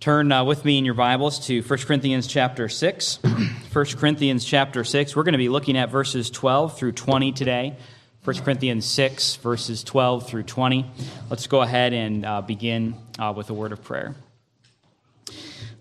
Turn 0.00 0.30
uh, 0.30 0.44
with 0.44 0.64
me 0.64 0.78
in 0.78 0.84
your 0.84 0.94
Bibles 0.94 1.44
to 1.48 1.60
1 1.60 1.78
Corinthians 1.80 2.28
chapter 2.28 2.68
6. 2.68 3.16
1 3.72 3.84
Corinthians 3.96 4.44
chapter 4.44 4.84
6. 4.84 5.16
We're 5.16 5.24
going 5.24 5.32
to 5.32 5.38
be 5.38 5.48
looking 5.48 5.76
at 5.76 5.90
verses 5.90 6.30
12 6.30 6.78
through 6.78 6.92
20 6.92 7.32
today. 7.32 7.76
1 8.22 8.36
Corinthians 8.36 8.86
6, 8.86 9.36
verses 9.36 9.82
12 9.82 10.28
through 10.28 10.44
20. 10.44 10.88
Let's 11.28 11.48
go 11.48 11.62
ahead 11.62 11.92
and 11.94 12.24
uh, 12.24 12.42
begin 12.42 12.94
uh, 13.18 13.34
with 13.36 13.50
a 13.50 13.54
word 13.54 13.72
of 13.72 13.82
prayer. 13.82 14.14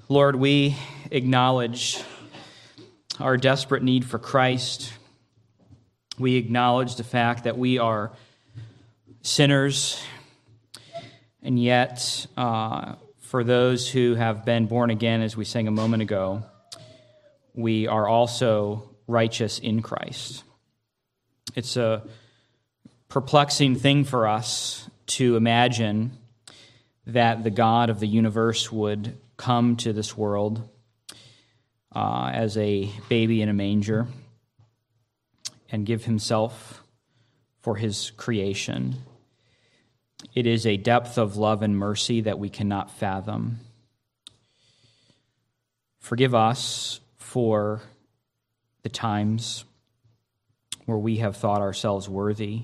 Lord, 0.09 0.35
we 0.35 0.75
acknowledge 1.11 2.01
our 3.19 3.37
desperate 3.37 3.83
need 3.83 4.03
for 4.03 4.17
Christ. 4.17 4.91
We 6.17 6.37
acknowledge 6.37 6.95
the 6.95 7.03
fact 7.03 7.43
that 7.43 7.55
we 7.55 7.77
are 7.77 8.11
sinners, 9.21 10.01
and 11.43 11.61
yet 11.61 12.25
uh, 12.35 12.95
for 13.27 13.43
those 13.43 13.89
who 13.89 14.15
have 14.15 14.45
been 14.45 14.67
born 14.67 14.89
again, 14.89 15.21
as 15.21 15.35
we 15.35 15.43
sang 15.43 15.67
a 15.67 15.71
moment 15.71 16.01
ago, 16.01 16.43
we 17.53 17.85
are 17.85 18.07
also 18.07 18.89
righteous 19.05 19.59
in 19.59 19.81
Christ. 19.81 20.45
It's 21.53 21.75
a 21.75 22.03
perplexing 23.09 23.75
thing 23.75 24.05
for 24.05 24.27
us 24.27 24.89
to 25.07 25.35
imagine 25.35 26.17
that 27.05 27.43
the 27.43 27.49
God 27.49 27.89
of 27.89 27.99
the 27.99 28.07
universe 28.07 28.71
would 28.71 29.17
come 29.35 29.75
to 29.77 29.91
this 29.91 30.15
world 30.15 30.69
uh, 31.93 32.31
as 32.33 32.55
a 32.55 32.89
baby 33.09 33.41
in 33.41 33.49
a 33.49 33.53
manger 33.53 34.07
and 35.69 35.85
give 35.85 36.05
himself 36.05 36.81
for 37.59 37.75
his 37.75 38.11
creation 38.11 38.95
it 40.33 40.45
is 40.45 40.65
a 40.65 40.77
depth 40.77 41.17
of 41.17 41.37
love 41.37 41.61
and 41.61 41.77
mercy 41.77 42.21
that 42.21 42.39
we 42.39 42.49
cannot 42.49 42.91
fathom. 42.91 43.59
Forgive 45.99 46.33
us 46.33 46.99
for 47.17 47.81
the 48.83 48.89
times 48.89 49.65
where 50.85 50.97
we 50.97 51.17
have 51.17 51.35
thought 51.35 51.61
ourselves 51.61 52.07
worthy 52.07 52.63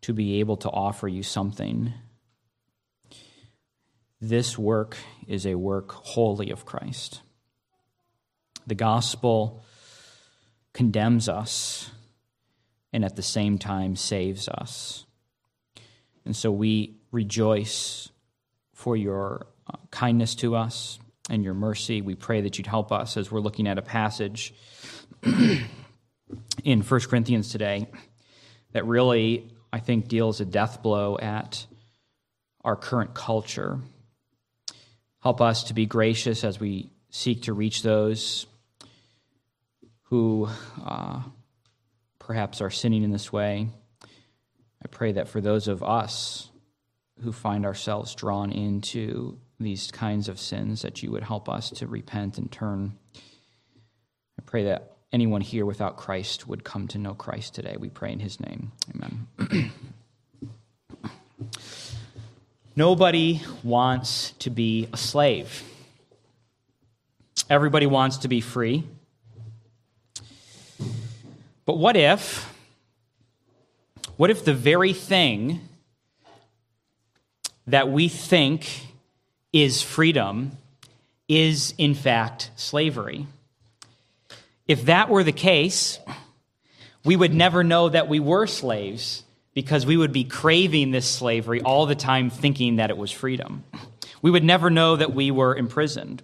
to 0.00 0.12
be 0.12 0.40
able 0.40 0.56
to 0.56 0.70
offer 0.70 1.06
you 1.06 1.22
something. 1.22 1.92
This 4.20 4.58
work 4.58 4.96
is 5.28 5.46
a 5.46 5.54
work 5.54 5.92
wholly 5.92 6.50
of 6.50 6.64
Christ. 6.64 7.20
The 8.66 8.74
gospel 8.74 9.62
condemns 10.72 11.28
us 11.28 11.90
and 12.92 13.04
at 13.04 13.16
the 13.16 13.22
same 13.22 13.58
time 13.58 13.96
saves 13.96 14.48
us. 14.48 15.03
And 16.24 16.34
so 16.34 16.50
we 16.50 16.96
rejoice 17.12 18.08
for 18.72 18.96
your 18.96 19.46
uh, 19.66 19.76
kindness 19.90 20.34
to 20.36 20.56
us 20.56 20.98
and 21.30 21.42
your 21.42 21.54
mercy. 21.54 22.02
We 22.02 22.14
pray 22.14 22.42
that 22.42 22.58
you'd 22.58 22.66
help 22.66 22.92
us 22.92 23.16
as 23.16 23.30
we're 23.30 23.40
looking 23.40 23.66
at 23.66 23.78
a 23.78 23.82
passage 23.82 24.54
in 26.64 26.82
1 26.82 27.00
Corinthians 27.02 27.50
today 27.50 27.88
that 28.72 28.86
really, 28.86 29.50
I 29.72 29.80
think, 29.80 30.08
deals 30.08 30.40
a 30.40 30.44
death 30.44 30.82
blow 30.82 31.18
at 31.18 31.66
our 32.64 32.76
current 32.76 33.14
culture. 33.14 33.78
Help 35.20 35.40
us 35.40 35.64
to 35.64 35.74
be 35.74 35.86
gracious 35.86 36.44
as 36.44 36.58
we 36.58 36.90
seek 37.10 37.42
to 37.42 37.52
reach 37.52 37.82
those 37.82 38.46
who 40.04 40.48
uh, 40.84 41.22
perhaps 42.18 42.60
are 42.60 42.70
sinning 42.70 43.02
in 43.02 43.10
this 43.10 43.32
way. 43.32 43.68
I 44.84 44.88
pray 44.88 45.12
that 45.12 45.28
for 45.28 45.40
those 45.40 45.66
of 45.66 45.82
us 45.82 46.50
who 47.22 47.32
find 47.32 47.64
ourselves 47.64 48.14
drawn 48.14 48.52
into 48.52 49.38
these 49.58 49.90
kinds 49.90 50.28
of 50.28 50.38
sins, 50.38 50.82
that 50.82 51.02
you 51.02 51.10
would 51.12 51.22
help 51.22 51.48
us 51.48 51.70
to 51.70 51.86
repent 51.86 52.38
and 52.38 52.50
turn. 52.52 52.98
I 53.16 54.42
pray 54.44 54.64
that 54.64 54.92
anyone 55.12 55.40
here 55.40 55.64
without 55.64 55.96
Christ 55.96 56.46
would 56.48 56.64
come 56.64 56.88
to 56.88 56.98
know 56.98 57.14
Christ 57.14 57.54
today. 57.54 57.76
We 57.78 57.88
pray 57.88 58.12
in 58.12 58.20
his 58.20 58.40
name. 58.40 58.72
Amen. 58.94 59.72
Nobody 62.76 63.40
wants 63.62 64.32
to 64.40 64.50
be 64.50 64.88
a 64.92 64.96
slave. 64.96 65.62
Everybody 67.48 67.86
wants 67.86 68.18
to 68.18 68.28
be 68.28 68.40
free. 68.40 68.84
But 71.64 71.78
what 71.78 71.96
if 71.96 72.53
what 74.16 74.30
if 74.30 74.44
the 74.44 74.54
very 74.54 74.92
thing 74.92 75.60
that 77.66 77.90
we 77.90 78.08
think 78.08 78.86
is 79.52 79.82
freedom 79.82 80.52
is, 81.28 81.74
in 81.78 81.94
fact, 81.94 82.50
slavery? 82.56 83.26
If 84.68 84.86
that 84.86 85.08
were 85.08 85.24
the 85.24 85.32
case, 85.32 85.98
we 87.04 87.16
would 87.16 87.34
never 87.34 87.64
know 87.64 87.88
that 87.88 88.08
we 88.08 88.20
were 88.20 88.46
slaves 88.46 89.24
because 89.52 89.86
we 89.86 89.96
would 89.96 90.12
be 90.12 90.24
craving 90.24 90.90
this 90.90 91.08
slavery 91.08 91.60
all 91.60 91.86
the 91.86 91.94
time, 91.94 92.30
thinking 92.30 92.76
that 92.76 92.90
it 92.90 92.96
was 92.96 93.10
freedom. 93.10 93.64
We 94.22 94.30
would 94.30 94.44
never 94.44 94.70
know 94.70 94.96
that 94.96 95.14
we 95.14 95.30
were 95.30 95.54
imprisoned. 95.54 96.22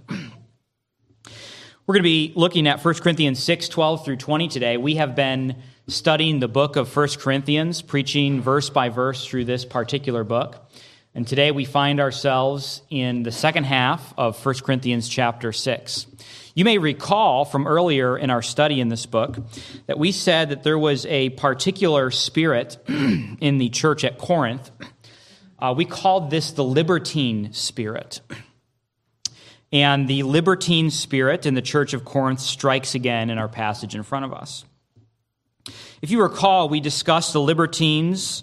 We're 1.86 1.94
going 1.94 2.02
to 2.02 2.02
be 2.02 2.32
looking 2.36 2.66
at 2.66 2.84
1 2.84 2.94
Corinthians 2.94 3.42
6 3.42 3.68
12 3.68 4.04
through 4.04 4.16
20 4.16 4.48
today. 4.48 4.76
We 4.76 4.94
have 4.94 5.14
been 5.16 5.56
studying 5.90 6.40
the 6.40 6.48
book 6.48 6.76
of 6.76 6.94
1 6.94 7.08
Corinthians, 7.18 7.82
preaching 7.82 8.40
verse 8.40 8.70
by 8.70 8.88
verse 8.88 9.26
through 9.26 9.44
this 9.44 9.64
particular 9.64 10.24
book. 10.24 10.70
And 11.14 11.26
today 11.26 11.50
we 11.50 11.64
find 11.64 11.98
ourselves 11.98 12.82
in 12.88 13.24
the 13.24 13.32
second 13.32 13.64
half 13.64 14.14
of 14.16 14.44
1 14.44 14.54
Corinthians 14.64 15.08
chapter 15.08 15.52
6. 15.52 16.06
You 16.54 16.64
may 16.64 16.78
recall 16.78 17.44
from 17.44 17.66
earlier 17.66 18.16
in 18.16 18.30
our 18.30 18.42
study 18.42 18.80
in 18.80 18.88
this 18.88 19.06
book 19.06 19.38
that 19.86 19.98
we 19.98 20.12
said 20.12 20.50
that 20.50 20.62
there 20.62 20.78
was 20.78 21.06
a 21.06 21.30
particular 21.30 22.10
spirit 22.12 22.76
in 22.88 23.58
the 23.58 23.68
church 23.70 24.04
at 24.04 24.18
Corinth. 24.18 24.70
Uh, 25.58 25.74
we 25.76 25.84
called 25.84 26.30
this 26.30 26.52
the 26.52 26.64
libertine 26.64 27.52
spirit. 27.52 28.20
And 29.72 30.08
the 30.08 30.22
libertine 30.22 30.90
spirit 30.90 31.46
in 31.46 31.54
the 31.54 31.62
church 31.62 31.92
of 31.92 32.04
Corinth 32.04 32.40
strikes 32.40 32.94
again 32.94 33.30
in 33.30 33.38
our 33.38 33.48
passage 33.48 33.94
in 33.94 34.02
front 34.02 34.24
of 34.24 34.32
us. 34.32 34.64
If 36.02 36.10
you 36.10 36.22
recall, 36.22 36.68
we 36.68 36.80
discussed 36.80 37.32
the 37.32 37.40
libertines 37.40 38.42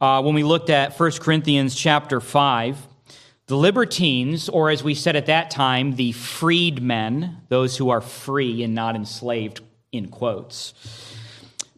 uh, 0.00 0.22
when 0.22 0.34
we 0.34 0.42
looked 0.42 0.70
at 0.70 0.98
1 0.98 1.12
Corinthians 1.12 1.74
chapter 1.74 2.20
5. 2.20 2.88
The 3.46 3.56
libertines, 3.56 4.48
or 4.48 4.70
as 4.70 4.82
we 4.82 4.94
said 4.94 5.16
at 5.16 5.26
that 5.26 5.50
time, 5.50 5.96
the 5.96 6.12
freedmen, 6.12 7.38
those 7.48 7.76
who 7.76 7.90
are 7.90 8.00
free 8.00 8.62
and 8.62 8.74
not 8.74 8.96
enslaved, 8.96 9.60
in 9.92 10.08
quotes. 10.08 10.72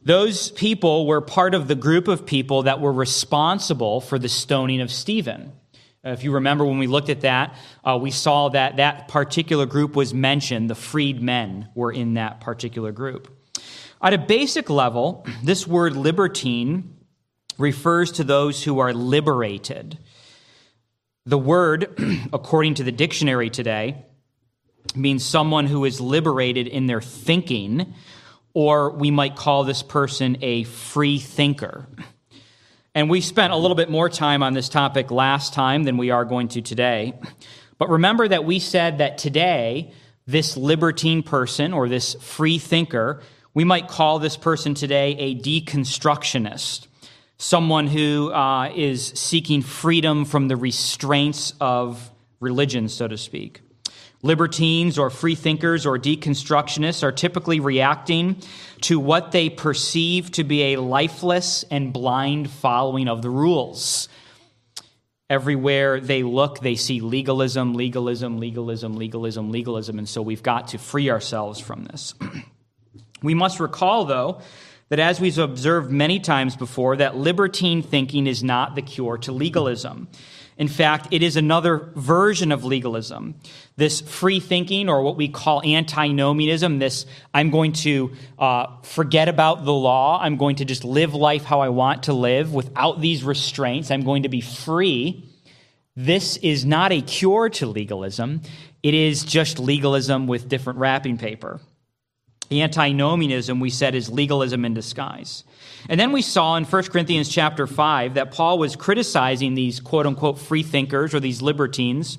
Those 0.05 0.51
people 0.51 1.06
were 1.06 1.21
part 1.21 1.55
of 1.55 1.67
the 1.67 1.75
group 1.75 2.09
of 2.09 2.27
people 2.27 2.65
that 2.65 2.81
were 2.81 2.93
responsible 2.93 4.01
for 4.01 4.19
the 4.19 4.29
stoning 4.29 4.81
of 4.81 4.91
Stephen. 4.91 5.53
If 6.05 6.23
you 6.23 6.33
remember 6.33 6.65
when 6.67 6.79
we 6.79 6.87
looked 6.87 7.09
at 7.09 7.23
that, 7.23 7.56
uh, 7.83 7.99
we 8.01 8.11
saw 8.11 8.51
that 8.51 8.77
that 8.77 9.09
particular 9.09 9.65
group 9.65 9.97
was 9.97 10.12
mentioned. 10.12 10.69
The 10.69 10.75
freedmen 10.75 11.69
were 11.75 11.91
in 11.91 12.15
that 12.15 12.41
particular 12.41 12.93
group. 12.93 13.34
At 14.04 14.12
a 14.12 14.19
basic 14.19 14.69
level, 14.69 15.26
this 15.42 15.66
word 15.66 15.97
libertine 15.97 16.98
refers 17.56 18.12
to 18.12 18.25
those 18.25 18.62
who 18.62 18.78
are 18.81 18.92
liberated. 18.92 19.97
The 21.25 21.38
word, 21.38 21.98
according 22.34 22.75
to 22.75 22.84
the 22.84 22.93
dictionary 22.93 23.48
today, 23.48 24.04
means 24.94 25.25
someone 25.25 25.64
who 25.64 25.87
is 25.87 26.03
liberated 26.03 26.66
in 26.69 26.87
their 26.87 27.00
thinking, 27.00 27.94
or 28.53 28.91
we 28.91 29.10
might 29.10 29.37
call 29.37 29.64
this 29.64 29.82
person 29.82 30.37
a 30.43 30.64
free 30.64 31.19
thinker. 31.19 31.87
And 32.94 33.09
we 33.09 33.22
spent 33.22 33.54
a 33.54 33.56
little 33.56 33.75
bit 33.75 33.88
more 33.88 34.10
time 34.10 34.43
on 34.43 34.53
this 34.53 34.69
topic 34.69 35.10
last 35.10 35.54
time 35.54 35.84
than 35.84 35.97
we 35.97 36.10
are 36.10 36.26
going 36.26 36.48
to 36.48 36.60
today. 36.60 37.14
But 37.79 37.88
remember 37.88 38.29
that 38.29 38.44
we 38.44 38.58
said 38.58 38.99
that 38.99 39.17
today, 39.17 39.93
this 40.26 40.58
libertine 40.58 41.23
person 41.23 41.73
or 41.73 41.88
this 41.88 42.17
free 42.20 42.58
thinker 42.58 43.23
we 43.55 43.62
might 43.62 43.87
call 43.87 44.19
this 44.19 44.37
person 44.37 44.75
today 44.75 45.17
a 45.17 45.35
deconstructionist, 45.37 46.89
someone 47.39 47.87
who 47.87 48.33
uh, 48.33 48.71
is 48.75 49.06
seeking 49.06 49.62
freedom 49.62 50.25
from 50.25 50.49
the 50.49 50.56
restraints 50.56 51.55
of 51.61 52.11
religion, 52.41 52.89
so 52.89 53.06
to 53.06 53.17
speak. 53.17 53.61
Libertines 54.23 54.99
or 54.99 55.11
freethinkers 55.11 55.87
or 55.87 55.99
deconstructionists 55.99 57.03
are 57.03 57.12
typically 57.12 57.61
reacting 57.61 58.43
to 58.81 58.99
what 58.99 59.33
they 59.33 59.51
perceive 59.51 60.33
to 60.33 60.45
be 60.45 60.75
a 60.75 60.81
lifeless 60.81 61.62
and 61.71 61.93
blind 61.93 62.51
following 62.51 63.06
of 63.06 63.23
the 63.23 63.31
rules. 63.31 64.09
Everywhere 65.31 66.01
they 66.01 66.23
look, 66.23 66.61
they 66.61 66.75
see 66.75 67.01
legalism, 67.01 67.75
legalism, 67.75 68.39
legalism, 68.39 68.97
legalism, 68.97 69.51
legalism, 69.51 69.99
and 69.99 70.09
so 70.09 70.23
we've 70.23 70.43
got 70.43 70.69
to 70.69 70.79
free 70.79 71.11
ourselves 71.11 71.61
from 71.61 71.85
this. 71.85 72.15
We 73.25 73.35
must 73.35 73.59
recall, 73.59 74.05
though, 74.05 74.41
that 74.91 74.99
as 74.99 75.19
we've 75.19 75.38
observed 75.38 75.91
many 75.91 76.21
times 76.21 76.56
before, 76.56 76.97
that 76.97 77.17
libertine 77.17 77.82
thinking 77.82 78.26
is 78.26 78.44
not 78.44 78.75
the 78.75 78.82
cure 78.82 79.19
to 79.19 79.32
legalism. 79.32 80.09
In 80.56 80.69
fact, 80.69 81.09
it 81.11 81.23
is 81.23 81.37
another 81.37 81.91
version 81.97 82.53
of 82.53 82.65
legalism. 82.65 83.35
This 83.76 84.00
free 84.00 84.38
thinking, 84.38 84.88
or 84.88 85.03
what 85.03 85.17
we 85.17 85.26
call 85.26 85.65
antinomianism, 85.65 86.79
this 86.79 87.06
I'm 87.32 87.50
going 87.50 87.73
to 87.73 88.12
uh, 88.38 88.67
forget 88.82 89.29
about 89.29 89.65
the 89.65 89.73
law, 89.73 90.20
I'm 90.23 90.37
going 90.37 90.56
to 90.56 90.65
just 90.65 90.85
live 90.85 91.15
life 91.15 91.44
how 91.44 91.61
I 91.61 91.70
want 91.70 92.05
to 92.05 92.12
live 92.12 92.55
without 92.55 93.00
these 93.00 93.25
restraints, 93.25 93.91
I'm 93.91 94.05
going 94.05 94.23
to 94.23 94.29
be 94.29 94.41
free. 94.41 95.25
This 95.97 96.37
is 96.37 96.65
not 96.65 96.93
a 96.93 97.00
cure 97.00 97.49
to 97.49 97.67
legalism, 97.67 98.43
it 98.82 98.94
is 98.94 99.25
just 99.25 99.59
legalism 99.59 100.29
with 100.29 100.49
different 100.49 100.79
wrapping 100.79 101.19
paper. 101.19 101.61
Antinomianism, 102.50 103.61
we 103.61 103.70
said, 103.70 103.94
is 103.94 104.11
legalism 104.11 104.64
in 104.64 104.75
disguise. 104.75 105.44
And 105.88 105.99
then 105.99 106.12
we 106.12 106.23
saw 106.23 106.56
in 106.56 106.64
1 106.64 106.82
Corinthians 106.85 107.29
chapter 107.29 107.67
5 107.67 108.14
that 108.14 108.31
Paul 108.31 108.58
was 108.58 108.76
criticizing 108.76 109.55
these 109.55 109.81
quote 109.81 110.06
unquote 110.06 110.38
free 110.38 110.62
thinkers 110.62 111.14
or 111.14 111.20
these 111.20 111.43
libertines 111.43 112.19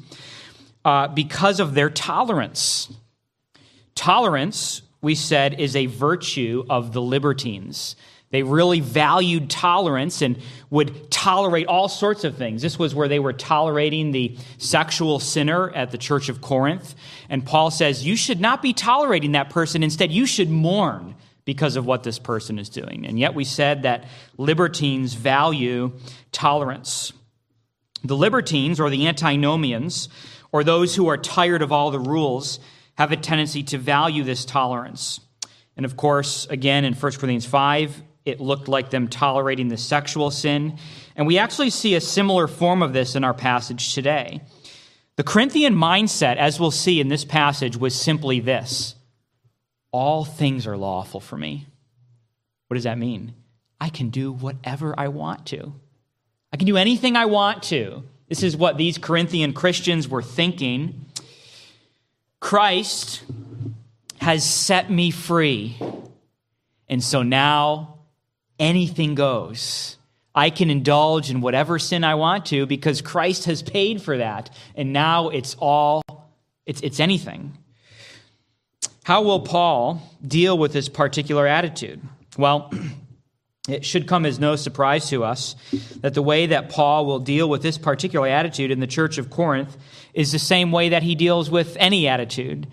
uh, 0.83 1.07
because 1.07 1.59
of 1.59 1.73
their 1.73 1.89
tolerance. 1.89 2.91
Tolerance, 3.95 4.81
we 5.01 5.15
said, 5.15 5.59
is 5.59 5.75
a 5.75 5.85
virtue 5.87 6.65
of 6.69 6.93
the 6.93 7.01
libertines. 7.01 7.95
They 8.35 8.43
really 8.43 8.81
valued 8.81 9.49
tolerance 9.49 10.21
and 10.21 10.37
would 10.69 11.09
tolerate 11.09 11.67
all 11.67 11.87
sorts 11.87 12.25
of 12.25 12.35
things. 12.35 12.61
This 12.61 12.77
was 12.77 12.93
where 12.93 13.07
they 13.07 13.19
were 13.19 13.31
tolerating 13.31 14.11
the 14.11 14.37
sexual 14.57 15.21
sinner 15.21 15.71
at 15.71 15.91
the 15.91 15.97
church 15.97 16.27
of 16.27 16.41
Corinth. 16.41 16.95
And 17.29 17.45
Paul 17.45 17.71
says, 17.71 18.05
You 18.05 18.17
should 18.17 18.41
not 18.41 18.61
be 18.61 18.73
tolerating 18.73 19.31
that 19.31 19.49
person. 19.49 19.83
Instead, 19.83 20.11
you 20.11 20.25
should 20.25 20.49
mourn 20.49 21.15
because 21.45 21.77
of 21.77 21.85
what 21.85 22.03
this 22.03 22.19
person 22.19 22.59
is 22.59 22.67
doing. 22.67 23.05
And 23.05 23.17
yet, 23.17 23.35
we 23.35 23.45
said 23.45 23.83
that 23.83 24.03
libertines 24.35 25.13
value 25.13 25.93
tolerance. 26.33 27.13
The 28.03 28.17
libertines, 28.17 28.81
or 28.81 28.89
the 28.89 29.07
antinomians, 29.07 30.09
or 30.51 30.65
those 30.65 30.93
who 30.93 31.07
are 31.07 31.17
tired 31.17 31.61
of 31.61 31.71
all 31.71 31.89
the 31.89 31.99
rules, 32.01 32.59
have 32.97 33.13
a 33.13 33.15
tendency 33.15 33.63
to 33.63 33.77
value 33.77 34.25
this 34.25 34.43
tolerance. 34.43 35.21
And 35.77 35.85
of 35.85 35.95
course, 35.95 36.47
again, 36.49 36.83
in 36.83 36.93
1 36.93 36.99
Corinthians 37.13 37.45
5, 37.45 38.01
it 38.25 38.41
looked 38.41 38.67
like 38.67 38.89
them 38.89 39.07
tolerating 39.07 39.67
the 39.67 39.77
sexual 39.77 40.31
sin. 40.31 40.77
And 41.15 41.27
we 41.27 41.37
actually 41.37 41.69
see 41.69 41.95
a 41.95 42.01
similar 42.01 42.47
form 42.47 42.81
of 42.81 42.91
this 42.91 43.15
in 43.15 43.23
our 43.23 43.33
passage 43.33 43.93
today. 43.93 44.41
The 45.15 45.23
Corinthian 45.23 45.75
mindset, 45.75 46.35
as 46.37 46.59
we'll 46.59 46.71
see 46.71 46.99
in 46.99 47.07
this 47.07 47.23
passage, 47.23 47.77
was 47.77 47.95
simply 47.95 48.39
this 48.39 48.95
All 49.91 50.25
things 50.25 50.67
are 50.67 50.75
lawful 50.75 51.19
for 51.19 51.37
me. 51.37 51.67
What 52.67 52.75
does 52.75 52.83
that 52.83 52.97
mean? 52.97 53.33
I 53.79 53.89
can 53.89 54.09
do 54.09 54.31
whatever 54.31 54.95
I 54.97 55.09
want 55.09 55.45
to. 55.47 55.73
I 56.51 56.57
can 56.57 56.65
do 56.65 56.77
anything 56.77 57.15
I 57.15 57.25
want 57.25 57.63
to. 57.63 58.03
This 58.27 58.41
is 58.41 58.57
what 58.57 58.77
these 58.77 58.97
Corinthian 58.97 59.53
Christians 59.53 60.07
were 60.07 60.23
thinking. 60.23 61.05
Christ 62.39 63.23
has 64.19 64.43
set 64.43 64.89
me 64.89 65.11
free. 65.11 65.77
And 66.89 67.03
so 67.03 67.21
now 67.21 67.94
anything 68.59 69.15
goes. 69.15 69.97
I 70.33 70.49
can 70.49 70.69
indulge 70.69 71.29
in 71.29 71.39
whatever 71.39 71.79
sin 71.79 72.03
I 72.03 72.15
want 72.15 72.47
to 72.47 72.65
because 72.65 73.01
Christ 73.01 73.45
has 73.45 73.63
paid 73.63 74.01
for 74.01 74.17
that. 74.17 74.49
And 74.75 74.91
now 74.91 75.29
it's 75.29 75.55
all, 75.59 76.03
it's, 76.65 76.81
it's 76.81 76.99
anything. 76.99 77.57
How 79.03 79.21
will 79.21 79.41
Paul 79.41 80.01
deal 80.25 80.57
with 80.57 80.73
this 80.73 80.89
particular 80.89 81.47
attitude? 81.47 82.01
Well, 82.37 82.73
it 83.69 83.85
should 83.85 84.07
come 84.07 84.25
as 84.25 84.39
no 84.39 84.55
surprise 84.55 85.09
to 85.09 85.23
us 85.23 85.55
that 86.01 86.13
the 86.13 86.21
way 86.21 86.47
that 86.47 86.69
Paul 86.69 87.05
will 87.05 87.19
deal 87.19 87.49
with 87.49 87.61
this 87.61 87.77
particular 87.77 88.27
attitude 88.27 88.71
in 88.71 88.79
the 88.79 88.87
church 88.87 89.17
of 89.17 89.29
Corinth 89.29 89.77
is 90.13 90.31
the 90.31 90.39
same 90.39 90.71
way 90.71 90.89
that 90.89 91.03
he 91.03 91.15
deals 91.15 91.49
with 91.49 91.77
any 91.79 92.07
attitude 92.07 92.67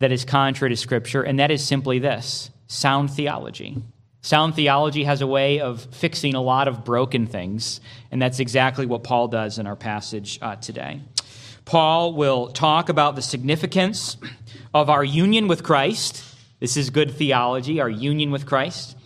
that 0.00 0.12
is 0.12 0.24
contrary 0.24 0.70
to 0.70 0.76
Scripture, 0.76 1.22
and 1.22 1.38
that 1.38 1.50
is 1.50 1.64
simply 1.64 1.98
this 1.98 2.50
sound 2.66 3.10
theology. 3.10 3.82
Sound 4.22 4.54
theology 4.54 5.04
has 5.04 5.22
a 5.22 5.26
way 5.26 5.60
of 5.60 5.86
fixing 5.92 6.34
a 6.34 6.42
lot 6.42 6.68
of 6.68 6.84
broken 6.84 7.26
things, 7.26 7.80
and 8.10 8.20
that's 8.20 8.38
exactly 8.38 8.84
what 8.84 9.02
Paul 9.02 9.28
does 9.28 9.58
in 9.58 9.66
our 9.66 9.76
passage 9.76 10.38
uh, 10.42 10.56
today. 10.56 11.00
Paul 11.64 12.12
will 12.12 12.48
talk 12.48 12.90
about 12.90 13.16
the 13.16 13.22
significance 13.22 14.18
of 14.74 14.90
our 14.90 15.02
union 15.02 15.48
with 15.48 15.62
Christ. 15.62 16.24
This 16.58 16.76
is 16.76 16.90
good 16.90 17.12
theology, 17.14 17.80
our 17.80 17.88
union 17.88 18.30
with 18.30 18.44
Christ. 18.44 18.96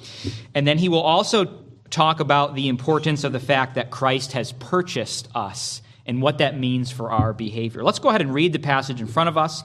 And 0.54 0.66
then 0.66 0.78
he 0.78 0.88
will 0.88 1.02
also 1.02 1.62
talk 1.90 2.18
about 2.18 2.56
the 2.56 2.68
importance 2.68 3.22
of 3.22 3.32
the 3.32 3.38
fact 3.38 3.76
that 3.76 3.90
Christ 3.90 4.32
has 4.32 4.50
purchased 4.52 5.28
us 5.34 5.80
and 6.06 6.20
what 6.20 6.38
that 6.38 6.58
means 6.58 6.90
for 6.90 7.12
our 7.12 7.32
behavior. 7.32 7.84
Let's 7.84 8.00
go 8.00 8.08
ahead 8.08 8.20
and 8.20 8.34
read 8.34 8.52
the 8.52 8.58
passage 8.58 9.00
in 9.00 9.06
front 9.06 9.28
of 9.28 9.38
us 9.38 9.62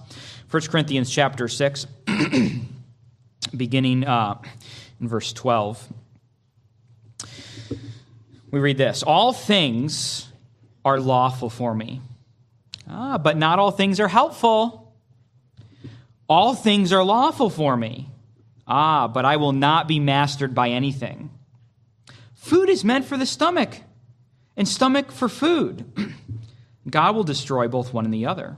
1 0.52 0.64
Corinthians 0.64 1.10
chapter 1.10 1.48
6, 1.48 1.88
beginning. 3.58 4.06
Uh, 4.06 4.40
in 5.00 5.08
verse 5.08 5.34
12. 5.34 5.88
We 8.52 8.60
read 8.60 8.78
this 8.78 9.04
All 9.04 9.34
things 9.34 10.28
are 10.84 11.00
lawful 11.00 11.50
for 11.50 11.74
me. 11.74 12.02
Ah, 12.88 13.18
but 13.18 13.38
not 13.38 13.60
all 13.60 13.72
things 13.72 14.00
are 14.00 14.08
helpful. 14.08 14.94
All 16.28 16.54
things 16.54 16.94
are 16.94 17.04
lawful 17.04 17.50
for 17.50 17.76
me. 17.76 18.10
Ah, 18.68 19.08
but 19.08 19.26
I 19.26 19.38
will 19.38 19.52
not 19.52 19.88
be 19.88 20.00
mastered 20.00 20.54
by 20.54 20.70
anything. 20.70 21.32
Food 22.36 22.70
is 22.70 22.84
meant 22.84 23.06
for 23.06 23.18
the 23.18 23.26
stomach, 23.26 23.82
and 24.56 24.68
stomach 24.68 25.12
for 25.12 25.28
food. 25.28 25.86
God 26.90 27.16
will 27.16 27.24
destroy 27.24 27.68
both 27.68 27.94
one 27.94 28.06
and 28.06 28.14
the 28.14 28.26
other. 28.26 28.58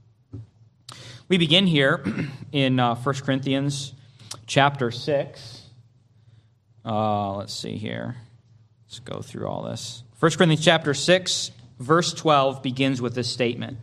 We 1.31 1.37
begin 1.37 1.65
here 1.65 2.03
in 2.51 2.77
uh, 2.77 2.95
1 2.95 3.15
Corinthians 3.23 3.93
chapter 4.47 4.91
6. 4.91 5.61
Uh, 6.83 7.35
let's 7.37 7.53
see 7.53 7.77
here. 7.77 8.17
Let's 8.85 8.99
go 8.99 9.21
through 9.21 9.47
all 9.47 9.63
this. 9.63 10.03
1 10.19 10.33
Corinthians 10.33 10.65
chapter 10.65 10.93
6, 10.93 11.51
verse 11.79 12.13
12 12.13 12.61
begins 12.61 13.01
with 13.01 13.15
this 13.15 13.29
statement 13.29 13.77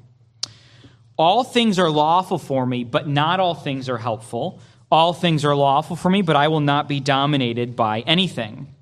All 1.17 1.43
things 1.43 1.79
are 1.79 1.89
lawful 1.89 2.37
for 2.37 2.67
me, 2.67 2.85
but 2.85 3.09
not 3.09 3.41
all 3.41 3.55
things 3.55 3.89
are 3.89 3.97
helpful. 3.97 4.61
All 4.91 5.15
things 5.15 5.43
are 5.47 5.57
lawful 5.57 5.97
for 5.97 6.11
me, 6.11 6.21
but 6.21 6.37
I 6.37 6.49
will 6.49 6.61
not 6.61 6.87
be 6.87 7.01
dominated 7.01 7.75
by 7.75 8.01
anything. 8.01 8.75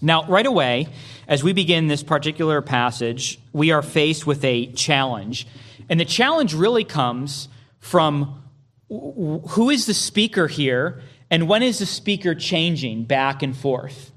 Now, 0.00 0.26
right 0.28 0.46
away, 0.46 0.86
as 1.26 1.42
we 1.42 1.52
begin 1.52 1.88
this 1.88 2.04
particular 2.04 2.62
passage, 2.62 3.40
we 3.52 3.72
are 3.72 3.82
faced 3.82 4.28
with 4.28 4.44
a 4.44 4.66
challenge. 4.74 5.48
And 5.88 5.98
the 5.98 6.04
challenge 6.04 6.54
really 6.54 6.84
comes 6.84 7.48
from 7.80 8.42
who 8.88 9.70
is 9.70 9.86
the 9.86 9.94
speaker 9.94 10.46
here 10.46 11.02
and 11.30 11.48
when 11.48 11.62
is 11.62 11.78
the 11.78 11.86
speaker 11.86 12.34
changing 12.34 13.04
back 13.04 13.42
and 13.42 13.56
forth. 13.56 14.12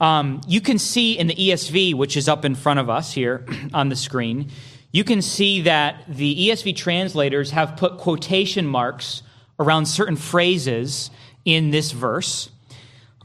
Um, 0.00 0.40
you 0.46 0.60
can 0.60 0.78
see 0.78 1.18
in 1.18 1.26
the 1.26 1.34
ESV, 1.34 1.94
which 1.94 2.16
is 2.16 2.28
up 2.28 2.44
in 2.44 2.54
front 2.54 2.78
of 2.78 2.88
us 2.88 3.12
here 3.12 3.44
on 3.74 3.88
the 3.88 3.96
screen, 3.96 4.50
you 4.92 5.04
can 5.04 5.20
see 5.20 5.62
that 5.62 6.04
the 6.08 6.48
ESV 6.48 6.76
translators 6.76 7.50
have 7.50 7.76
put 7.76 7.98
quotation 7.98 8.66
marks 8.66 9.22
around 9.58 9.86
certain 9.86 10.16
phrases 10.16 11.10
in 11.44 11.70
this 11.70 11.90
verse. 11.90 12.48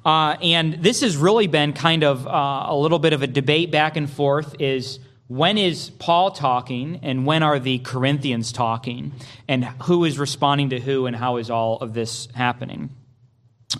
Uh, 0.03 0.35
and 0.41 0.73
this 0.83 1.01
has 1.01 1.15
really 1.15 1.47
been 1.47 1.71
kind 1.71 2.03
of 2.03 2.27
uh, 2.27 2.65
a 2.67 2.75
little 2.75 2.99
bit 2.99 3.13
of 3.13 3.21
a 3.21 3.27
debate 3.27 3.71
back 3.71 3.95
and 3.95 4.09
forth 4.09 4.55
is 4.59 4.99
when 5.33 5.57
is 5.57 5.89
Paul 5.89 6.29
talking 6.29 6.99
and 7.01 7.25
when 7.25 7.41
are 7.41 7.57
the 7.57 7.79
Corinthians 7.79 8.51
talking 8.51 9.13
and 9.47 9.65
who 9.83 10.05
is 10.05 10.19
responding 10.19 10.69
to 10.69 10.79
who 10.79 11.07
and 11.07 11.15
how 11.15 11.37
is 11.37 11.49
all 11.49 11.77
of 11.77 11.95
this 11.95 12.27
happening? 12.35 12.91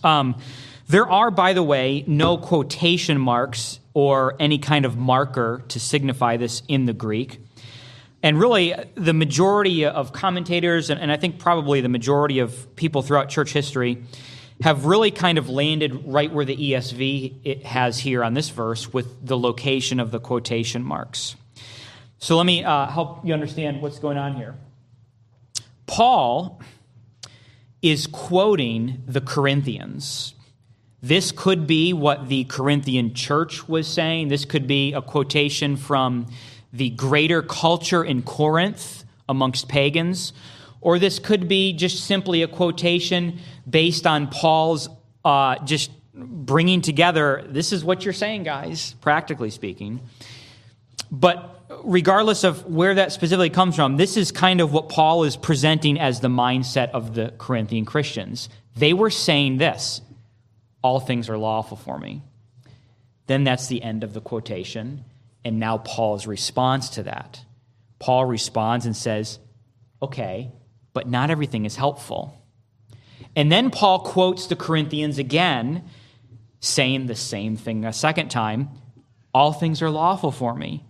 Um, 0.03 0.36
there 0.88 1.07
are, 1.07 1.29
by 1.29 1.53
the 1.53 1.62
way, 1.62 2.05
no 2.07 2.38
quotation 2.39 3.22
marks 3.22 3.79
or 3.93 4.36
any 4.39 4.57
kind 4.57 4.83
of 4.83 4.98
marker 4.98 5.63
to 5.67 5.79
signify 5.79 6.38
this 6.38 6.63
in 6.67 6.86
the 6.86 6.93
Greek. 6.93 7.39
And 8.24 8.39
really, 8.39 8.74
the 8.95 9.13
majority 9.13 9.86
of 9.86 10.12
commentators, 10.12 10.89
and 10.89 11.12
I 11.12 11.17
think 11.17 11.38
probably 11.38 11.81
the 11.81 11.89
majority 11.89 12.39
of 12.39 12.75
people 12.75 13.03
throughout 13.03 13.29
church 13.29 13.53
history, 13.53 14.03
have 14.63 14.86
really 14.86 15.12
kind 15.12 15.38
of 15.38 15.50
landed 15.50 16.07
right 16.07 16.33
where 16.33 16.45
the 16.45 16.57
ESV 16.57 17.41
it 17.43 17.63
has 17.63 18.00
here 18.00 18.24
on 18.24 18.33
this 18.33 18.50
verse 18.50 18.91
with 18.91 19.24
the 19.24 19.38
location 19.38 20.00
of 20.00 20.10
the 20.10 20.19
quotation 20.19 20.83
marks. 20.83 21.36
So 22.23 22.37
let 22.37 22.45
me 22.45 22.63
uh, 22.63 22.87
help 22.87 23.25
you 23.25 23.33
understand 23.33 23.81
what's 23.81 23.99
going 23.99 24.17
on 24.17 24.35
here. 24.35 24.55
Paul 25.87 26.61
is 27.81 28.07
quoting 28.07 29.03
the 29.05 29.19
Corinthians. 29.19 30.33
This 31.01 31.33
could 31.33 31.67
be 31.67 31.91
what 31.91 32.29
the 32.29 32.45
Corinthian 32.45 33.13
church 33.13 33.67
was 33.67 33.89
saying. 33.89 34.29
This 34.29 34.45
could 34.45 34.67
be 34.67 34.93
a 34.93 35.01
quotation 35.01 35.75
from 35.75 36.27
the 36.71 36.91
greater 36.91 37.41
culture 37.41 38.05
in 38.05 38.21
Corinth 38.21 39.03
amongst 39.27 39.67
pagans. 39.67 40.31
Or 40.79 40.99
this 40.99 41.19
could 41.19 41.49
be 41.49 41.73
just 41.73 42.05
simply 42.05 42.41
a 42.41 42.47
quotation 42.47 43.39
based 43.69 44.07
on 44.07 44.27
Paul's 44.27 44.87
uh, 45.25 45.57
just 45.65 45.91
bringing 46.13 46.79
together 46.79 47.43
this 47.49 47.73
is 47.73 47.83
what 47.83 48.05
you're 48.05 48.13
saying, 48.13 48.43
guys, 48.43 48.93
practically 49.01 49.49
speaking. 49.49 49.99
But 51.12 51.65
regardless 51.83 52.43
of 52.43 52.65
where 52.65 52.95
that 52.95 53.12
specifically 53.12 53.50
comes 53.50 53.75
from, 53.75 53.98
this 53.98 54.17
is 54.17 54.31
kind 54.31 54.62
of 54.62 54.74
what 54.74 54.89
Paul 54.89 55.24
is 55.24 55.36
presenting 55.36 56.00
as 56.00 56.19
the 56.19 56.27
mindset 56.27 56.91
of 56.91 57.13
the 57.13 57.33
Corinthian 57.38 57.86
Christians. 57.86 58.50
They 58.75 58.93
were 58.93 59.10
saying 59.10 59.57
this 59.57 60.01
all 60.81 61.00
things 61.00 61.29
are 61.29 61.38
lawful 61.38 61.77
for 61.77 61.98
me. 61.98 62.22
Then 63.27 63.43
that's 63.43 63.67
the 63.67 63.81
end 63.81 64.03
of 64.03 64.13
the 64.13 64.22
quotation. 64.22 65.05
And 65.45 65.60
now 65.60 65.77
Paul's 65.77 66.27
response 66.27 66.89
to 66.89 67.03
that. 67.03 67.41
Paul 68.00 68.25
responds 68.25 68.86
and 68.86 68.95
says, 68.95 69.39
Okay, 70.01 70.51
but 70.91 71.07
not 71.10 71.31
everything 71.31 71.65
is 71.65 71.77
helpful. 71.77 72.41
And 73.36 73.51
then 73.51 73.72
Paul 73.72 74.00
quotes 74.00 74.48
the 74.48 74.55
Corinthians 74.55 75.17
again, 75.17 75.86
saying 76.60 77.07
the 77.07 77.15
same 77.15 77.55
thing 77.55 77.86
a 77.86 77.93
second 77.93 78.29
time 78.29 78.69
All 79.33 79.53
things 79.53 79.81
are 79.81 79.89
lawful 79.89 80.31
for 80.31 80.53
me. 80.53 80.83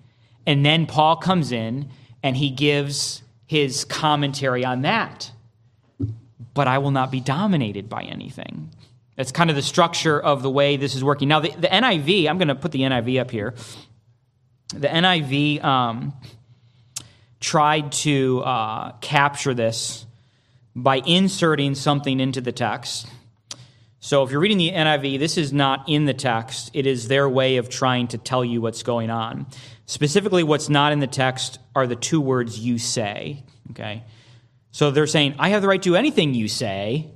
And 0.45 0.65
then 0.65 0.85
Paul 0.85 1.15
comes 1.17 1.51
in 1.51 1.89
and 2.21 2.35
he 2.35 2.49
gives 2.49 3.21
his 3.45 3.85
commentary 3.85 4.65
on 4.65 4.81
that. 4.81 5.31
But 6.53 6.67
I 6.67 6.77
will 6.77 6.91
not 6.91 7.11
be 7.11 7.19
dominated 7.19 7.89
by 7.89 8.03
anything. 8.03 8.69
That's 9.15 9.31
kind 9.31 9.49
of 9.49 9.55
the 9.55 9.61
structure 9.61 10.19
of 10.19 10.41
the 10.41 10.49
way 10.49 10.77
this 10.77 10.95
is 10.95 11.03
working. 11.03 11.27
Now, 11.27 11.39
the, 11.39 11.49
the 11.51 11.67
NIV, 11.67 12.27
I'm 12.27 12.37
going 12.37 12.47
to 12.47 12.55
put 12.55 12.71
the 12.71 12.81
NIV 12.81 13.21
up 13.21 13.31
here. 13.31 13.53
The 14.69 14.87
NIV 14.87 15.63
um, 15.63 16.13
tried 17.39 17.91
to 17.91 18.41
uh, 18.41 18.91
capture 19.01 19.53
this 19.53 20.05
by 20.75 20.97
inserting 20.97 21.75
something 21.75 22.19
into 22.19 22.41
the 22.41 22.51
text. 22.51 23.07
So 23.99 24.23
if 24.23 24.31
you're 24.31 24.39
reading 24.41 24.57
the 24.57 24.71
NIV, 24.71 25.19
this 25.19 25.37
is 25.37 25.53
not 25.53 25.87
in 25.87 26.05
the 26.05 26.13
text. 26.13 26.71
It 26.73 26.87
is 26.87 27.07
their 27.07 27.29
way 27.29 27.57
of 27.57 27.69
trying 27.69 28.07
to 28.09 28.17
tell 28.17 28.43
you 28.43 28.61
what's 28.61 28.83
going 28.83 29.09
on. 29.09 29.45
Specifically, 29.85 30.43
what's 30.43 30.69
not 30.69 30.93
in 30.93 30.99
the 30.99 31.07
text 31.07 31.59
are 31.75 31.87
the 31.87 31.95
two 31.95 32.21
words 32.21 32.59
you 32.59 32.77
say. 32.77 33.43
Okay? 33.71 34.03
So 34.71 34.91
they're 34.91 35.07
saying, 35.07 35.35
I 35.39 35.49
have 35.49 35.61
the 35.61 35.67
right 35.67 35.81
to 35.83 35.95
anything 35.95 36.33
you 36.33 36.47
say, 36.47 37.11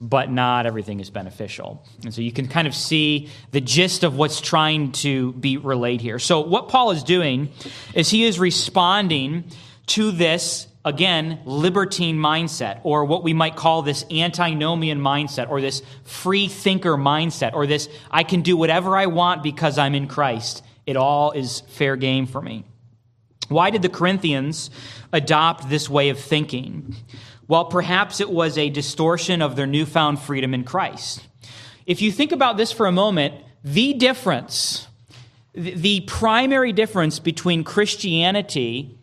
but 0.00 0.30
not 0.30 0.64
everything 0.64 1.00
is 1.00 1.10
beneficial. 1.10 1.84
And 2.04 2.14
so 2.14 2.20
you 2.20 2.32
can 2.32 2.48
kind 2.48 2.68
of 2.68 2.74
see 2.74 3.28
the 3.50 3.60
gist 3.60 4.04
of 4.04 4.16
what's 4.16 4.40
trying 4.40 4.92
to 4.92 5.32
be 5.32 5.56
relayed 5.56 6.00
here. 6.00 6.18
So, 6.18 6.40
what 6.40 6.68
Paul 6.68 6.92
is 6.92 7.02
doing 7.02 7.50
is 7.94 8.08
he 8.08 8.24
is 8.24 8.38
responding 8.38 9.50
to 9.86 10.12
this, 10.12 10.68
again, 10.84 11.40
libertine 11.44 12.16
mindset, 12.16 12.80
or 12.84 13.04
what 13.06 13.24
we 13.24 13.34
might 13.34 13.56
call 13.56 13.82
this 13.82 14.04
antinomian 14.10 15.00
mindset, 15.00 15.50
or 15.50 15.60
this 15.60 15.82
free 16.04 16.46
thinker 16.46 16.96
mindset, 16.96 17.54
or 17.54 17.66
this 17.66 17.88
I 18.10 18.22
can 18.22 18.42
do 18.42 18.56
whatever 18.56 18.96
I 18.96 19.06
want 19.06 19.42
because 19.42 19.78
I'm 19.78 19.94
in 19.94 20.06
Christ. 20.06 20.62
It 20.88 20.96
all 20.96 21.32
is 21.32 21.60
fair 21.68 21.96
game 21.96 22.26
for 22.26 22.40
me. 22.40 22.64
Why 23.50 23.68
did 23.68 23.82
the 23.82 23.90
Corinthians 23.90 24.70
adopt 25.12 25.68
this 25.68 25.90
way 25.90 26.08
of 26.08 26.18
thinking? 26.18 26.96
Well, 27.46 27.66
perhaps 27.66 28.20
it 28.22 28.30
was 28.30 28.56
a 28.56 28.70
distortion 28.70 29.42
of 29.42 29.54
their 29.54 29.66
newfound 29.66 30.18
freedom 30.18 30.54
in 30.54 30.64
Christ. 30.64 31.26
If 31.84 32.00
you 32.00 32.10
think 32.10 32.32
about 32.32 32.56
this 32.56 32.72
for 32.72 32.86
a 32.86 32.92
moment, 32.92 33.34
the 33.62 33.92
difference, 33.92 34.88
the 35.52 36.00
primary 36.06 36.72
difference 36.72 37.18
between 37.18 37.64
Christianity 37.64 38.98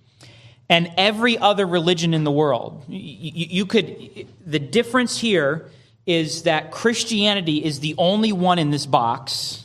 and 0.67 0.91
every 0.97 1.37
other 1.37 1.67
religion 1.67 2.15
in 2.15 2.23
the 2.23 2.31
world, 2.31 2.83
you 2.87 3.67
could, 3.67 4.25
the 4.43 4.57
difference 4.57 5.19
here 5.19 5.69
is 6.07 6.43
that 6.43 6.71
Christianity 6.71 7.63
is 7.63 7.79
the 7.79 7.93
only 7.99 8.31
one 8.31 8.57
in 8.57 8.71
this 8.71 8.87
box, 8.87 9.64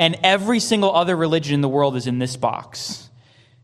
and 0.00 0.18
every 0.22 0.60
single 0.60 0.96
other 0.96 1.14
religion 1.14 1.54
in 1.54 1.60
the 1.60 1.68
world 1.68 1.94
is 1.94 2.06
in 2.06 2.18
this 2.18 2.34
box. 2.34 3.10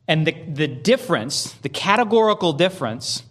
And 0.06 0.26
the, 0.26 0.32
the 0.46 0.68
difference, 0.68 1.52
the 1.62 1.70
categorical 1.70 2.52
difference, 2.52 3.22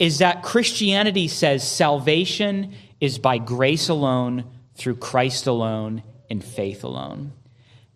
is 0.00 0.18
that 0.18 0.42
Christianity 0.42 1.28
says 1.28 1.66
salvation 1.66 2.74
is 3.00 3.20
by 3.20 3.38
grace 3.38 3.88
alone, 3.88 4.44
through 4.74 4.96
Christ 4.96 5.46
alone, 5.46 6.02
in 6.28 6.40
faith 6.40 6.82
alone. 6.82 7.32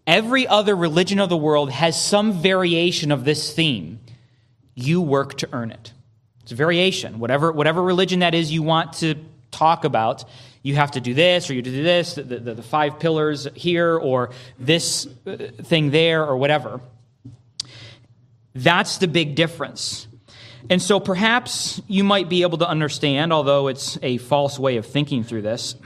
Every 0.07 0.47
other 0.47 0.77
religion 0.77 1.19
of 1.19 1.31
the 1.31 1.37
world 1.37 1.71
has 1.71 2.01
some 2.01 2.33
variation 2.33 3.11
of 3.11 3.25
this 3.25 3.53
theme. 3.53 3.99
You 4.75 5.01
work 5.01 5.37
to 5.39 5.49
earn 5.53 5.73
it. 5.73 5.93
It's 6.43 6.53
a 6.53 6.55
variation. 6.55 7.19
Whatever, 7.19 7.51
whatever 7.51 7.83
religion 7.83 8.21
that 8.21 8.35
is 8.35 8.53
you 8.53 8.63
want 8.63 8.93
to 8.95 9.17
talk 9.51 9.85
about, 9.85 10.25
you 10.65 10.75
have 10.75 10.93
to 10.93 11.01
do 11.01 11.13
this 11.13 11.51
or 11.51 11.55
you 11.55 11.63
do 11.63 11.83
this, 11.83 12.15
the, 12.15 12.23
the, 12.23 12.55
the 12.55 12.63
five 12.63 12.99
pillars 12.99 13.47
here 13.55 13.97
or 13.97 14.31
this 14.59 15.07
uh, 15.27 15.37
thing 15.63 15.91
there 15.91 16.25
or 16.25 16.39
whatever. 16.39 16.81
That's 18.55 18.97
the 18.99 19.07
big 19.07 19.35
difference. 19.35 20.09
And 20.71 20.81
so 20.81 20.99
perhaps 20.99 21.83
you 21.87 22.03
might 22.03 22.31
be 22.31 22.43
able 22.43 22.59
to 22.59 22.69
understand, 22.69 23.31
although 23.31 23.69
it's 23.69 23.99
a 24.03 24.17
false 24.17 24.59
way 24.59 24.79
of 24.79 24.87
thinking 24.87 25.23
through 25.23 25.43
this, 25.43 25.77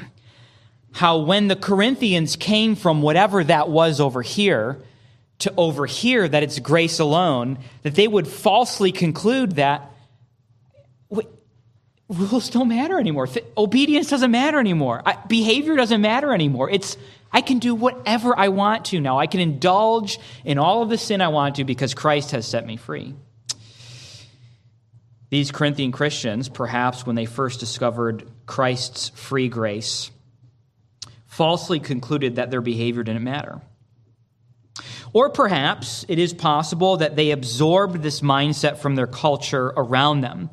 how 0.92 1.18
when 1.18 1.48
the 1.48 1.56
Corinthians 1.56 2.36
came 2.36 2.76
from 2.76 3.02
whatever 3.02 3.42
that 3.42 3.68
was 3.68 4.00
over 4.00 4.22
here 4.22 4.80
to 5.40 5.52
over 5.56 5.86
here 5.86 6.28
that 6.28 6.44
it's 6.44 6.60
grace 6.60 7.00
alone, 7.00 7.58
that 7.82 7.96
they 7.96 8.06
would 8.06 8.28
falsely 8.28 8.92
conclude 8.92 9.56
that 9.56 9.90
rules 12.08 12.50
don't 12.50 12.68
matter 12.68 12.98
anymore. 12.98 13.26
Th- 13.26 13.44
obedience 13.56 14.08
doesn't 14.08 14.30
matter 14.30 14.58
anymore. 14.58 15.02
I, 15.04 15.16
behavior 15.26 15.76
doesn't 15.76 16.00
matter 16.00 16.32
anymore. 16.32 16.70
It's 16.70 16.96
I 17.30 17.42
can 17.42 17.58
do 17.58 17.74
whatever 17.74 18.38
I 18.38 18.48
want 18.48 18.86
to 18.86 19.00
now. 19.00 19.18
I 19.18 19.26
can 19.26 19.40
indulge 19.40 20.18
in 20.44 20.58
all 20.58 20.82
of 20.82 20.88
the 20.88 20.96
sin 20.96 21.20
I 21.20 21.28
want 21.28 21.56
to 21.56 21.64
because 21.64 21.94
Christ 21.94 22.30
has 22.30 22.46
set 22.46 22.66
me 22.66 22.76
free. 22.76 23.14
These 25.30 25.50
Corinthian 25.50 25.92
Christians, 25.92 26.48
perhaps 26.48 27.04
when 27.04 27.14
they 27.14 27.26
first 27.26 27.60
discovered 27.60 28.26
Christ's 28.46 29.10
free 29.10 29.48
grace, 29.48 30.10
falsely 31.26 31.80
concluded 31.80 32.36
that 32.36 32.50
their 32.50 32.62
behavior 32.62 33.02
didn't 33.02 33.24
matter. 33.24 33.60
Or 35.12 35.28
perhaps 35.28 36.06
it 36.08 36.18
is 36.18 36.32
possible 36.32 36.98
that 36.98 37.16
they 37.16 37.30
absorbed 37.30 38.02
this 38.02 38.22
mindset 38.22 38.78
from 38.78 38.94
their 38.94 39.06
culture 39.06 39.66
around 39.76 40.22
them. 40.22 40.50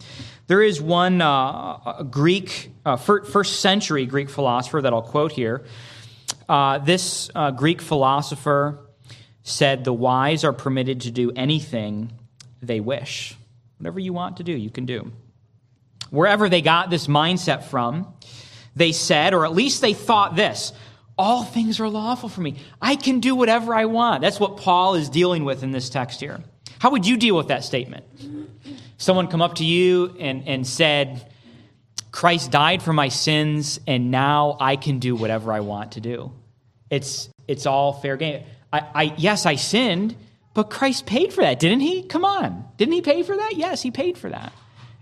There 0.48 0.62
is 0.62 0.82
one 0.82 1.22
uh, 1.22 2.04
Greek, 2.04 2.72
uh, 2.86 2.98
first 2.98 3.62
century 3.62 4.06
Greek 4.06 4.30
philosopher 4.30 4.82
that 4.82 4.94
I'll 4.94 5.02
quote 5.02 5.32
here. 5.32 5.66
Uh, 6.48 6.78
this 6.78 7.32
uh, 7.34 7.52
Greek 7.52 7.82
philosopher 7.82 8.80
said, 9.44 9.84
The 9.84 9.94
wise 9.94 10.44
are 10.44 10.54
permitted 10.54 11.02
to 11.02 11.12
do 11.12 11.32
anything 11.32 12.12
they 12.62 12.80
wish. 12.80 13.36
Whatever 13.80 14.00
you 14.00 14.14
want 14.14 14.38
to 14.38 14.44
do, 14.44 14.52
you 14.52 14.70
can 14.70 14.86
do. 14.86 15.12
Wherever 16.12 16.48
they 16.48 16.62
got 16.62 16.90
this 16.90 17.08
mindset 17.08 17.64
from, 17.64 18.14
they 18.76 18.92
said, 18.92 19.34
or 19.34 19.46
at 19.46 19.54
least 19.54 19.82
they 19.82 19.94
thought 19.94 20.36
this 20.36 20.74
all 21.18 21.44
things 21.44 21.80
are 21.80 21.90
lawful 21.90 22.30
for 22.30 22.42
me. 22.42 22.56
I 22.82 22.96
can 22.96 23.20
do 23.20 23.36
whatever 23.36 23.74
I 23.74 23.86
want. 23.86 24.22
That's 24.22 24.40
what 24.40 24.58
Paul 24.58 24.96
is 24.96 25.10
dealing 25.10 25.46
with 25.46 25.64
in 25.64 25.72
this 25.72 25.90
text 25.90 26.20
here. 26.20 26.44
How 26.80 26.92
would 26.92 27.06
you 27.08 27.16
deal 27.18 27.38
with 27.38 27.48
that 27.48 27.64
statement? 27.64 28.04
Someone 28.98 29.28
come 29.28 29.42
up 29.42 29.56
to 29.56 29.66
you 29.66 30.16
and, 30.20 30.48
and 30.48 30.66
said, 30.66 31.32
Christ 32.12 32.50
died 32.50 32.82
for 32.82 32.94
my 32.94 33.10
sins, 33.10 33.80
and 33.86 34.10
now 34.10 34.56
I 34.60 34.78
can 34.78 35.00
do 35.00 35.16
whatever 35.16 35.52
I 35.52 35.60
want 35.60 35.94
to 35.94 36.02
do. 36.02 36.32
It's, 36.90 37.30
it's 37.48 37.66
all 37.66 37.94
fair 37.94 38.16
game. 38.16 38.44
I, 38.72 38.80
I, 38.94 39.04
yes, 39.18 39.46
I 39.46 39.56
sinned, 39.56 40.16
but 40.54 40.70
Christ 40.70 41.06
paid 41.06 41.34
for 41.34 41.42
that, 41.42 41.60
didn't 41.60 41.82
he? 41.82 42.04
Come 42.04 42.24
on. 42.24 42.66
Didn't 42.78 42.94
he 42.94 43.02
pay 43.02 43.24
for 43.24 43.36
that? 43.36 43.58
Yes, 43.58 43.82
he 43.82 43.92
paid 43.92 44.18
for 44.18 44.30
that. 44.30 44.54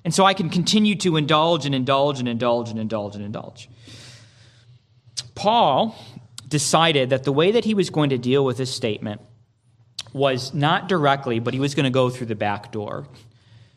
And 0.03 0.13
so 0.13 0.25
I 0.25 0.33
can 0.33 0.49
continue 0.49 0.95
to 0.95 1.15
indulge 1.15 1.65
and 1.65 1.75
indulge 1.75 2.19
and 2.19 2.27
indulge 2.27 2.69
and 2.69 2.79
indulge 2.79 3.15
and 3.15 3.23
indulge. 3.23 3.69
Paul 5.35 5.95
decided 6.47 7.11
that 7.11 7.23
the 7.23 7.31
way 7.31 7.51
that 7.51 7.63
he 7.63 7.73
was 7.73 7.89
going 7.89 8.09
to 8.09 8.17
deal 8.17 8.43
with 8.43 8.57
this 8.57 8.73
statement 8.73 9.21
was 10.13 10.53
not 10.53 10.89
directly, 10.89 11.39
but 11.39 11.53
he 11.53 11.59
was 11.59 11.75
going 11.75 11.85
to 11.85 11.89
go 11.89 12.09
through 12.09 12.27
the 12.27 12.35
back 12.35 12.71
door. 12.71 13.07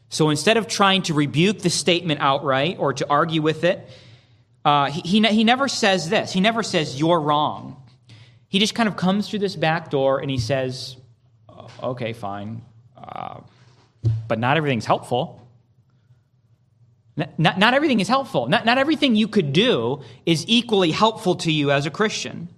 So 0.09 0.31
instead 0.31 0.57
of 0.57 0.69
trying 0.69 1.03
to 1.03 1.15
rebuke 1.15 1.61
the 1.61 1.71
statement 1.71 2.21
outright 2.21 2.77
or 2.79 2.93
to 2.95 3.09
argue 3.09 3.43
with 3.43 3.65
it, 3.65 3.89
uh, 4.65 4.91
he, 4.91 5.01
he, 5.01 5.27
he 5.29 5.45
never 5.45 5.69
says 5.69 6.09
this. 6.09 6.33
He 6.33 6.41
never 6.41 6.63
says, 6.63 6.99
You're 6.99 7.21
wrong. 7.21 7.83
He 8.49 8.59
just 8.59 8.75
kind 8.75 8.89
of 8.89 8.97
comes 8.97 9.29
through 9.29 9.41
this 9.41 9.57
back 9.57 9.91
door 9.91 10.21
and 10.21 10.31
he 10.31 10.39
says, 10.39 10.97
Okay, 11.83 12.13
fine. 12.13 12.63
Uh, 12.97 13.41
but 14.29 14.39
not 14.39 14.57
everything's 14.57 14.87
helpful. 14.87 15.43
Not, 17.17 17.59
not 17.59 17.75
everything 17.75 18.01
is 18.01 18.09
helpful. 18.09 18.47
Not, 18.47 18.67
not 18.67 18.77
everything 18.77 19.15
you 19.15 19.27
could 19.27 19.53
do 19.53 20.03
is 20.27 20.45
equally 20.49 20.91
helpful 20.91 21.37
to 21.37 21.51
you 21.51 21.71
as 21.71 21.87
a 21.87 21.91
Christian. 21.91 22.49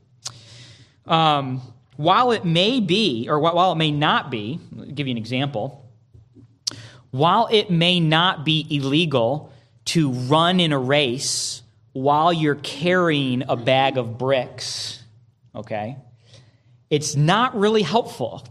Um, 1.06 1.62
while 1.96 2.32
it 2.32 2.44
may 2.44 2.80
be, 2.80 3.28
or 3.28 3.38
while 3.38 3.72
it 3.72 3.76
may 3.76 3.90
not 3.90 4.30
be, 4.30 4.58
I'll 4.78 4.86
give 4.86 5.06
you 5.06 5.12
an 5.12 5.18
example. 5.18 5.77
While 7.10 7.48
it 7.50 7.70
may 7.70 8.00
not 8.00 8.44
be 8.44 8.66
illegal 8.70 9.52
to 9.86 10.10
run 10.10 10.60
in 10.60 10.72
a 10.72 10.78
race 10.78 11.62
while 11.92 12.32
you're 12.32 12.54
carrying 12.56 13.44
a 13.48 13.56
bag 13.56 13.96
of 13.96 14.18
bricks, 14.18 15.02
okay, 15.54 15.96
it's 16.90 17.16
not 17.16 17.58
really 17.58 17.82
helpful. 17.82 18.46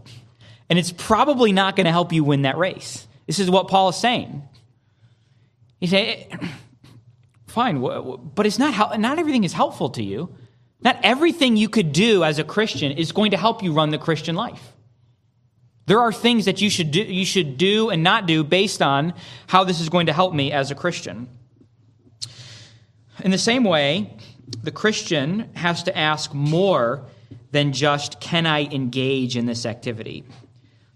And 0.70 0.78
it's 0.78 0.92
probably 0.92 1.52
not 1.52 1.76
going 1.76 1.86
to 1.86 1.92
help 1.92 2.12
you 2.12 2.24
win 2.24 2.42
that 2.42 2.58
race. 2.58 3.06
This 3.26 3.38
is 3.38 3.50
what 3.50 3.68
Paul 3.68 3.90
is 3.90 3.96
saying. 3.96 4.42
He 5.80 5.86
say, 5.86 6.28
fine, 7.46 7.80
but 7.80 8.46
it's 8.46 8.58
not, 8.58 9.00
not 9.00 9.18
everything 9.18 9.44
is 9.44 9.52
helpful 9.52 9.90
to 9.90 10.02
you. 10.02 10.34
Not 10.80 10.98
everything 11.02 11.56
you 11.56 11.68
could 11.68 11.92
do 11.92 12.22
as 12.22 12.38
a 12.38 12.44
Christian 12.44 12.92
is 12.92 13.12
going 13.12 13.32
to 13.32 13.36
help 13.36 13.62
you 13.62 13.72
run 13.72 13.90
the 13.90 13.98
Christian 13.98 14.36
life. 14.36 14.72
There 15.88 16.00
are 16.00 16.12
things 16.12 16.44
that 16.44 16.60
you 16.60 16.68
should 16.68 16.90
do, 16.90 17.00
you 17.00 17.24
should 17.24 17.56
do 17.56 17.88
and 17.88 18.02
not 18.02 18.26
do 18.26 18.44
based 18.44 18.82
on 18.82 19.14
how 19.46 19.64
this 19.64 19.80
is 19.80 19.88
going 19.88 20.04
to 20.06 20.12
help 20.12 20.34
me 20.34 20.52
as 20.52 20.70
a 20.70 20.74
Christian. 20.74 21.30
In 23.24 23.30
the 23.30 23.38
same 23.38 23.64
way, 23.64 24.14
the 24.62 24.70
Christian 24.70 25.48
has 25.54 25.82
to 25.84 25.96
ask 25.96 26.34
more 26.34 27.06
than 27.52 27.72
just, 27.72 28.20
can 28.20 28.44
I 28.44 28.64
engage 28.64 29.34
in 29.34 29.46
this 29.46 29.64
activity? 29.64 30.24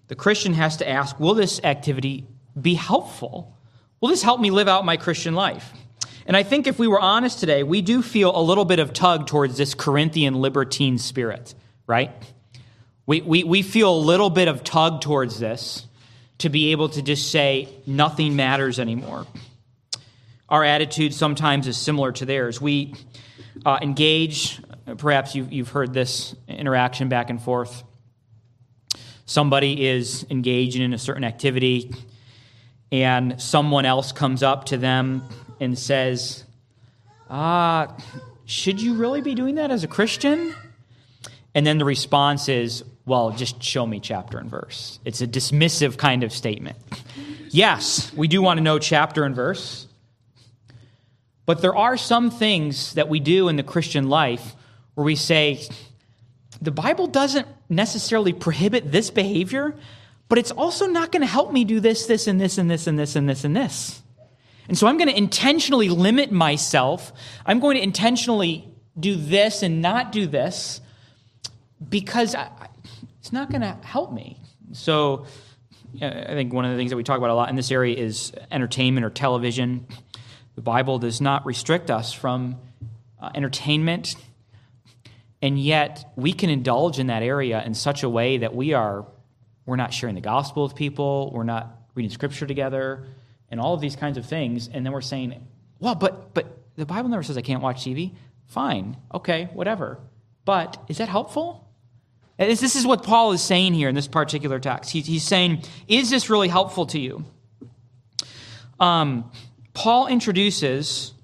The 0.08 0.14
Christian 0.14 0.52
has 0.52 0.76
to 0.76 0.86
ask, 0.86 1.18
will 1.18 1.32
this 1.32 1.58
activity 1.64 2.26
be 2.60 2.74
helpful? 2.74 3.56
Will 4.02 4.10
this 4.10 4.22
help 4.22 4.42
me 4.42 4.50
live 4.50 4.68
out 4.68 4.84
my 4.84 4.98
Christian 4.98 5.34
life? 5.34 5.72
And 6.26 6.36
I 6.36 6.42
think 6.42 6.66
if 6.66 6.78
we 6.78 6.86
were 6.86 7.00
honest 7.00 7.40
today, 7.40 7.62
we 7.62 7.80
do 7.80 8.02
feel 8.02 8.36
a 8.36 8.42
little 8.42 8.66
bit 8.66 8.78
of 8.78 8.92
tug 8.92 9.26
towards 9.26 9.56
this 9.56 9.72
Corinthian 9.72 10.34
libertine 10.34 10.98
spirit, 10.98 11.54
right? 11.86 12.12
We, 13.12 13.20
we, 13.20 13.44
we 13.44 13.60
feel 13.60 13.94
a 13.94 14.00
little 14.00 14.30
bit 14.30 14.48
of 14.48 14.64
tug 14.64 15.02
towards 15.02 15.38
this 15.38 15.86
to 16.38 16.48
be 16.48 16.72
able 16.72 16.88
to 16.88 17.02
just 17.02 17.30
say 17.30 17.68
nothing 17.86 18.36
matters 18.36 18.80
anymore. 18.80 19.26
Our 20.48 20.64
attitude 20.64 21.12
sometimes 21.12 21.68
is 21.68 21.76
similar 21.76 22.12
to 22.12 22.24
theirs. 22.24 22.58
We 22.58 22.94
uh, 23.66 23.80
engage, 23.82 24.62
perhaps 24.96 25.34
you've, 25.34 25.52
you've 25.52 25.68
heard 25.68 25.92
this 25.92 26.34
interaction 26.48 27.10
back 27.10 27.28
and 27.28 27.38
forth. 27.38 27.84
Somebody 29.26 29.86
is 29.86 30.24
engaging 30.30 30.80
in 30.80 30.94
a 30.94 30.98
certain 30.98 31.24
activity 31.24 31.94
and 32.90 33.42
someone 33.42 33.84
else 33.84 34.12
comes 34.12 34.42
up 34.42 34.64
to 34.68 34.78
them 34.78 35.22
and 35.60 35.78
says, 35.78 36.44
Ah, 37.28 37.94
should 38.46 38.80
you 38.80 38.94
really 38.94 39.20
be 39.20 39.34
doing 39.34 39.56
that 39.56 39.70
as 39.70 39.84
a 39.84 39.88
Christian? 39.88 40.54
And 41.54 41.66
then 41.66 41.76
the 41.76 41.84
response 41.84 42.48
is, 42.48 42.84
Well, 43.04 43.32
just 43.32 43.62
show 43.62 43.86
me 43.86 44.00
chapter 44.00 44.38
and 44.38 44.48
verse. 44.48 45.00
It's 45.04 45.20
a 45.20 45.26
dismissive 45.26 45.96
kind 45.96 46.22
of 46.22 46.32
statement. 46.32 46.76
yes, 47.50 48.12
we 48.14 48.28
do 48.28 48.42
want 48.42 48.58
to 48.58 48.62
know 48.62 48.78
chapter 48.78 49.24
and 49.24 49.34
verse. 49.34 49.86
But 51.44 51.60
there 51.60 51.74
are 51.74 51.96
some 51.96 52.30
things 52.30 52.94
that 52.94 53.08
we 53.08 53.18
do 53.18 53.48
in 53.48 53.56
the 53.56 53.64
Christian 53.64 54.08
life 54.08 54.54
where 54.94 55.04
we 55.04 55.16
say, 55.16 55.66
the 56.60 56.70
Bible 56.70 57.08
doesn't 57.08 57.48
necessarily 57.68 58.32
prohibit 58.32 58.92
this 58.92 59.10
behavior, 59.10 59.74
but 60.28 60.38
it's 60.38 60.52
also 60.52 60.86
not 60.86 61.10
going 61.10 61.22
to 61.22 61.26
help 61.26 61.52
me 61.52 61.64
do 61.64 61.80
this, 61.80 62.06
this, 62.06 62.28
and 62.28 62.40
this, 62.40 62.56
and 62.56 62.70
this, 62.70 62.86
and 62.86 62.98
this, 62.98 63.16
and 63.16 63.28
this, 63.28 63.44
and 63.44 63.56
this. 63.56 64.02
And 64.68 64.78
so 64.78 64.86
I'm 64.86 64.96
going 64.96 65.08
to 65.08 65.16
intentionally 65.18 65.88
limit 65.88 66.30
myself. 66.30 67.12
I'm 67.44 67.58
going 67.58 67.76
to 67.76 67.82
intentionally 67.82 68.68
do 68.98 69.16
this 69.16 69.62
and 69.64 69.82
not 69.82 70.12
do 70.12 70.28
this 70.28 70.80
because 71.88 72.34
I, 72.36 72.48
it's 73.22 73.32
not 73.32 73.50
going 73.50 73.60
to 73.60 73.78
help 73.84 74.12
me. 74.12 74.36
So 74.72 75.26
I 76.02 76.34
think 76.34 76.52
one 76.52 76.64
of 76.64 76.72
the 76.72 76.76
things 76.76 76.90
that 76.90 76.96
we 76.96 77.04
talk 77.04 77.18
about 77.18 77.30
a 77.30 77.34
lot 77.36 77.50
in 77.50 77.54
this 77.54 77.70
area 77.70 77.96
is 77.96 78.32
entertainment 78.50 79.06
or 79.06 79.10
television. 79.10 79.86
The 80.56 80.60
Bible 80.60 80.98
does 80.98 81.20
not 81.20 81.46
restrict 81.46 81.88
us 81.88 82.12
from 82.12 82.56
uh, 83.20 83.30
entertainment, 83.32 84.16
and 85.40 85.56
yet 85.56 86.04
we 86.16 86.32
can 86.32 86.50
indulge 86.50 86.98
in 86.98 87.06
that 87.06 87.22
area 87.22 87.62
in 87.64 87.74
such 87.74 88.02
a 88.02 88.08
way 88.08 88.38
that 88.38 88.56
we 88.56 88.72
are 88.72 89.06
we're 89.66 89.76
not 89.76 89.94
sharing 89.94 90.16
the 90.16 90.20
gospel 90.20 90.64
with 90.64 90.74
people, 90.74 91.30
we're 91.32 91.44
not 91.44 91.78
reading 91.94 92.10
scripture 92.10 92.48
together, 92.48 93.06
and 93.52 93.60
all 93.60 93.72
of 93.72 93.80
these 93.80 93.94
kinds 93.94 94.18
of 94.18 94.26
things. 94.26 94.66
And 94.66 94.84
then 94.84 94.92
we're 94.92 95.00
saying, 95.00 95.46
well, 95.78 95.94
but 95.94 96.34
but 96.34 96.58
the 96.74 96.86
Bible 96.86 97.08
never 97.08 97.22
says 97.22 97.38
I 97.38 97.42
can't 97.42 97.62
watch 97.62 97.84
TV. 97.84 98.16
Fine, 98.46 98.96
okay, 99.14 99.48
whatever. 99.52 100.00
But 100.44 100.82
is 100.88 100.98
that 100.98 101.08
helpful? 101.08 101.68
This 102.46 102.76
is 102.76 102.86
what 102.86 103.02
Paul 103.02 103.32
is 103.32 103.42
saying 103.42 103.74
here 103.74 103.88
in 103.88 103.94
this 103.94 104.08
particular 104.08 104.58
text. 104.58 104.90
He's 104.90 105.22
saying, 105.22 105.62
is 105.88 106.10
this 106.10 106.30
really 106.30 106.48
helpful 106.48 106.86
to 106.86 106.98
you? 106.98 107.24
Um, 108.80 109.30
Paul 109.74 110.06
introduces 110.08 111.14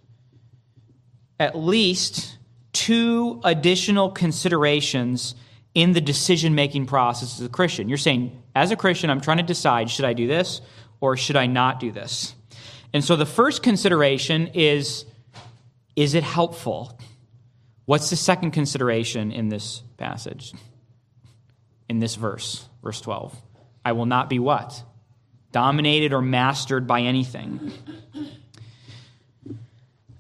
at 1.40 1.56
least 1.56 2.36
two 2.72 3.40
additional 3.44 4.10
considerations 4.10 5.34
in 5.74 5.92
the 5.92 6.00
decision 6.00 6.54
making 6.54 6.86
process 6.86 7.40
as 7.40 7.46
a 7.46 7.48
Christian. 7.48 7.88
You're 7.88 7.98
saying, 7.98 8.42
as 8.54 8.70
a 8.70 8.76
Christian, 8.76 9.10
I'm 9.10 9.20
trying 9.20 9.36
to 9.36 9.42
decide 9.42 9.90
should 9.90 10.04
I 10.04 10.12
do 10.12 10.26
this 10.26 10.60
or 11.00 11.16
should 11.16 11.36
I 11.36 11.46
not 11.46 11.80
do 11.80 11.92
this? 11.92 12.34
And 12.92 13.04
so 13.04 13.16
the 13.16 13.26
first 13.26 13.62
consideration 13.62 14.48
is 14.48 15.04
is 15.94 16.14
it 16.14 16.22
helpful? 16.22 16.96
What's 17.86 18.10
the 18.10 18.16
second 18.16 18.52
consideration 18.52 19.32
in 19.32 19.48
this 19.48 19.82
passage? 19.96 20.52
In 21.88 22.00
this 22.00 22.14
verse, 22.16 22.68
verse 22.82 23.00
12. 23.00 23.34
I 23.84 23.92
will 23.92 24.06
not 24.06 24.28
be 24.28 24.38
what? 24.38 24.82
Dominated 25.52 26.12
or 26.12 26.20
mastered 26.20 26.86
by 26.86 27.00
anything. 27.02 27.72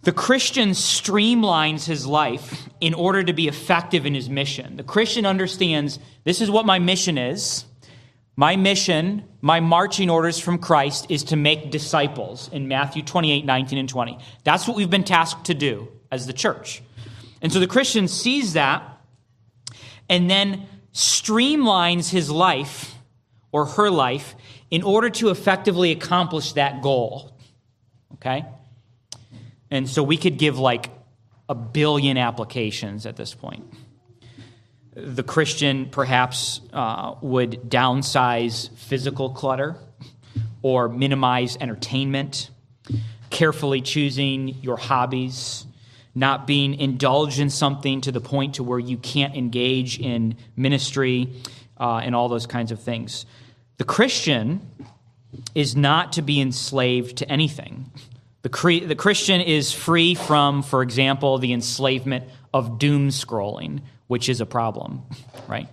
The 0.02 0.12
Christian 0.12 0.70
streamlines 0.70 1.84
his 1.84 2.06
life 2.06 2.68
in 2.80 2.94
order 2.94 3.22
to 3.22 3.34
be 3.34 3.46
effective 3.46 4.06
in 4.06 4.14
his 4.14 4.30
mission. 4.30 4.76
The 4.76 4.82
Christian 4.82 5.26
understands 5.26 5.98
this 6.24 6.40
is 6.40 6.50
what 6.50 6.64
my 6.64 6.78
mission 6.78 7.18
is. 7.18 7.66
My 8.34 8.56
mission, 8.56 9.24
my 9.42 9.60
marching 9.60 10.08
orders 10.08 10.38
from 10.38 10.58
Christ 10.58 11.06
is 11.10 11.24
to 11.24 11.36
make 11.36 11.70
disciples 11.70 12.48
in 12.52 12.68
Matthew 12.68 13.02
28, 13.02 13.44
19, 13.44 13.78
and 13.78 13.88
20. 13.88 14.18
That's 14.44 14.66
what 14.66 14.76
we've 14.76 14.88
been 14.88 15.04
tasked 15.04 15.46
to 15.46 15.54
do 15.54 15.88
as 16.10 16.26
the 16.26 16.32
church. 16.32 16.80
And 17.42 17.52
so 17.52 17.60
the 17.60 17.66
Christian 17.66 18.08
sees 18.08 18.54
that 18.54 18.82
and 20.08 20.30
then 20.30 20.66
streamlines 20.98 22.10
his 22.10 22.28
life 22.28 22.92
or 23.52 23.66
her 23.66 23.88
life 23.88 24.34
in 24.68 24.82
order 24.82 25.08
to 25.08 25.30
effectively 25.30 25.92
accomplish 25.92 26.54
that 26.54 26.82
goal. 26.82 27.32
Okay? 28.14 28.44
And 29.70 29.88
so 29.88 30.02
we 30.02 30.16
could 30.16 30.38
give 30.38 30.58
like 30.58 30.90
a 31.48 31.54
billion 31.54 32.18
applications 32.18 33.06
at 33.06 33.14
this 33.14 33.32
point. 33.32 33.64
The 34.96 35.22
Christian 35.22 35.88
perhaps 35.88 36.62
uh, 36.72 37.14
would 37.22 37.70
downsize 37.70 38.68
physical 38.76 39.30
clutter 39.30 39.76
or 40.62 40.88
minimize 40.88 41.56
entertainment, 41.60 42.50
carefully 43.30 43.82
choosing 43.82 44.48
your 44.62 44.76
hobbies, 44.76 45.64
not 46.14 46.46
being 46.46 46.74
indulged 46.74 47.38
in 47.38 47.50
something 47.50 48.00
to 48.02 48.12
the 48.12 48.20
point 48.20 48.56
to 48.56 48.62
where 48.62 48.78
you 48.78 48.96
can't 48.96 49.34
engage 49.36 49.98
in 49.98 50.36
ministry 50.56 51.32
uh, 51.78 51.96
and 51.96 52.14
all 52.14 52.28
those 52.28 52.46
kinds 52.46 52.72
of 52.72 52.80
things. 52.80 53.26
The 53.76 53.84
Christian 53.84 54.60
is 55.54 55.76
not 55.76 56.14
to 56.14 56.22
be 56.22 56.40
enslaved 56.40 57.18
to 57.18 57.30
anything. 57.30 57.90
The, 58.42 58.48
cre- 58.48 58.86
the 58.86 58.96
Christian 58.96 59.40
is 59.40 59.72
free 59.72 60.14
from, 60.14 60.62
for 60.62 60.82
example, 60.82 61.38
the 61.38 61.52
enslavement 61.52 62.24
of 62.52 62.78
doom 62.78 63.08
scrolling, 63.10 63.82
which 64.06 64.28
is 64.28 64.40
a 64.40 64.46
problem, 64.46 65.02
right? 65.48 65.68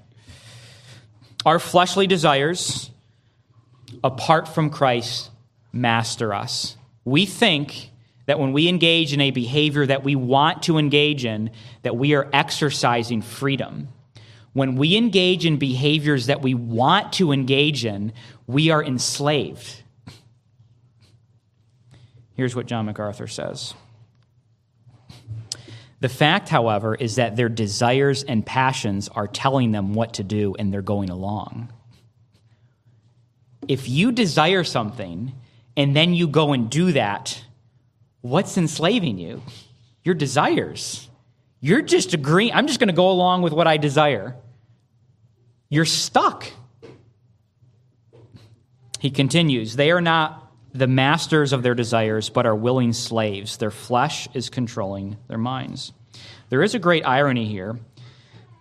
Our 1.46 1.60
fleshly 1.60 2.08
desires, 2.08 2.90
apart 4.04 4.48
from 4.48 4.70
Christ, 4.70 5.30
master 5.72 6.34
us. 6.34 6.76
We 7.06 7.26
think 7.26 7.92
that 8.26 8.40
when 8.40 8.54
we 8.54 8.68
engage 8.68 9.14
in 9.14 9.22
a 9.22 9.32
behavior 9.32 9.86
that 9.86 10.04
we 10.04 10.16
want 10.16 10.64
to 10.64 10.78
engage 10.78 11.26
in, 11.26 11.52
that 11.84 11.96
we 11.96 12.16
are 12.16 12.28
exercising 12.34 13.22
freedom. 13.22 13.88
When 14.54 14.76
we 14.76 14.96
engage 14.96 15.46
in 15.46 15.58
behaviors 15.58 16.28
that 16.28 16.42
we 16.42 16.54
want 16.54 17.14
to 17.14 17.32
engage 17.32 17.86
in, 17.86 18.14
we 18.48 18.70
are 18.70 18.84
enslaved. 18.84 19.84
Here's 22.36 22.56
what 22.56 22.66
John 22.66 22.86
MacArthur 22.86 23.28
says. 23.28 23.74
The 26.02 26.10
fact, 26.10 26.50
however, 26.50 26.94
is 26.94 27.16
that 27.16 27.36
their 27.36 27.50
desires 27.50 28.24
and 28.24 28.46
passions 28.46 29.08
are 29.10 29.28
telling 29.28 29.72
them 29.72 29.94
what 29.94 30.16
to 30.16 30.24
do 30.24 30.56
and 30.58 30.74
they're 30.74 30.82
going 30.82 31.10
along. 31.10 31.72
If 33.68 33.90
you 33.90 34.12
desire 34.12 34.64
something 34.64 35.34
and 35.78 35.96
then 35.96 36.14
you 36.14 36.28
go 36.28 36.54
and 36.54 36.70
do 36.70 36.92
that, 36.92 37.44
what's 38.26 38.58
enslaving 38.58 39.20
you? 39.20 39.44
Your 40.04 40.16
desires. 40.16 41.08
You're 41.60 41.84
just 41.84 42.16
agreeing, 42.16 42.54
I'm 42.54 42.66
just 42.66 42.80
going 42.80 42.88
to 42.88 42.94
go 42.94 43.12
along 43.12 43.44
with 43.44 43.54
what 43.54 43.68
I 43.68 43.78
desire. 43.78 44.36
You're 45.70 45.86
stuck. 45.86 46.52
He 49.00 49.12
continues, 49.12 49.76
they 49.76 49.92
are 49.92 50.02
not 50.02 50.52
the 50.74 50.88
masters 50.88 51.54
of 51.54 51.62
their 51.62 51.76
desires, 51.76 52.30
but 52.30 52.48
are 52.48 52.56
willing 52.56 52.94
slaves. 52.94 53.58
Their 53.58 53.70
flesh 53.70 54.28
is 54.34 54.50
controlling 54.50 55.18
their 55.28 55.38
minds. 55.38 55.94
There 56.50 56.64
is 56.64 56.74
a 56.74 56.80
great 56.80 57.06
irony 57.06 57.46
here, 57.46 57.78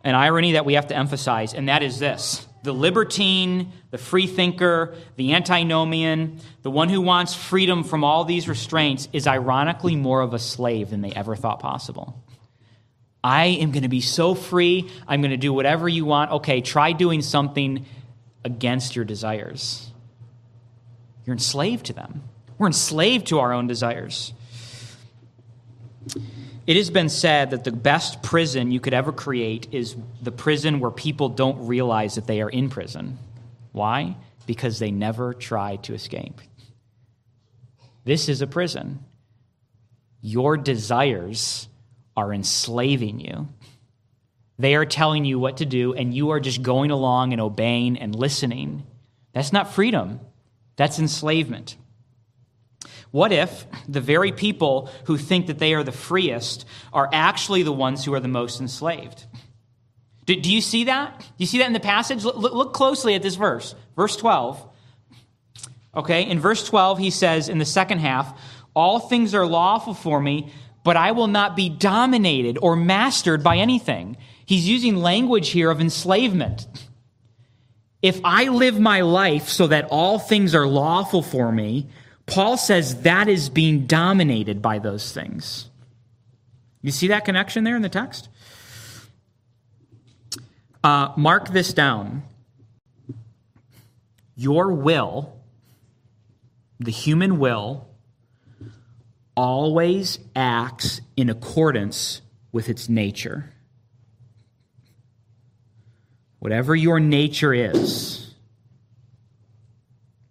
an 0.03 0.15
irony 0.15 0.53
that 0.53 0.67
we 0.67 0.75
have 0.75 0.89
to 0.89 0.97
emphasize, 0.97 1.55
and 1.55 1.71
that 1.71 1.83
is 1.83 1.99
this 1.99 2.47
the 2.65 2.73
libertine, 2.73 3.73
the 3.91 3.99
freethinker, 3.99 4.95
the 5.17 5.35
antinomian, 5.35 6.41
the 6.63 6.71
one 6.71 6.89
who 6.89 7.03
wants 7.03 7.35
freedom 7.35 7.85
from 7.85 8.03
all 8.03 8.25
these 8.25 8.49
restraints 8.49 9.07
is 9.13 9.27
ironically 9.27 9.97
more 9.97 10.23
of 10.23 10.33
a 10.33 10.39
slave 10.39 10.89
than 10.89 11.03
they 11.03 11.13
ever 11.13 11.37
thought 11.37 11.61
possible. 11.61 12.19
I 13.23 13.47
am 13.47 13.71
going 13.71 13.83
to 13.83 13.91
be 13.91 14.01
so 14.01 14.35
free. 14.35 14.91
I'm 15.07 15.21
going 15.21 15.31
to 15.31 15.37
do 15.37 15.53
whatever 15.53 15.87
you 15.89 16.07
want. 16.07 16.31
Okay, 16.33 16.63
try 16.63 16.93
doing 16.93 17.21
something 17.21 17.85
against 18.47 18.97
your 18.97 19.05
desires. 19.05 19.91
You're 21.27 21.35
enslaved 21.35 21.87
to 21.87 21.93
them. 21.93 22.23
We're 22.57 22.69
enslaved 22.69 23.27
to 23.27 23.41
our 23.41 23.53
own 23.53 23.67
desires. 23.67 24.33
It 26.67 26.77
has 26.77 26.89
been 26.89 27.11
said 27.11 27.51
that 27.51 27.65
the 27.65 27.73
best 27.73 28.23
prison 28.23 28.71
you 28.71 28.81
could 28.81 28.95
ever 28.95 29.13
create 29.13 29.69
is 29.73 29.97
the 30.23 30.33
prison 30.33 30.81
where 30.81 30.91
people 30.91 31.29
don't 31.29 31.67
realize 31.67 32.15
that 32.15 32.27
they 32.27 32.41
are 32.41 32.49
in 32.49 32.71
prison. 32.71 33.19
Why? 33.73 34.17
Because 34.47 34.79
they 34.79 34.91
never 34.91 35.35
try 35.35 35.77
to 35.77 35.95
escape. 35.95 36.41
This 38.05 38.29
is 38.29 38.41
a 38.41 38.47
prison. 38.47 39.05
Your 40.23 40.57
desires 40.57 41.69
are 42.17 42.33
enslaving 42.33 43.21
you. 43.21 43.49
They 44.59 44.75
are 44.75 44.87
telling 44.87 45.25
you 45.25 45.39
what 45.39 45.59
to 45.59 45.67
do, 45.67 45.95
and 45.95 46.15
you 46.15 46.31
are 46.31 46.41
just 46.41 46.63
going 46.63 46.91
along 46.91 47.33
and 47.33 47.43
obeying 47.43 47.99
and 47.99 48.15
listening. 48.15 48.87
That's 49.33 49.53
not 49.53 49.75
freedom. 49.75 50.21
That's 50.77 50.99
enslavement. 50.99 51.77
What 53.15 53.31
if 53.31 53.65
the 53.89 54.01
very 54.01 54.33
people 54.33 54.91
who 55.05 55.17
think 55.17 55.47
that 55.47 55.61
they 55.61 55.73
are 55.75 55.85
the 55.85 55.93
freest 55.93 56.65
are 56.93 57.09
actually 57.13 57.63
the 57.63 57.71
ones 57.71 58.05
who 58.05 58.13
are 58.13 58.19
the 58.19 58.27
most 58.27 58.61
enslaved? 58.61 59.27
Do, 60.27 60.35
do 60.35 60.53
you 60.53 60.61
see 60.61 60.83
that? 60.87 61.21
Do 61.21 61.27
you 61.37 61.47
see 61.47 61.59
that 61.59 61.69
in 61.69 61.75
the 61.75 61.79
passage? 61.79 62.25
Look, 62.25 62.35
look 62.35 62.73
closely 62.73 63.15
at 63.15 63.23
this 63.23 63.37
verse, 63.37 63.77
verse 63.95 64.17
12. 64.17 64.69
Okay, 65.95 66.29
in 66.29 66.41
verse 66.41 66.67
12, 66.67 66.99
he 66.99 67.11
says 67.11 67.49
in 67.49 67.59
the 67.59 67.65
second 67.65 68.01
half, 68.01 68.37
All 68.75 68.99
things 68.99 69.33
are 69.33 69.47
lawful 69.47 69.95
for 69.95 70.19
me, 70.21 70.53
but 70.83 70.97
I 70.97 71.13
will 71.13 71.29
not 71.29 71.55
be 71.55 71.69
dominated 71.69 72.59
or 72.61 72.75
mastered 72.75 73.45
by 73.45 73.59
anything. 73.59 74.17
He's 74.45 74.69
using 74.69 74.97
language 74.97 75.51
here 75.51 75.71
of 75.71 75.81
enslavement. 75.81 76.67
If 78.03 78.21
I 78.25 78.49
live 78.49 78.81
my 78.81 79.03
life 79.03 79.49
so 79.49 79.69
that 79.69 79.87
all 79.93 80.19
things 80.19 80.53
are 80.53 80.67
lawful 80.67 81.23
for 81.23 81.53
me, 81.53 81.87
Paul 82.27 82.57
says 82.57 83.03
that 83.03 83.29
is 83.29 83.49
being 83.49 83.87
dominated 83.87 84.63
by 84.63 84.79
those 84.79 85.13
things. 85.13 85.69
You 86.83 86.91
see 86.91 87.09
that 87.09 87.25
connection 87.25 87.65
there 87.65 87.77
in 87.77 87.83
the 87.83 87.89
text? 87.89 88.29
Uh, 90.83 91.13
mark 91.17 91.49
this 91.49 91.73
down. 91.73 92.23
Your 94.37 94.73
will, 94.73 95.37
the 96.81 96.91
human 96.91 97.39
will, 97.39 97.89
always 99.37 100.19
acts 100.35 101.01
in 101.17 101.31
accordance 101.31 102.21
with 102.53 102.69
its 102.69 102.89
nature 102.89 103.55
whatever 106.45 106.77
your 106.77 107.01
nature 107.01 107.55
is, 107.55 108.35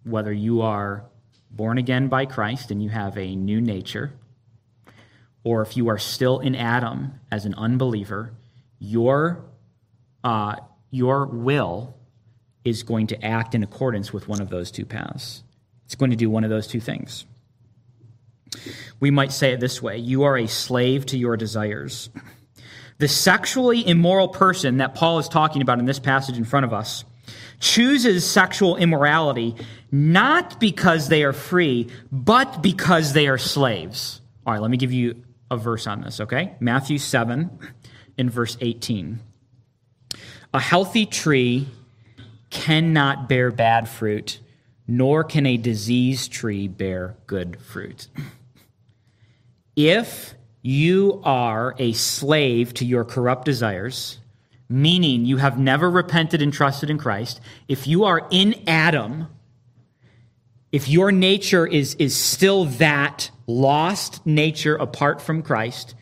whether 0.04 0.32
you 0.32 0.62
are 0.62 1.04
born 1.56 1.78
again 1.78 2.08
by 2.08 2.26
Christ 2.26 2.70
and 2.70 2.82
you 2.82 2.90
have 2.90 3.16
a 3.16 3.34
new 3.36 3.60
nature, 3.60 4.12
or 5.42 5.62
if 5.62 5.76
you 5.76 5.88
are 5.88 5.98
still 5.98 6.40
in 6.40 6.54
Adam 6.54 7.20
as 7.30 7.44
an 7.44 7.54
unbeliever, 7.54 8.32
your, 8.78 9.44
uh, 10.22 10.56
your 10.90 11.26
will 11.26 11.96
is 12.64 12.82
going 12.82 13.08
to 13.08 13.24
act 13.24 13.54
in 13.54 13.62
accordance 13.62 14.12
with 14.12 14.26
one 14.26 14.40
of 14.40 14.48
those 14.48 14.70
two 14.70 14.86
paths. 14.86 15.42
It's 15.84 15.94
going 15.94 16.10
to 16.10 16.16
do 16.16 16.30
one 16.30 16.44
of 16.44 16.50
those 16.50 16.66
two 16.66 16.80
things. 16.80 17.26
We 19.00 19.10
might 19.10 19.32
say 19.32 19.52
it 19.52 19.60
this 19.60 19.82
way 19.82 19.98
You 19.98 20.22
are 20.22 20.36
a 20.38 20.46
slave 20.46 21.06
to 21.06 21.18
your 21.18 21.36
desires. 21.36 22.08
The 22.98 23.08
sexually 23.08 23.86
immoral 23.86 24.28
person 24.28 24.78
that 24.78 24.94
Paul 24.94 25.18
is 25.18 25.28
talking 25.28 25.62
about 25.62 25.80
in 25.80 25.84
this 25.84 25.98
passage 25.98 26.38
in 26.38 26.44
front 26.44 26.64
of 26.64 26.72
us 26.72 27.04
chooses 27.60 28.28
sexual 28.28 28.76
immorality 28.76 29.54
not 29.94 30.58
because 30.58 31.08
they 31.08 31.22
are 31.22 31.32
free, 31.32 31.88
but 32.10 32.62
because 32.62 33.12
they 33.12 33.28
are 33.28 33.38
slaves. 33.38 34.20
All 34.44 34.52
right, 34.52 34.60
let 34.60 34.70
me 34.70 34.76
give 34.76 34.92
you 34.92 35.22
a 35.50 35.56
verse 35.56 35.86
on 35.86 36.00
this, 36.00 36.20
okay? 36.20 36.56
Matthew 36.58 36.98
7 36.98 37.48
in 38.18 38.28
verse 38.28 38.56
18. 38.60 39.20
A 40.52 40.60
healthy 40.60 41.06
tree 41.06 41.68
cannot 42.50 43.28
bear 43.28 43.50
bad 43.52 43.88
fruit, 43.88 44.40
nor 44.88 45.22
can 45.22 45.46
a 45.46 45.56
diseased 45.56 46.32
tree 46.32 46.66
bear 46.66 47.16
good 47.26 47.60
fruit. 47.60 48.08
If 49.76 50.34
you 50.62 51.20
are 51.24 51.74
a 51.78 51.92
slave 51.92 52.74
to 52.74 52.84
your 52.84 53.04
corrupt 53.04 53.44
desires, 53.44 54.18
meaning 54.74 55.24
you 55.24 55.36
have 55.36 55.56
never 55.56 55.88
repented 55.88 56.42
and 56.42 56.52
trusted 56.52 56.90
in 56.90 56.98
Christ, 56.98 57.40
if 57.68 57.86
you 57.86 58.04
are 58.04 58.26
in 58.30 58.54
Adam, 58.66 59.28
if 60.72 60.88
your 60.88 61.12
nature 61.12 61.64
is, 61.64 61.94
is 61.94 62.16
still 62.16 62.64
that 62.64 63.30
lost 63.46 64.26
nature 64.26 64.74
apart 64.74 65.22
from 65.22 65.42
Christ, 65.42 65.94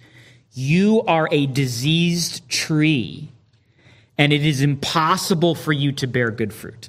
you 0.54 1.02
are 1.02 1.28
a 1.30 1.46
diseased 1.46 2.48
tree, 2.48 3.30
and 4.16 4.32
it 4.32 4.44
is 4.44 4.62
impossible 4.62 5.54
for 5.54 5.74
you 5.74 5.92
to 5.92 6.06
bear 6.06 6.30
good 6.30 6.54
fruit. 6.54 6.88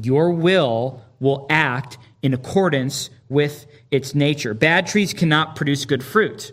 Your 0.00 0.30
will 0.30 1.02
will 1.20 1.46
act 1.50 1.98
in 2.22 2.32
accordance 2.32 3.10
with 3.28 3.66
its 3.90 4.14
nature. 4.14 4.54
Bad 4.54 4.86
trees 4.86 5.12
cannot 5.12 5.56
produce 5.56 5.84
good 5.84 6.02
fruit. 6.02 6.52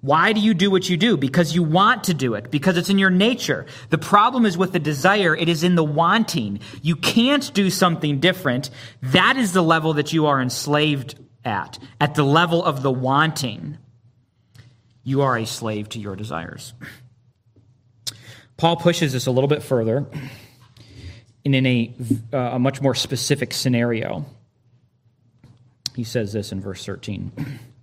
Why 0.00 0.32
do 0.32 0.40
you 0.40 0.54
do 0.54 0.70
what 0.70 0.88
you 0.88 0.96
do? 0.96 1.16
Because 1.16 1.54
you 1.54 1.62
want 1.62 2.04
to 2.04 2.14
do 2.14 2.34
it, 2.34 2.50
because 2.50 2.76
it's 2.76 2.90
in 2.90 2.98
your 2.98 3.10
nature. 3.10 3.66
The 3.90 3.98
problem 3.98 4.46
is 4.46 4.56
with 4.56 4.72
the 4.72 4.78
desire, 4.78 5.34
it 5.34 5.48
is 5.48 5.64
in 5.64 5.74
the 5.74 5.84
wanting. 5.84 6.60
You 6.82 6.96
can't 6.96 7.52
do 7.54 7.70
something 7.70 8.20
different. 8.20 8.70
That 9.02 9.36
is 9.36 9.52
the 9.52 9.62
level 9.62 9.94
that 9.94 10.12
you 10.12 10.26
are 10.26 10.40
enslaved 10.40 11.18
at, 11.44 11.78
at 12.00 12.14
the 12.14 12.22
level 12.22 12.62
of 12.62 12.82
the 12.82 12.90
wanting. 12.90 13.78
You 15.02 15.22
are 15.22 15.38
a 15.38 15.46
slave 15.46 15.88
to 15.90 15.98
your 15.98 16.14
desires. 16.14 16.74
Paul 18.56 18.76
pushes 18.76 19.12
this 19.12 19.26
a 19.26 19.30
little 19.30 19.48
bit 19.48 19.62
further 19.62 20.06
and 21.44 21.54
in 21.54 21.66
a, 21.66 21.94
uh, 22.32 22.38
a 22.38 22.58
much 22.58 22.80
more 22.80 22.94
specific 22.94 23.52
scenario. 23.52 24.24
He 25.94 26.04
says 26.04 26.32
this 26.32 26.52
in 26.52 26.60
verse 26.60 26.84
13. 26.84 27.60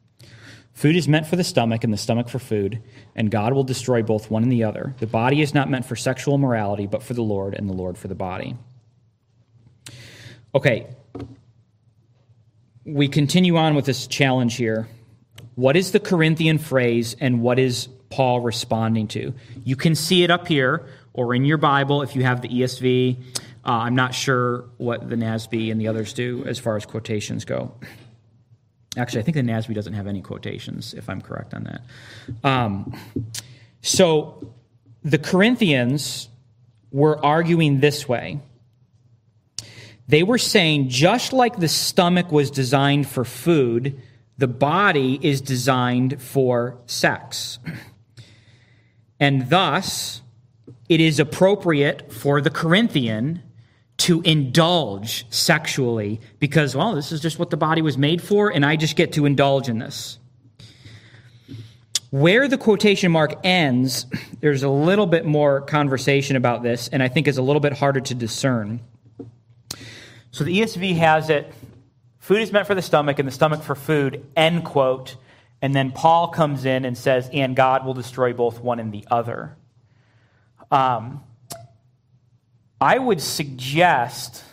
Food 0.84 0.98
is 0.98 1.08
meant 1.08 1.28
for 1.28 1.38
the 1.38 1.46
stomach, 1.46 1.86
and 1.86 1.94
the 1.94 1.98
stomach 1.98 2.28
for 2.28 2.40
food, 2.40 2.82
and 3.16 3.32
God 3.32 3.54
will 3.54 3.64
destroy 3.64 4.04
both 4.04 4.30
one 4.30 4.44
and 4.44 4.52
the 4.52 4.66
other. 4.66 4.94
The 5.00 5.08
body 5.08 5.42
is 5.42 5.54
not 5.54 5.70
meant 5.70 5.86
for 5.86 5.96
sexual 5.96 6.38
morality, 6.38 6.88
but 6.88 7.02
for 7.02 7.14
the 7.14 7.22
Lord, 7.22 7.54
and 7.54 7.70
the 7.70 7.74
Lord 7.74 7.98
for 7.98 8.10
the 8.10 8.16
body. 8.16 8.58
Okay, 10.54 10.88
we 12.84 13.08
continue 13.08 13.56
on 13.56 13.76
with 13.76 13.86
this 13.86 14.08
challenge 14.08 14.58
here. 14.58 14.90
What 15.56 15.78
is 15.78 15.94
the 15.94 16.02
Corinthian 16.02 16.58
phrase, 16.58 17.16
and 17.18 17.42
what 17.42 17.60
is 17.60 17.88
Paul 18.10 18.42
responding 18.42 19.08
to? 19.08 19.34
You 19.64 19.78
can 19.78 19.96
see 19.96 20.26
it 20.26 20.32
up 20.32 20.50
here 20.50 20.86
or 21.14 21.34
in 21.34 21.46
your 21.46 21.60
Bible 21.60 22.02
if 22.02 22.14
you 22.14 22.24
have 22.24 22.42
the 22.42 22.50
ESV. 22.50 23.24
Uh, 23.66 23.70
I'm 23.70 23.96
not 23.96 24.14
sure 24.14 24.66
what 24.76 25.10
the 25.10 25.16
NASB 25.16 25.72
and 25.72 25.80
the 25.80 25.88
others 25.88 26.12
do 26.12 26.44
as 26.46 26.60
far 26.60 26.76
as 26.76 26.86
quotations 26.86 27.46
go. 27.46 27.74
Actually, 28.96 29.22
I 29.22 29.24
think 29.24 29.36
the 29.36 29.42
NASB 29.42 29.74
doesn't 29.74 29.94
have 29.94 30.08
any 30.08 30.22
quotations, 30.22 30.94
if 30.94 31.10
I'm 31.10 31.22
correct 31.22 31.54
on 31.54 31.64
that. 31.64 31.82
Um, 32.48 32.96
so 33.82 34.54
the 35.04 35.18
Corinthians 35.18 36.30
were 36.92 37.24
arguing 37.26 37.80
this 37.80 38.08
way. 38.08 38.40
They 40.08 40.24
were 40.24 40.38
saying 40.38 40.90
just 40.90 41.34
like 41.34 41.58
the 41.58 41.68
stomach 41.68 42.32
was 42.32 42.52
designed 42.52 43.08
for 43.08 43.26
food, 43.26 44.00
the 44.38 44.48
body 44.48 45.20
is 45.22 45.42
designed 45.42 46.22
for 46.22 46.78
sex. 46.86 47.60
And 49.20 49.50
thus, 49.50 50.22
it 50.90 51.00
is 51.00 51.20
appropriate 51.20 52.12
for 52.12 52.42
the 52.42 52.50
Corinthian 52.50 53.42
to 53.98 54.22
indulge 54.22 55.26
sexually 55.30 56.20
because, 56.40 56.76
well, 56.76 56.96
this 56.96 57.12
is 57.12 57.22
just 57.22 57.40
what 57.40 57.50
the 57.50 57.58
body 57.58 57.82
was 57.82 57.98
made 57.98 58.22
for, 58.22 58.50
and 58.50 58.66
I 58.66 58.76
just 58.76 58.96
get 58.96 59.14
to 59.14 59.26
indulge 59.26 59.70
in 59.70 59.80
this. 59.80 60.18
Where 62.10 62.48
the 62.48 62.58
quotation 62.58 63.12
mark 63.12 63.40
ends, 63.44 64.06
there's 64.40 64.64
a 64.64 64.70
little 64.70 65.08
bit 65.08 65.26
more 65.26 65.62
conversation 65.62 66.36
about 66.36 66.64
this, 66.64 66.88
and 66.90 67.02
I 67.02 67.08
think 67.08 67.28
is 67.28 67.38
a 67.38 67.42
little 67.42 67.60
bit 67.60 67.74
harder 67.74 68.02
to 68.02 68.16
discern. 68.16 68.82
So 70.32 70.44
the 70.44 70.62
ESV 70.62 70.98
has 70.98 71.30
it 71.30 71.52
food 72.24 72.42
is 72.42 72.54
meant 72.54 72.66
for 72.66 72.74
the 72.74 72.82
stomach, 72.82 73.20
and 73.20 73.28
the 73.28 73.34
stomach 73.34 73.62
for 73.64 73.76
food, 73.76 74.26
end 74.36 74.64
quote. 74.64 75.18
And 75.62 75.76
then 75.76 75.92
Paul 75.92 76.30
comes 76.30 76.64
in 76.64 76.86
and 76.86 76.98
says, 76.98 77.30
and 77.34 77.54
God 77.56 77.86
will 77.86 77.94
destroy 77.94 78.32
both 78.32 78.62
one 78.62 78.80
and 78.80 78.94
the 78.94 79.06
other. 79.12 79.58
Um, 80.72 81.22
I 82.84 83.00
would 83.00 83.22
suggest 83.22 84.44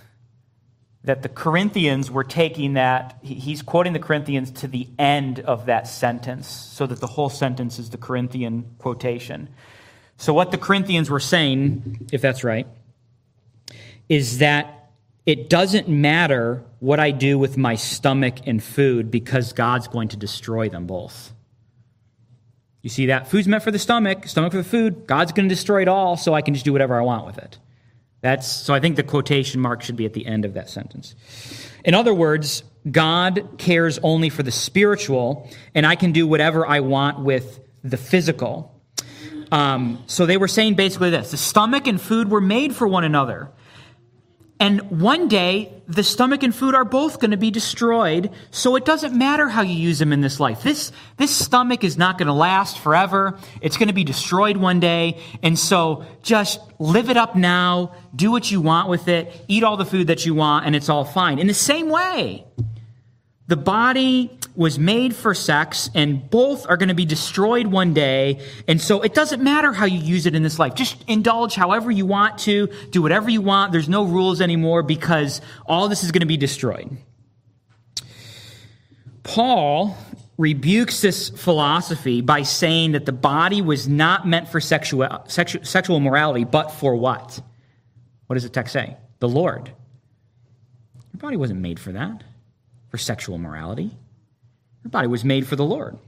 that 1.02 1.22
the 1.22 1.28
Corinthians 1.28 2.12
were 2.12 2.22
taking 2.22 2.74
that, 2.74 3.18
he's 3.22 3.60
quoting 3.60 3.92
the 3.92 3.98
Corinthians 3.98 4.52
to 4.52 4.68
the 4.68 4.86
end 5.00 5.40
of 5.40 5.66
that 5.66 5.88
sentence, 5.88 6.46
so 6.46 6.86
that 6.86 7.00
the 7.00 7.08
whole 7.08 7.28
sentence 7.28 7.80
is 7.80 7.90
the 7.90 7.96
Corinthian 7.96 8.76
quotation. 8.78 9.48
So, 10.16 10.32
what 10.32 10.52
the 10.52 10.58
Corinthians 10.58 11.10
were 11.10 11.18
saying, 11.18 12.06
if 12.12 12.22
that's 12.22 12.44
right, 12.44 12.68
is 14.08 14.38
that 14.38 14.92
it 15.26 15.50
doesn't 15.50 15.88
matter 15.88 16.62
what 16.78 17.00
I 17.00 17.10
do 17.10 17.36
with 17.36 17.56
my 17.56 17.74
stomach 17.74 18.46
and 18.46 18.62
food 18.62 19.10
because 19.10 19.52
God's 19.52 19.88
going 19.88 20.08
to 20.10 20.16
destroy 20.16 20.68
them 20.68 20.86
both. 20.86 21.32
You 22.80 22.90
see 22.90 23.06
that? 23.06 23.26
Food's 23.26 23.48
meant 23.48 23.64
for 23.64 23.72
the 23.72 23.78
stomach, 23.80 24.28
stomach 24.28 24.52
for 24.52 24.58
the 24.58 24.64
food. 24.64 25.08
God's 25.08 25.32
going 25.32 25.48
to 25.48 25.52
destroy 25.52 25.82
it 25.82 25.88
all, 25.88 26.16
so 26.16 26.32
I 26.32 26.42
can 26.42 26.54
just 26.54 26.64
do 26.64 26.72
whatever 26.72 26.96
I 26.96 27.02
want 27.02 27.26
with 27.26 27.38
it. 27.38 27.58
That's 28.20 28.50
so 28.50 28.74
I 28.74 28.80
think 28.80 28.96
the 28.96 29.02
quotation 29.02 29.60
mark 29.60 29.82
should 29.82 29.96
be 29.96 30.04
at 30.04 30.12
the 30.12 30.26
end 30.26 30.44
of 30.44 30.54
that 30.54 30.68
sentence. 30.68 31.14
In 31.84 31.94
other 31.94 32.12
words, 32.12 32.62
God 32.90 33.58
cares 33.58 33.98
only 34.02 34.28
for 34.28 34.42
the 34.42 34.52
spiritual, 34.52 35.50
and 35.74 35.86
I 35.86 35.96
can 35.96 36.12
do 36.12 36.26
whatever 36.26 36.66
I 36.66 36.80
want 36.80 37.20
with 37.20 37.60
the 37.82 37.96
physical. 37.96 38.78
Um, 39.52 40.02
so 40.06 40.26
they 40.26 40.36
were 40.36 40.48
saying 40.48 40.74
basically 40.74 41.10
this 41.10 41.30
the 41.30 41.36
stomach 41.36 41.86
and 41.86 42.00
food 42.00 42.30
were 42.30 42.40
made 42.40 42.74
for 42.74 42.86
one 42.86 43.04
another. 43.04 43.50
And 44.60 45.00
one 45.00 45.26
day, 45.26 45.72
the 45.88 46.04
stomach 46.04 46.42
and 46.42 46.54
food 46.54 46.74
are 46.74 46.84
both 46.84 47.18
going 47.18 47.30
to 47.30 47.38
be 47.38 47.50
destroyed, 47.50 48.30
so 48.50 48.76
it 48.76 48.84
doesn't 48.84 49.16
matter 49.16 49.48
how 49.48 49.62
you 49.62 49.72
use 49.72 49.98
them 49.98 50.12
in 50.12 50.20
this 50.20 50.38
life. 50.38 50.62
This, 50.62 50.92
this 51.16 51.34
stomach 51.34 51.82
is 51.82 51.96
not 51.96 52.18
going 52.18 52.26
to 52.26 52.34
last 52.34 52.78
forever. 52.78 53.38
It's 53.62 53.78
going 53.78 53.88
to 53.88 53.94
be 53.94 54.04
destroyed 54.04 54.58
one 54.58 54.78
day. 54.78 55.18
And 55.42 55.58
so 55.58 56.04
just 56.22 56.60
live 56.78 57.08
it 57.08 57.16
up 57.16 57.34
now, 57.34 57.94
do 58.14 58.30
what 58.30 58.50
you 58.50 58.60
want 58.60 58.90
with 58.90 59.08
it, 59.08 59.32
eat 59.48 59.64
all 59.64 59.78
the 59.78 59.86
food 59.86 60.08
that 60.08 60.26
you 60.26 60.34
want, 60.34 60.66
and 60.66 60.76
it's 60.76 60.90
all 60.90 61.06
fine. 61.06 61.38
In 61.38 61.46
the 61.46 61.54
same 61.54 61.88
way, 61.88 62.44
the 63.46 63.56
body 63.56 64.38
was 64.54 64.78
made 64.78 65.14
for 65.14 65.34
sex, 65.34 65.90
and 65.94 66.28
both 66.30 66.68
are 66.68 66.76
going 66.76 66.88
to 66.88 66.94
be 66.94 67.04
destroyed 67.04 67.66
one 67.66 67.94
day. 67.94 68.40
And 68.66 68.80
so 68.80 69.00
it 69.00 69.14
doesn't 69.14 69.42
matter 69.42 69.72
how 69.72 69.86
you 69.86 69.98
use 69.98 70.26
it 70.26 70.34
in 70.34 70.42
this 70.42 70.58
life. 70.58 70.74
Just 70.74 71.02
indulge 71.08 71.54
however 71.54 71.90
you 71.90 72.06
want 72.06 72.38
to, 72.40 72.68
do 72.90 73.02
whatever 73.02 73.30
you 73.30 73.40
want. 73.40 73.72
There's 73.72 73.88
no 73.88 74.04
rules 74.04 74.40
anymore 74.40 74.82
because 74.82 75.40
all 75.66 75.88
this 75.88 76.04
is 76.04 76.12
going 76.12 76.20
to 76.20 76.26
be 76.26 76.36
destroyed. 76.36 76.96
Paul 79.22 79.96
rebukes 80.38 81.02
this 81.02 81.28
philosophy 81.28 82.22
by 82.22 82.42
saying 82.42 82.92
that 82.92 83.04
the 83.04 83.12
body 83.12 83.60
was 83.60 83.86
not 83.86 84.26
meant 84.26 84.48
for 84.48 84.58
sexual, 84.58 85.24
sexual, 85.28 86.00
morality, 86.00 86.44
but 86.44 86.70
for 86.70 86.96
what? 86.96 87.40
What 88.26 88.34
does 88.34 88.42
the 88.42 88.48
text 88.48 88.72
say? 88.72 88.96
The 89.18 89.28
Lord. 89.28 89.70
Your 91.12 91.20
body 91.20 91.36
wasn't 91.36 91.60
made 91.60 91.78
for 91.78 91.92
that 91.92 92.24
for 92.88 92.98
sexual 92.98 93.38
morality. 93.38 93.96
The 94.82 94.88
body 94.88 95.08
was 95.08 95.24
made 95.24 95.46
for 95.46 95.56
the 95.56 95.64
Lord. 95.64 95.98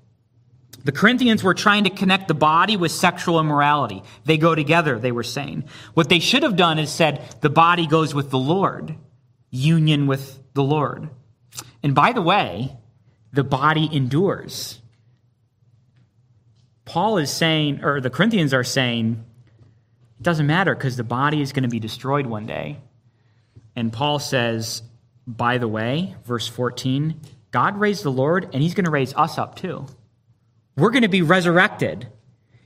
The 0.85 0.93
Corinthians 0.93 1.45
were 1.45 1.55
trying 1.55 1.85
to 1.85 1.91
connect 1.91 2.29
the 2.29 2.35
body 2.35 2.77
with 2.77 2.91
sexual 2.91 3.39
immorality. 3.39 4.03
They 4.25 4.37
go 4.37 4.55
together, 4.55 4.99
they 4.99 5.13
were 5.13 5.23
saying. 5.23 5.65
What 5.95 6.09
they 6.09 6.19
should 6.19 6.43
have 6.43 6.57
done 6.57 6.79
is 6.79 6.91
said, 6.91 7.23
the 7.41 7.51
body 7.51 7.87
goes 7.87 8.15
with 8.15 8.31
the 8.31 8.39
Lord, 8.39 8.97
union 9.51 10.07
with 10.07 10.41
the 10.55 10.65
Lord. 10.65 11.09
And 11.83 11.95
by 11.95 12.13
the 12.13 12.23
way, 12.23 12.77
the 13.33 13.45
body 13.45 13.89
endures. 13.93 14.81
Paul 16.85 17.19
is 17.19 17.31
saying, 17.31 17.85
or 17.85 18.01
the 18.01 18.11
Corinthians 18.11 18.53
are 18.53 18.65
saying, 18.65 19.25
it 20.19 20.23
doesn't 20.23 20.47
matter 20.47 20.75
because 20.75 20.97
the 20.97 21.05
body 21.05 21.41
is 21.41 21.53
going 21.53 21.63
to 21.63 21.69
be 21.69 21.81
destroyed 21.81 22.27
one 22.27 22.47
day. 22.47 22.79
And 23.77 23.93
Paul 23.93 24.19
says, 24.19 24.83
by 25.27 25.59
the 25.59 25.69
way, 25.69 26.17
verse 26.25 26.49
14, 26.49 27.21
God 27.53 27.79
raised 27.79 28.03
the 28.03 28.11
Lord, 28.11 28.49
and 28.53 28.63
he's 28.63 28.75
going 28.75 28.87
to 28.87 28.91
raise 28.91 29.15
us 29.15 29.39
up 29.39 29.57
too. 29.57 29.87
We're 30.77 30.91
going 30.91 31.03
to 31.03 31.09
be 31.09 31.23
resurrected. 31.23 32.09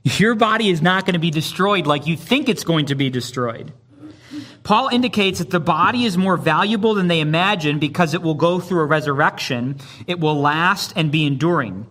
Your 0.03 0.33
body 0.33 0.69
is 0.69 0.81
not 0.81 1.05
going 1.05 1.13
to 1.13 1.19
be 1.19 1.29
destroyed 1.29 1.85
like 1.85 2.07
you 2.07 2.15
think 2.15 2.47
it's 2.47 2.63
going 2.63 2.87
to 2.87 2.95
be 2.95 3.09
destroyed. 3.09 3.73
Paul 4.63 4.89
indicates 4.89 5.39
that 5.39 5.49
the 5.49 5.59
body 5.59 6.05
is 6.05 6.17
more 6.17 6.37
valuable 6.37 6.93
than 6.93 7.07
they 7.07 7.19
imagine 7.19 7.79
because 7.79 8.13
it 8.13 8.21
will 8.21 8.33
go 8.33 8.59
through 8.59 8.81
a 8.81 8.85
resurrection. 8.85 9.77
It 10.07 10.19
will 10.19 10.39
last 10.39 10.93
and 10.95 11.11
be 11.11 11.25
enduring. 11.25 11.85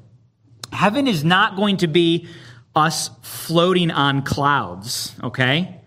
Heaven 0.72 1.06
is 1.06 1.24
not 1.24 1.56
going 1.56 1.78
to 1.78 1.87
be 1.87 2.26
us 2.74 3.11
floating 3.22 3.90
on 3.90 4.22
clouds, 4.22 5.14
okay? 5.22 5.80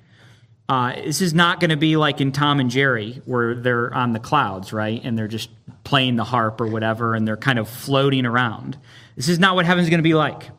Uh, 0.68 0.96
this 0.96 1.22
is 1.22 1.34
not 1.34 1.60
going 1.60 1.70
to 1.70 1.78
be 1.78 1.96
like 1.96 2.22
in 2.22 2.32
Tom 2.32 2.60
and 2.60 2.70
Jerry, 2.70 3.22
where 3.26 3.56
they're 3.56 3.94
on 3.94 4.14
the 4.14 4.20
clouds, 4.20 4.72
right? 4.72 5.02
And 5.04 5.18
they're 5.18 5.28
just 5.28 5.50
playing 5.84 6.16
the 6.16 6.24
harp 6.24 6.62
or 6.62 6.68
whatever, 6.68 7.16
and 7.16 7.28
they're 7.28 7.38
kind 7.38 7.60
of 7.60 7.70
floating 7.70 8.26
around. 8.26 8.78
This 9.16 9.30
is 9.30 9.40
not 9.40 9.56
what 9.56 9.66
heaven's 9.66 9.90
going 9.90 10.00
to 10.00 10.04
be 10.04 10.14
like. 10.14 10.50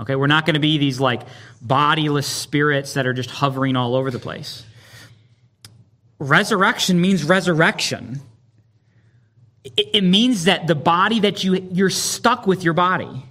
Okay, 0.00 0.16
we're 0.16 0.26
not 0.26 0.46
going 0.46 0.54
to 0.54 0.60
be 0.60 0.78
these 0.78 0.98
like 0.98 1.22
bodiless 1.62 2.26
spirits 2.26 2.94
that 2.94 3.06
are 3.06 3.12
just 3.12 3.30
hovering 3.30 3.76
all 3.76 3.94
over 3.94 4.10
the 4.10 4.18
place. 4.18 4.64
Resurrection 6.18 7.00
means 7.00 7.24
resurrection. 7.24 8.20
It, 9.64 9.90
it 9.94 10.04
means 10.04 10.44
that 10.44 10.66
the 10.66 10.74
body 10.74 11.20
that 11.20 11.44
you 11.44 11.68
you're 11.72 11.90
stuck 11.90 12.46
with 12.46 12.64
your 12.64 12.74
body. 12.74 13.24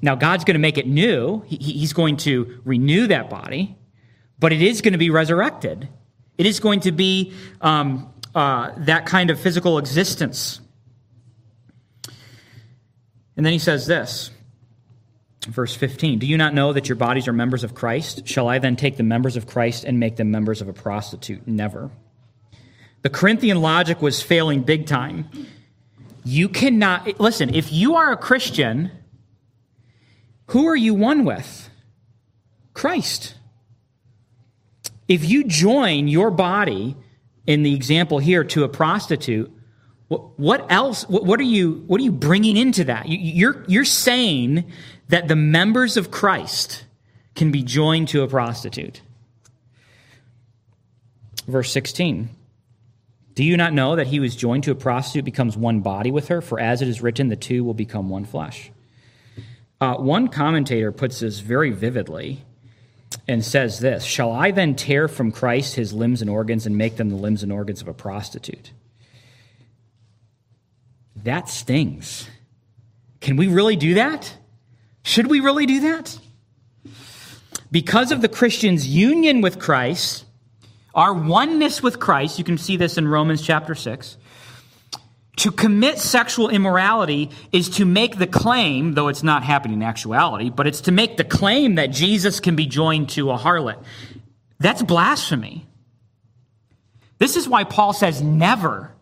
Now 0.00 0.14
God's 0.14 0.44
going 0.44 0.54
to 0.54 0.60
make 0.60 0.78
it 0.78 0.86
new. 0.86 1.42
He, 1.46 1.56
he's 1.56 1.92
going 1.92 2.16
to 2.18 2.60
renew 2.64 3.06
that 3.08 3.30
body 3.30 3.76
but 4.42 4.52
it 4.52 4.60
is 4.60 4.80
going 4.80 4.90
to 4.92 4.98
be 4.98 5.08
resurrected. 5.08 5.88
It 6.36 6.46
is 6.46 6.58
going 6.58 6.80
to 6.80 6.90
be 6.90 7.32
um, 7.60 8.11
uh, 8.34 8.72
that 8.78 9.06
kind 9.06 9.30
of 9.30 9.38
physical 9.38 9.78
existence. 9.78 10.60
And 13.36 13.46
then 13.46 13.52
he 13.52 13.58
says 13.58 13.86
this, 13.86 14.30
verse 15.46 15.74
15 15.74 16.18
Do 16.18 16.26
you 16.26 16.36
not 16.36 16.54
know 16.54 16.72
that 16.72 16.88
your 16.88 16.96
bodies 16.96 17.28
are 17.28 17.32
members 17.32 17.64
of 17.64 17.74
Christ? 17.74 18.26
Shall 18.26 18.48
I 18.48 18.58
then 18.58 18.76
take 18.76 18.96
the 18.96 19.02
members 19.02 19.36
of 19.36 19.46
Christ 19.46 19.84
and 19.84 19.98
make 19.98 20.16
them 20.16 20.30
members 20.30 20.60
of 20.60 20.68
a 20.68 20.72
prostitute? 20.72 21.46
Never. 21.46 21.90
The 23.02 23.10
Corinthian 23.10 23.60
logic 23.60 24.00
was 24.00 24.22
failing 24.22 24.62
big 24.62 24.86
time. 24.86 25.28
You 26.24 26.48
cannot, 26.48 27.18
listen, 27.20 27.52
if 27.54 27.72
you 27.72 27.96
are 27.96 28.12
a 28.12 28.16
Christian, 28.16 28.92
who 30.46 30.68
are 30.68 30.76
you 30.76 30.94
one 30.94 31.24
with? 31.24 31.68
Christ. 32.74 33.34
If 35.08 35.28
you 35.28 35.44
join 35.44 36.06
your 36.06 36.30
body, 36.30 36.96
in 37.46 37.62
the 37.62 37.74
example 37.74 38.18
here, 38.18 38.44
to 38.44 38.64
a 38.64 38.68
prostitute, 38.68 39.50
what, 40.08 40.70
else? 40.70 41.08
What, 41.08 41.40
are 41.40 41.44
you? 41.44 41.84
What 41.86 42.00
are 42.00 42.04
you 42.04 42.12
bringing 42.12 42.56
into 42.56 42.84
that? 42.84 43.08
You're 43.08 43.64
you're 43.66 43.84
saying 43.84 44.70
that 45.08 45.28
the 45.28 45.36
members 45.36 45.96
of 45.96 46.10
Christ 46.10 46.84
can 47.34 47.50
be 47.50 47.62
joined 47.62 48.08
to 48.08 48.22
a 48.22 48.28
prostitute. 48.28 49.00
Verse 51.46 51.72
sixteen. 51.72 52.28
Do 53.34 53.42
you 53.42 53.56
not 53.56 53.72
know 53.72 53.96
that 53.96 54.08
he 54.08 54.20
was 54.20 54.36
joined 54.36 54.64
to 54.64 54.72
a 54.72 54.74
prostitute 54.74 55.24
becomes 55.24 55.56
one 55.56 55.80
body 55.80 56.10
with 56.10 56.28
her? 56.28 56.42
For 56.42 56.60
as 56.60 56.82
it 56.82 56.88
is 56.88 57.00
written, 57.00 57.28
the 57.28 57.36
two 57.36 57.64
will 57.64 57.72
become 57.72 58.10
one 58.10 58.26
flesh. 58.26 58.70
Uh, 59.80 59.94
one 59.94 60.28
commentator 60.28 60.92
puts 60.92 61.20
this 61.20 61.40
very 61.40 61.70
vividly. 61.70 62.44
And 63.28 63.44
says 63.44 63.78
this 63.78 64.04
Shall 64.04 64.32
I 64.32 64.50
then 64.50 64.74
tear 64.74 65.08
from 65.08 65.32
Christ 65.32 65.74
his 65.74 65.92
limbs 65.92 66.20
and 66.20 66.30
organs 66.30 66.66
and 66.66 66.76
make 66.76 66.96
them 66.96 67.10
the 67.10 67.16
limbs 67.16 67.42
and 67.42 67.52
organs 67.52 67.80
of 67.80 67.88
a 67.88 67.94
prostitute? 67.94 68.72
That 71.16 71.48
stings. 71.48 72.28
Can 73.20 73.36
we 73.36 73.46
really 73.46 73.76
do 73.76 73.94
that? 73.94 74.36
Should 75.04 75.28
we 75.28 75.40
really 75.40 75.66
do 75.66 75.80
that? 75.80 76.18
Because 77.70 78.12
of 78.12 78.20
the 78.20 78.28
Christian's 78.28 78.86
union 78.86 79.40
with 79.40 79.58
Christ, 79.58 80.24
our 80.94 81.14
oneness 81.14 81.82
with 81.82 82.00
Christ, 82.00 82.38
you 82.38 82.44
can 82.44 82.58
see 82.58 82.76
this 82.76 82.98
in 82.98 83.08
Romans 83.08 83.42
chapter 83.42 83.74
6. 83.74 84.16
To 85.36 85.50
commit 85.50 85.98
sexual 85.98 86.50
immorality 86.50 87.30
is 87.52 87.70
to 87.70 87.86
make 87.86 88.18
the 88.18 88.26
claim, 88.26 88.92
though 88.92 89.08
it's 89.08 89.22
not 89.22 89.42
happening 89.42 89.78
in 89.78 89.82
actuality, 89.82 90.50
but 90.50 90.66
it's 90.66 90.82
to 90.82 90.92
make 90.92 91.16
the 91.16 91.24
claim 91.24 91.76
that 91.76 91.86
Jesus 91.86 92.38
can 92.38 92.54
be 92.54 92.66
joined 92.66 93.08
to 93.10 93.30
a 93.30 93.38
harlot. 93.38 93.82
That's 94.60 94.82
blasphemy. 94.82 95.66
This 97.18 97.36
is 97.36 97.48
why 97.48 97.64
Paul 97.64 97.92
says 97.92 98.20
never, 98.20 98.92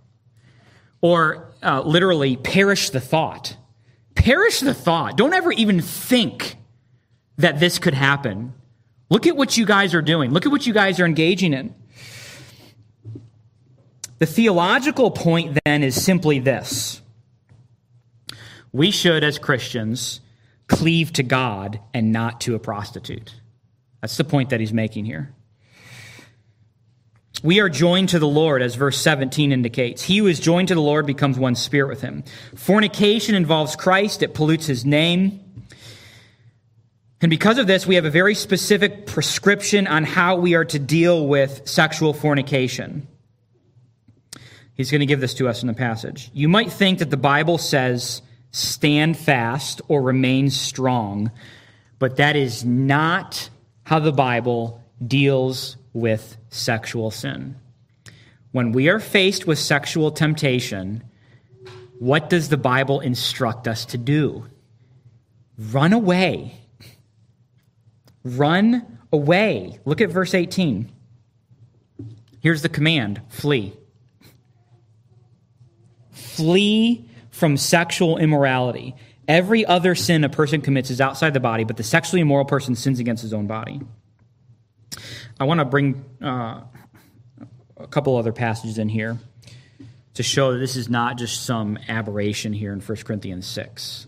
or 1.00 1.52
uh, 1.62 1.82
literally 1.82 2.36
perish 2.36 2.90
the 2.90 3.00
thought. 3.00 3.56
Perish 4.14 4.60
the 4.60 4.74
thought. 4.74 5.16
Don't 5.16 5.32
ever 5.32 5.50
even 5.50 5.80
think 5.80 6.56
that 7.38 7.58
this 7.58 7.78
could 7.78 7.94
happen. 7.94 8.54
Look 9.08 9.26
at 9.26 9.36
what 9.36 9.56
you 9.56 9.66
guys 9.66 9.94
are 9.94 10.02
doing. 10.02 10.30
Look 10.30 10.46
at 10.46 10.52
what 10.52 10.66
you 10.66 10.72
guys 10.72 11.00
are 11.00 11.06
engaging 11.06 11.54
in. 11.54 11.74
The 14.20 14.26
theological 14.26 15.10
point 15.10 15.58
then 15.64 15.82
is 15.82 16.00
simply 16.00 16.38
this 16.38 17.00
we 18.72 18.92
should, 18.92 19.24
as 19.24 19.38
Christians, 19.38 20.20
cleave 20.68 21.12
to 21.14 21.22
God 21.24 21.80
and 21.92 22.12
not 22.12 22.42
to 22.42 22.54
a 22.54 22.58
prostitute. 22.58 23.34
That's 24.00 24.16
the 24.16 24.24
point 24.24 24.50
that 24.50 24.60
he's 24.60 24.72
making 24.72 25.06
here. 25.06 25.34
We 27.42 27.60
are 27.60 27.70
joined 27.70 28.10
to 28.10 28.18
the 28.18 28.28
Lord, 28.28 28.60
as 28.60 28.74
verse 28.74 29.00
17 29.00 29.50
indicates. 29.50 30.02
He 30.02 30.18
who 30.18 30.26
is 30.26 30.38
joined 30.38 30.68
to 30.68 30.74
the 30.74 30.82
Lord 30.82 31.06
becomes 31.06 31.38
one 31.38 31.54
spirit 31.54 31.88
with 31.88 32.02
him. 32.02 32.22
Fornication 32.54 33.34
involves 33.34 33.74
Christ, 33.74 34.22
it 34.22 34.34
pollutes 34.34 34.66
his 34.66 34.84
name. 34.84 35.40
And 37.22 37.30
because 37.30 37.56
of 37.56 37.66
this, 37.66 37.86
we 37.86 37.94
have 37.94 38.04
a 38.04 38.10
very 38.10 38.34
specific 38.34 39.06
prescription 39.06 39.86
on 39.86 40.04
how 40.04 40.36
we 40.36 40.54
are 40.54 40.64
to 40.66 40.78
deal 40.78 41.26
with 41.26 41.66
sexual 41.66 42.12
fornication. 42.12 43.06
He's 44.80 44.90
going 44.90 45.00
to 45.00 45.06
give 45.06 45.20
this 45.20 45.34
to 45.34 45.46
us 45.46 45.60
in 45.60 45.66
the 45.66 45.74
passage. 45.74 46.30
You 46.32 46.48
might 46.48 46.72
think 46.72 47.00
that 47.00 47.10
the 47.10 47.18
Bible 47.18 47.58
says 47.58 48.22
stand 48.50 49.18
fast 49.18 49.82
or 49.88 50.00
remain 50.00 50.48
strong, 50.48 51.30
but 51.98 52.16
that 52.16 52.34
is 52.34 52.64
not 52.64 53.50
how 53.82 53.98
the 53.98 54.10
Bible 54.10 54.82
deals 55.06 55.76
with 55.92 56.38
sexual 56.48 57.10
sin. 57.10 57.56
When 58.52 58.72
we 58.72 58.88
are 58.88 59.00
faced 59.00 59.46
with 59.46 59.58
sexual 59.58 60.12
temptation, 60.12 61.04
what 61.98 62.30
does 62.30 62.48
the 62.48 62.56
Bible 62.56 63.00
instruct 63.00 63.68
us 63.68 63.84
to 63.84 63.98
do? 63.98 64.46
Run 65.58 65.92
away. 65.92 66.54
Run 68.24 68.98
away. 69.12 69.78
Look 69.84 70.00
at 70.00 70.08
verse 70.08 70.32
18. 70.32 70.90
Here's 72.40 72.62
the 72.62 72.70
command 72.70 73.20
flee. 73.28 73.74
Flee 76.20 77.08
from 77.30 77.56
sexual 77.56 78.18
immorality. 78.18 78.94
Every 79.26 79.64
other 79.64 79.94
sin 79.94 80.24
a 80.24 80.28
person 80.28 80.60
commits 80.60 80.90
is 80.90 81.00
outside 81.00 81.34
the 81.34 81.40
body, 81.40 81.64
but 81.64 81.76
the 81.76 81.82
sexually 81.82 82.20
immoral 82.20 82.44
person 82.44 82.74
sins 82.74 82.98
against 82.98 83.22
his 83.22 83.32
own 83.32 83.46
body. 83.46 83.80
I 85.38 85.44
want 85.44 85.60
to 85.60 85.64
bring 85.64 86.04
uh, 86.22 86.62
a 87.76 87.86
couple 87.86 88.16
other 88.16 88.32
passages 88.32 88.78
in 88.78 88.88
here 88.88 89.18
to 90.14 90.22
show 90.22 90.52
that 90.52 90.58
this 90.58 90.76
is 90.76 90.88
not 90.88 91.16
just 91.16 91.44
some 91.44 91.78
aberration 91.88 92.52
here 92.52 92.72
in 92.72 92.80
1 92.80 92.98
Corinthians 92.98 93.46
6. 93.46 94.06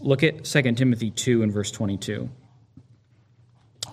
Look 0.00 0.24
at 0.24 0.44
2 0.44 0.72
Timothy 0.72 1.10
2 1.10 1.42
and 1.42 1.52
verse 1.52 1.70
22. 1.70 2.28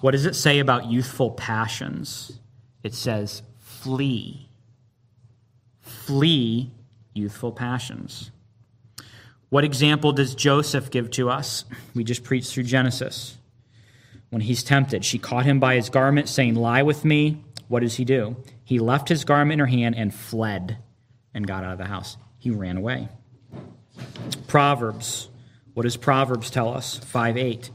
What 0.02 0.12
does 0.12 0.26
it 0.26 0.36
say 0.36 0.60
about 0.60 0.86
youthful 0.86 1.32
passions? 1.32 2.40
It 2.84 2.94
says, 2.94 3.44
flee. 3.60 4.49
Flee 6.10 6.72
youthful 7.14 7.52
passions. 7.52 8.32
What 9.50 9.64
example 9.64 10.12
does 10.12 10.34
Joseph 10.34 10.90
give 10.90 11.12
to 11.12 11.30
us? 11.30 11.66
We 11.94 12.04
just 12.04 12.24
preached 12.24 12.52
through 12.52 12.64
Genesis 12.64 13.38
when 14.32 14.42
he's 14.42 14.64
tempted. 14.64 15.06
She 15.06 15.20
caught 15.20 15.46
him 15.46 15.60
by 15.60 15.76
his 15.76 15.92
garment, 15.92 16.28
saying, 16.28 16.56
Lie 16.56 16.82
with 16.82 17.06
me. 17.06 17.44
What 17.68 17.82
does 17.82 17.94
he 17.94 18.06
do? 18.06 18.38
He 18.64 18.80
left 18.80 19.08
his 19.08 19.24
garment 19.24 19.54
in 19.54 19.60
her 19.60 19.66
hand 19.68 19.94
and 19.96 20.12
fled 20.12 20.80
and 21.36 21.46
got 21.46 21.64
out 21.64 21.74
of 21.74 21.78
the 21.78 21.86
house. 21.86 22.18
He 22.40 22.50
ran 22.50 22.78
away. 22.78 23.08
Proverbs. 24.48 25.30
What 25.76 25.84
does 25.84 25.96
Proverbs 25.96 26.50
tell 26.50 26.74
us? 26.74 26.98
5 26.98 27.38
8. 27.38 27.70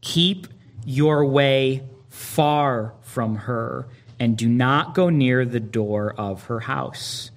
Keep 0.00 0.46
your 0.86 1.26
way 1.26 1.82
far 2.08 2.94
from 3.02 3.36
her 3.36 3.88
and 4.18 4.38
do 4.38 4.48
not 4.48 4.94
go 4.94 5.10
near 5.10 5.44
the 5.44 5.60
door 5.60 6.14
of 6.16 6.44
her 6.44 6.60
house. 6.60 7.30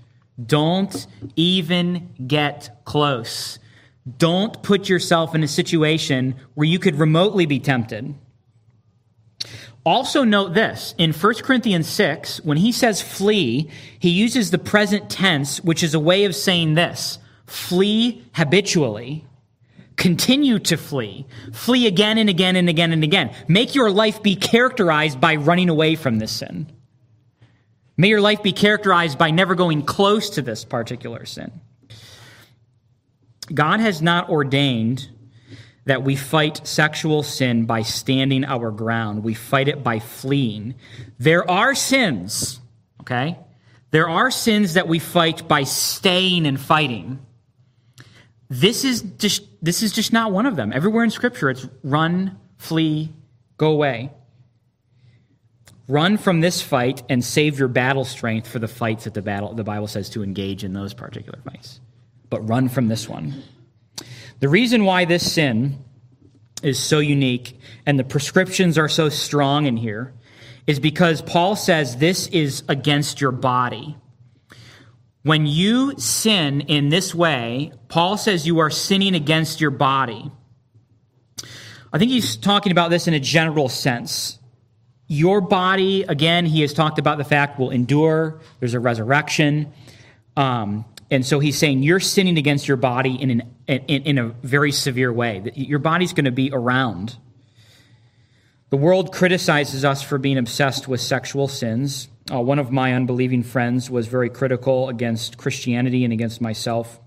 Don't 0.43 1.07
even 1.35 2.13
get 2.25 2.81
close. 2.85 3.59
Don't 4.17 4.61
put 4.63 4.87
yourself 4.87 5.35
in 5.35 5.43
a 5.43 5.47
situation 5.47 6.35
where 6.53 6.67
you 6.67 6.79
could 6.79 6.95
remotely 6.95 7.45
be 7.45 7.59
tempted. 7.59 8.13
Also, 9.83 10.23
note 10.23 10.53
this 10.53 10.93
in 10.97 11.13
1 11.13 11.35
Corinthians 11.35 11.87
6, 11.87 12.43
when 12.43 12.57
he 12.57 12.71
says 12.71 13.01
flee, 13.01 13.69
he 13.99 14.09
uses 14.09 14.51
the 14.51 14.57
present 14.57 15.09
tense, 15.09 15.63
which 15.63 15.81
is 15.81 15.93
a 15.93 15.99
way 15.99 16.25
of 16.25 16.35
saying 16.35 16.73
this 16.73 17.19
flee 17.45 18.23
habitually. 18.33 19.25
Continue 19.95 20.59
to 20.59 20.77
flee. 20.77 21.25
Flee 21.53 21.87
again 21.87 22.17
and 22.17 22.29
again 22.29 22.55
and 22.55 22.69
again 22.69 22.91
and 22.91 23.03
again. 23.03 23.33
Make 23.47 23.73
your 23.73 23.89
life 23.89 24.21
be 24.21 24.35
characterized 24.35 25.19
by 25.19 25.37
running 25.37 25.69
away 25.69 25.95
from 25.95 26.19
this 26.19 26.33
sin. 26.33 26.71
May 27.97 28.09
your 28.09 28.21
life 28.21 28.43
be 28.43 28.51
characterized 28.51 29.17
by 29.17 29.31
never 29.31 29.55
going 29.55 29.81
close 29.83 30.29
to 30.31 30.41
this 30.43 30.63
particular 30.63 31.25
sin. 31.25 31.51
God 33.51 33.79
has 33.79 34.01
not 34.01 34.29
ordained 34.29 35.09
that 35.85 36.03
we 36.03 36.15
fight 36.15 36.67
sexual 36.67 37.23
sin 37.23 37.65
by 37.65 37.81
standing 37.81 38.43
our 38.43 38.71
ground. 38.71 39.23
We 39.23 39.33
fight 39.33 39.67
it 39.67 39.83
by 39.83 39.99
fleeing. 39.99 40.75
There 41.17 41.49
are 41.49 41.73
sins, 41.73 42.59
okay? 43.01 43.39
There 43.91 44.09
are 44.09 44.29
sins 44.29 44.73
that 44.73 44.87
we 44.87 44.99
fight 44.99 45.47
by 45.47 45.63
staying 45.63 46.45
and 46.45 46.59
fighting. 46.59 47.19
This 48.49 48.83
is 48.83 49.01
just 49.01 49.43
this 49.61 49.81
is 49.81 49.91
just 49.91 50.13
not 50.13 50.31
one 50.31 50.45
of 50.45 50.55
them. 50.55 50.71
Everywhere 50.73 51.03
in 51.03 51.09
scripture 51.09 51.49
it's 51.49 51.67
run, 51.83 52.37
flee, 52.57 53.13
go 53.57 53.71
away. 53.71 54.11
Run 55.87 56.17
from 56.17 56.41
this 56.41 56.61
fight 56.61 57.03
and 57.09 57.23
save 57.23 57.57
your 57.57 57.69
battle 57.69 58.03
strength 58.03 58.47
for 58.47 58.59
the 58.59 58.67
fights 58.67 59.05
that 59.05 59.13
the 59.13 59.21
battle 59.21 59.53
the 59.53 59.63
Bible 59.63 59.87
says 59.87 60.09
to 60.11 60.23
engage 60.23 60.63
in 60.63 60.73
those 60.73 60.93
particular 60.93 61.39
fights. 61.45 61.79
But 62.29 62.47
run 62.47 62.67
from 62.67 62.89
this 62.89 63.07
one. 63.07 63.41
The 64.39 64.49
reason 64.49 64.83
why 64.83 65.05
this 65.05 65.31
sin 65.31 65.83
is 66.61 66.77
so 66.77 66.99
unique 66.99 67.59
and 67.85 67.97
the 67.97 68.03
prescriptions 68.03 68.77
are 68.77 68.89
so 68.89 69.09
strong 69.09 69.65
in 69.65 69.77
here 69.77 70.13
is 70.65 70.79
because 70.79 71.21
Paul 71.21 71.55
says 71.55 71.97
this 71.97 72.27
is 72.27 72.63
against 72.67 73.21
your 73.21 73.31
body. 73.31 73.95
When 75.23 75.45
you 75.45 75.97
sin 75.97 76.61
in 76.61 76.89
this 76.89 77.15
way, 77.15 77.71
Paul 77.87 78.17
says 78.17 78.45
you 78.45 78.59
are 78.59 78.69
sinning 78.69 79.15
against 79.15 79.61
your 79.61 79.71
body. 79.71 80.29
I 81.93 81.97
think 81.97 82.11
he's 82.11 82.35
talking 82.35 82.71
about 82.71 82.89
this 82.89 83.07
in 83.07 83.13
a 83.13 83.19
general 83.19 83.69
sense. 83.69 84.39
Your 85.07 85.39
body, 85.41 86.03
again, 86.03 86.45
he 86.45 86.61
has 86.61 86.73
talked 86.73 86.99
about 86.99 87.17
the 87.17 87.23
fact 87.23 87.57
will 87.59 87.69
endure. 87.69 88.41
There's 88.59 88.73
a 88.73 88.79
resurrection. 88.79 89.71
Um, 90.35 90.85
and 91.09 91.25
so 91.25 91.39
he's 91.39 91.57
saying 91.57 91.83
you're 91.83 92.01
sinning 92.01 92.37
against 92.37 92.67
your 92.67 92.77
body 92.77 93.15
in, 93.15 93.31
an, 93.31 93.43
in, 93.67 94.03
in 94.03 94.17
a 94.17 94.27
very 94.43 94.71
severe 94.71 95.11
way. 95.11 95.51
Your 95.55 95.79
body's 95.79 96.11
going 96.11 96.25
to 96.25 96.31
be 96.31 96.51
around. 96.51 97.15
The 98.69 98.77
world 98.77 99.13
criticizes 99.13 99.85
us 99.85 100.01
for 100.01 100.17
being 100.17 100.37
obsessed 100.37 100.89
with 100.89 100.99
sexual 100.99 101.47
sins. 101.47 102.09
Uh, 102.29 102.41
one 102.41 102.59
of 102.59 102.69
my 102.69 102.93
unbelieving 102.93 103.43
friends 103.43 103.89
was 103.89 104.07
very 104.07 104.29
critical 104.29 104.89
against 104.89 105.37
Christianity 105.37 106.03
and 106.03 106.11
against 106.11 106.41
myself. 106.41 106.99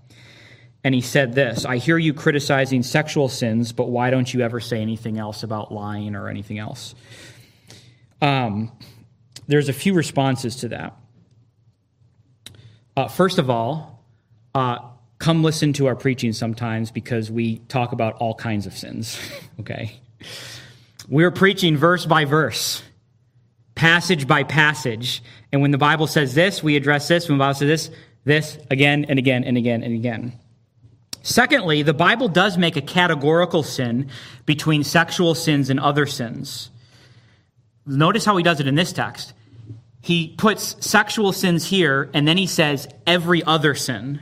And 0.83 0.95
he 0.95 1.01
said 1.01 1.35
this 1.35 1.63
I 1.63 1.77
hear 1.77 1.99
you 1.99 2.15
criticizing 2.15 2.81
sexual 2.81 3.29
sins, 3.29 3.71
but 3.71 3.89
why 3.89 4.09
don't 4.09 4.33
you 4.33 4.41
ever 4.41 4.59
say 4.59 4.81
anything 4.81 5.19
else 5.19 5.43
about 5.43 5.71
lying 5.71 6.15
or 6.15 6.27
anything 6.27 6.57
else? 6.57 6.95
Um, 8.21 8.71
there's 9.47 9.69
a 9.69 9.73
few 9.73 9.93
responses 9.93 10.57
to 10.57 10.69
that. 10.69 10.95
Uh, 12.95 13.07
first 13.07 13.37
of 13.37 13.49
all, 13.49 14.05
uh, 14.53 14.77
come 15.17 15.43
listen 15.43 15.73
to 15.73 15.87
our 15.87 15.95
preaching 15.95 16.33
sometimes 16.33 16.91
because 16.91 17.31
we 17.31 17.57
talk 17.67 17.91
about 17.91 18.15
all 18.15 18.35
kinds 18.35 18.65
of 18.65 18.77
sins, 18.77 19.19
okay? 19.59 19.99
we're 21.07 21.31
preaching 21.31 21.77
verse 21.77 22.05
by 22.05 22.25
verse, 22.25 22.81
passage 23.75 24.27
by 24.27 24.43
passage. 24.43 25.23
And 25.51 25.61
when 25.61 25.71
the 25.71 25.77
Bible 25.77 26.07
says 26.07 26.33
this, 26.33 26.63
we 26.63 26.75
address 26.75 27.07
this. 27.07 27.27
When 27.27 27.37
the 27.37 27.43
Bible 27.43 27.55
says 27.55 27.67
this, 27.67 27.97
this 28.23 28.57
again 28.69 29.05
and 29.09 29.19
again 29.19 29.43
and 29.43 29.57
again 29.57 29.83
and 29.83 29.93
again. 29.93 30.33
Secondly, 31.23 31.83
the 31.83 31.93
Bible 31.93 32.27
does 32.27 32.57
make 32.57 32.77
a 32.77 32.81
categorical 32.81 33.61
sin 33.61 34.09
between 34.45 34.83
sexual 34.83 35.35
sins 35.35 35.69
and 35.69 35.79
other 35.79 36.05
sins. 36.05 36.71
Notice 37.85 38.25
how 38.25 38.37
he 38.37 38.43
does 38.43 38.59
it 38.59 38.67
in 38.67 38.75
this 38.75 38.93
text. 38.93 39.33
He 40.01 40.33
puts 40.37 40.85
sexual 40.85 41.31
sins 41.31 41.67
here, 41.67 42.09
and 42.13 42.27
then 42.27 42.37
he 42.37 42.47
says 42.47 42.87
every 43.05 43.43
other 43.43 43.75
sin. 43.75 44.19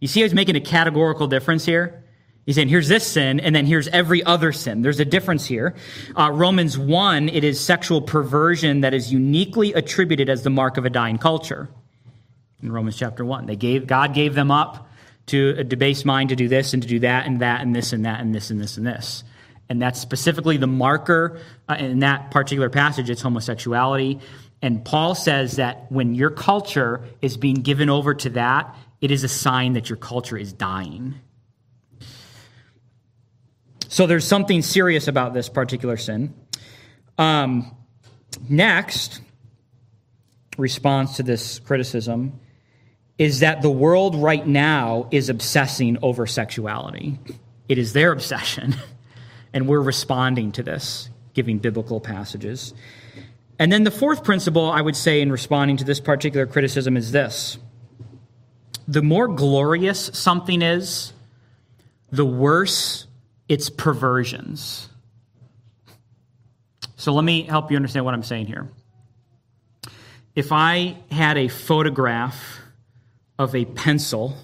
You 0.00 0.08
see 0.08 0.20
how 0.20 0.24
he's 0.24 0.34
making 0.34 0.56
a 0.56 0.60
categorical 0.60 1.28
difference 1.28 1.64
here? 1.64 2.04
He's 2.44 2.56
saying, 2.56 2.68
here's 2.68 2.88
this 2.88 3.06
sin, 3.06 3.40
and 3.40 3.54
then 3.56 3.64
here's 3.64 3.88
every 3.88 4.22
other 4.22 4.52
sin. 4.52 4.82
There's 4.82 5.00
a 5.00 5.04
difference 5.04 5.46
here. 5.46 5.74
Uh, 6.14 6.30
Romans 6.30 6.76
1, 6.76 7.30
it 7.30 7.42
is 7.42 7.58
sexual 7.58 8.02
perversion 8.02 8.82
that 8.82 8.92
is 8.92 9.10
uniquely 9.10 9.72
attributed 9.72 10.28
as 10.28 10.42
the 10.42 10.50
mark 10.50 10.76
of 10.76 10.84
a 10.84 10.90
dying 10.90 11.16
culture. 11.16 11.68
In 12.62 12.70
Romans 12.70 12.96
chapter 12.96 13.24
1, 13.24 13.46
they 13.46 13.56
gave, 13.56 13.86
God 13.86 14.12
gave 14.12 14.34
them 14.34 14.50
up 14.50 14.88
to 15.26 15.54
a 15.56 15.64
debased 15.64 16.04
mind 16.04 16.28
to 16.30 16.36
do 16.36 16.48
this 16.48 16.74
and 16.74 16.82
to 16.82 16.88
do 16.88 16.98
that 17.00 17.26
and 17.26 17.40
that 17.40 17.62
and 17.62 17.74
this 17.74 17.94
and 17.94 18.04
that 18.04 18.20
and 18.20 18.34
this 18.34 18.50
and 18.50 18.60
this 18.60 18.76
and 18.76 18.86
this. 18.86 19.22
And 19.22 19.33
that's 19.68 20.00
specifically 20.00 20.56
the 20.56 20.66
marker 20.66 21.40
uh, 21.68 21.76
in 21.78 22.00
that 22.00 22.30
particular 22.30 22.70
passage, 22.70 23.10
it's 23.10 23.22
homosexuality. 23.22 24.20
And 24.62 24.84
Paul 24.84 25.14
says 25.14 25.56
that 25.56 25.90
when 25.90 26.14
your 26.14 26.30
culture 26.30 27.02
is 27.20 27.36
being 27.36 27.56
given 27.56 27.90
over 27.90 28.14
to 28.14 28.30
that, 28.30 28.74
it 29.00 29.10
is 29.10 29.24
a 29.24 29.28
sign 29.28 29.74
that 29.74 29.90
your 29.90 29.96
culture 29.96 30.36
is 30.36 30.52
dying. 30.52 31.14
So 33.88 34.06
there's 34.06 34.26
something 34.26 34.62
serious 34.62 35.06
about 35.06 35.34
this 35.34 35.48
particular 35.48 35.96
sin. 35.96 36.34
Um, 37.16 37.76
next, 38.48 39.20
response 40.56 41.16
to 41.16 41.22
this 41.22 41.58
criticism 41.58 42.40
is 43.18 43.40
that 43.40 43.62
the 43.62 43.70
world 43.70 44.16
right 44.16 44.46
now 44.46 45.08
is 45.10 45.28
obsessing 45.28 45.98
over 46.02 46.26
sexuality. 46.26 47.18
It 47.68 47.78
is 47.78 47.92
their 47.92 48.12
obsession, 48.12 48.74
and 49.54 49.68
we're 49.68 49.80
responding 49.80 50.52
to 50.52 50.62
this, 50.62 51.08
giving 51.32 51.58
biblical 51.58 52.00
passages. 52.00 52.74
And 53.58 53.72
then 53.72 53.84
the 53.84 53.90
fourth 53.90 54.24
principle 54.24 54.70
I 54.70 54.82
would 54.82 54.96
say 54.96 55.22
in 55.22 55.30
responding 55.32 55.78
to 55.78 55.84
this 55.84 56.00
particular 56.00 56.46
criticism 56.46 56.96
is 56.98 57.12
this 57.12 57.56
the 58.86 59.00
more 59.00 59.28
glorious 59.28 60.10
something 60.12 60.60
is, 60.60 61.14
the 62.10 62.26
worse 62.26 63.06
its 63.48 63.70
perversions. 63.70 64.88
So 66.96 67.12
let 67.12 67.24
me 67.24 67.42
help 67.42 67.70
you 67.70 67.76
understand 67.76 68.04
what 68.04 68.12
I'm 68.14 68.22
saying 68.22 68.46
here. 68.46 68.68
If 70.34 70.52
I 70.52 70.96
had 71.10 71.38
a 71.38 71.48
photograph 71.48 72.60
of 73.38 73.54
a 73.54 73.64
pencil 73.64 74.36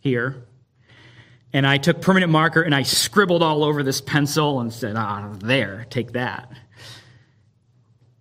here, 0.00 0.45
and 1.56 1.66
I 1.66 1.78
took 1.78 2.02
permanent 2.02 2.30
marker 2.30 2.60
and 2.60 2.74
I 2.74 2.82
scribbled 2.82 3.42
all 3.42 3.64
over 3.64 3.82
this 3.82 4.02
pencil 4.02 4.60
and 4.60 4.70
said, 4.70 4.94
ah, 4.94 5.32
there, 5.38 5.86
take 5.88 6.12
that. 6.12 6.52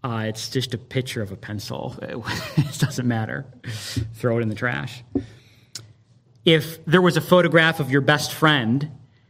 Uh, 0.02 0.28
it's 0.28 0.48
just 0.48 0.74
a 0.74 0.78
picture 0.78 1.22
of 1.22 1.34
a 1.34 1.36
pencil. 1.36 1.98
It 2.58 2.80
doesn't 2.80 3.06
matter. 3.06 3.46
Throw 4.14 4.38
it 4.38 4.42
in 4.42 4.48
the 4.48 4.56
trash. 4.56 5.04
If 6.46 6.86
there 6.86 7.02
was 7.02 7.18
a 7.18 7.22
photograph 7.22 7.82
of 7.82 7.92
your 7.92 8.00
best 8.00 8.34
friend 8.34 8.90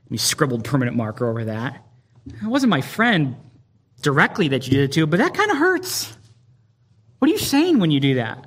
he 0.09 0.17
scribbled 0.17 0.63
permanent 0.63 0.95
marker 0.95 1.27
over 1.27 1.45
that. 1.45 1.83
It 2.27 2.43
wasn't 2.43 2.69
my 2.69 2.81
friend 2.81 3.35
directly 4.01 4.49
that 4.49 4.67
you 4.67 4.71
did 4.71 4.83
it 4.83 4.91
to, 4.93 5.07
but 5.07 5.17
that 5.17 5.33
kind 5.33 5.49
of 5.49 5.57
hurts. 5.57 6.15
What 7.17 7.29
are 7.29 7.31
you 7.31 7.39
saying 7.39 7.79
when 7.79 7.89
you 7.89 7.99
do 7.99 8.15
that? 8.15 8.45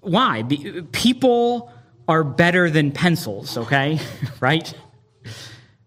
Why? 0.00 0.44
People 0.92 1.72
are 2.08 2.24
better 2.24 2.70
than 2.70 2.92
pencils, 2.92 3.56
okay? 3.56 3.98
right? 4.40 4.72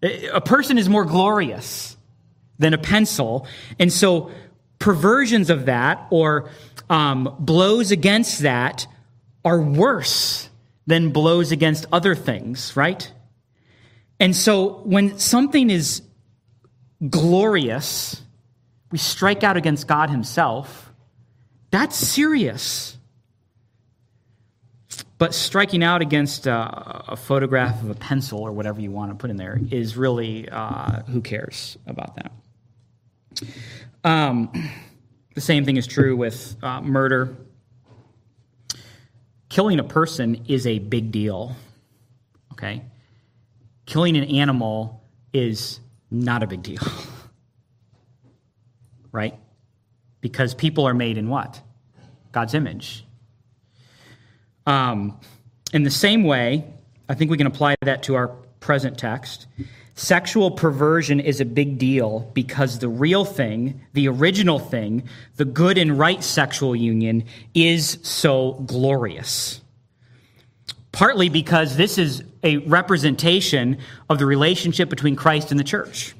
A 0.01 0.41
person 0.41 0.77
is 0.77 0.87
more 0.87 1.05
glorious 1.05 1.97
than 2.57 2.73
a 2.73 2.77
pencil. 2.77 3.47
And 3.79 3.91
so 3.91 4.31
perversions 4.79 5.49
of 5.49 5.65
that 5.65 6.07
or 6.09 6.49
um, 6.89 7.35
blows 7.39 7.91
against 7.91 8.39
that 8.39 8.87
are 9.43 9.61
worse 9.61 10.49
than 10.87 11.11
blows 11.11 11.51
against 11.51 11.85
other 11.91 12.15
things, 12.15 12.75
right? 12.75 13.11
And 14.19 14.35
so 14.35 14.81
when 14.83 15.17
something 15.17 15.69
is 15.69 16.01
glorious, 17.09 18.21
we 18.91 18.97
strike 18.97 19.43
out 19.43 19.55
against 19.55 19.87
God 19.87 20.09
Himself. 20.09 20.91
That's 21.71 21.95
serious. 21.95 22.97
But 25.19 25.35
striking 25.35 25.83
out 25.83 26.01
against 26.01 26.47
a, 26.47 27.11
a 27.11 27.15
photograph 27.15 27.83
of 27.83 27.91
a 27.91 27.95
pencil 27.95 28.39
or 28.39 28.51
whatever 28.51 28.81
you 28.81 28.89
want 28.89 29.11
to 29.11 29.15
put 29.15 29.29
in 29.29 29.37
there 29.37 29.59
is 29.69 29.95
really, 29.95 30.49
uh, 30.49 31.03
who 31.03 31.21
cares 31.21 31.77
about 31.85 32.15
that? 32.15 32.31
Um, 34.03 34.51
the 35.35 35.41
same 35.41 35.65
thing 35.65 35.77
is 35.77 35.85
true 35.85 36.15
with 36.15 36.55
uh, 36.63 36.81
murder. 36.81 37.37
Killing 39.49 39.79
a 39.79 39.83
person 39.83 40.45
is 40.47 40.65
a 40.65 40.79
big 40.79 41.11
deal, 41.11 41.55
okay? 42.53 42.81
killing 43.89 44.15
an 44.15 44.23
animal 44.25 45.01
is 45.33 45.79
not 46.11 46.43
a 46.43 46.47
big 46.47 46.61
deal. 46.61 46.81
right? 49.11 49.35
Because 50.21 50.53
people 50.53 50.87
are 50.87 50.93
made 50.93 51.17
in 51.17 51.27
what? 51.27 51.59
God's 52.31 52.53
image. 52.53 53.03
Um, 54.65 55.19
in 55.73 55.83
the 55.83 55.91
same 55.91 56.23
way, 56.23 56.65
I 57.07 57.15
think 57.15 57.31
we 57.31 57.37
can 57.37 57.47
apply 57.47 57.75
that 57.81 58.03
to 58.03 58.15
our 58.15 58.27
present 58.59 58.97
text. 58.97 59.47
Sexual 59.95 60.51
perversion 60.51 61.19
is 61.19 61.41
a 61.41 61.45
big 61.45 61.77
deal 61.77 62.31
because 62.33 62.79
the 62.79 62.87
real 62.87 63.25
thing, 63.25 63.81
the 63.93 64.07
original 64.07 64.59
thing, 64.59 65.03
the 65.35 65.45
good 65.45 65.77
and 65.77 65.97
right 65.97 66.23
sexual 66.23 66.75
union 66.75 67.25
is 67.53 67.99
so 68.03 68.53
glorious 68.65 69.61
partly 70.91 71.29
because 71.29 71.75
this 71.75 71.97
is 71.97 72.23
a 72.43 72.57
representation 72.57 73.77
of 74.09 74.19
the 74.19 74.25
relationship 74.25 74.89
between 74.89 75.15
Christ 75.15 75.51
and 75.51 75.59
the 75.59 75.63
church. 75.63 76.15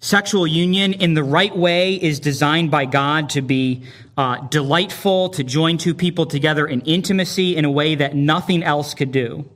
Sexual 0.00 0.46
union 0.46 0.92
in 0.92 1.14
the 1.14 1.24
right 1.24 1.56
way 1.56 1.94
is 1.94 2.20
designed 2.20 2.70
by 2.70 2.84
God 2.84 3.30
to 3.30 3.42
be 3.42 3.82
uh, 4.16 4.46
delightful, 4.46 5.30
to 5.30 5.42
join 5.42 5.76
two 5.76 5.94
people 5.94 6.26
together 6.26 6.66
in 6.66 6.80
intimacy 6.82 7.56
in 7.56 7.64
a 7.64 7.70
way 7.70 7.96
that 7.96 8.14
nothing 8.14 8.62
else 8.62 8.94
could 8.94 9.10
do. 9.10 9.50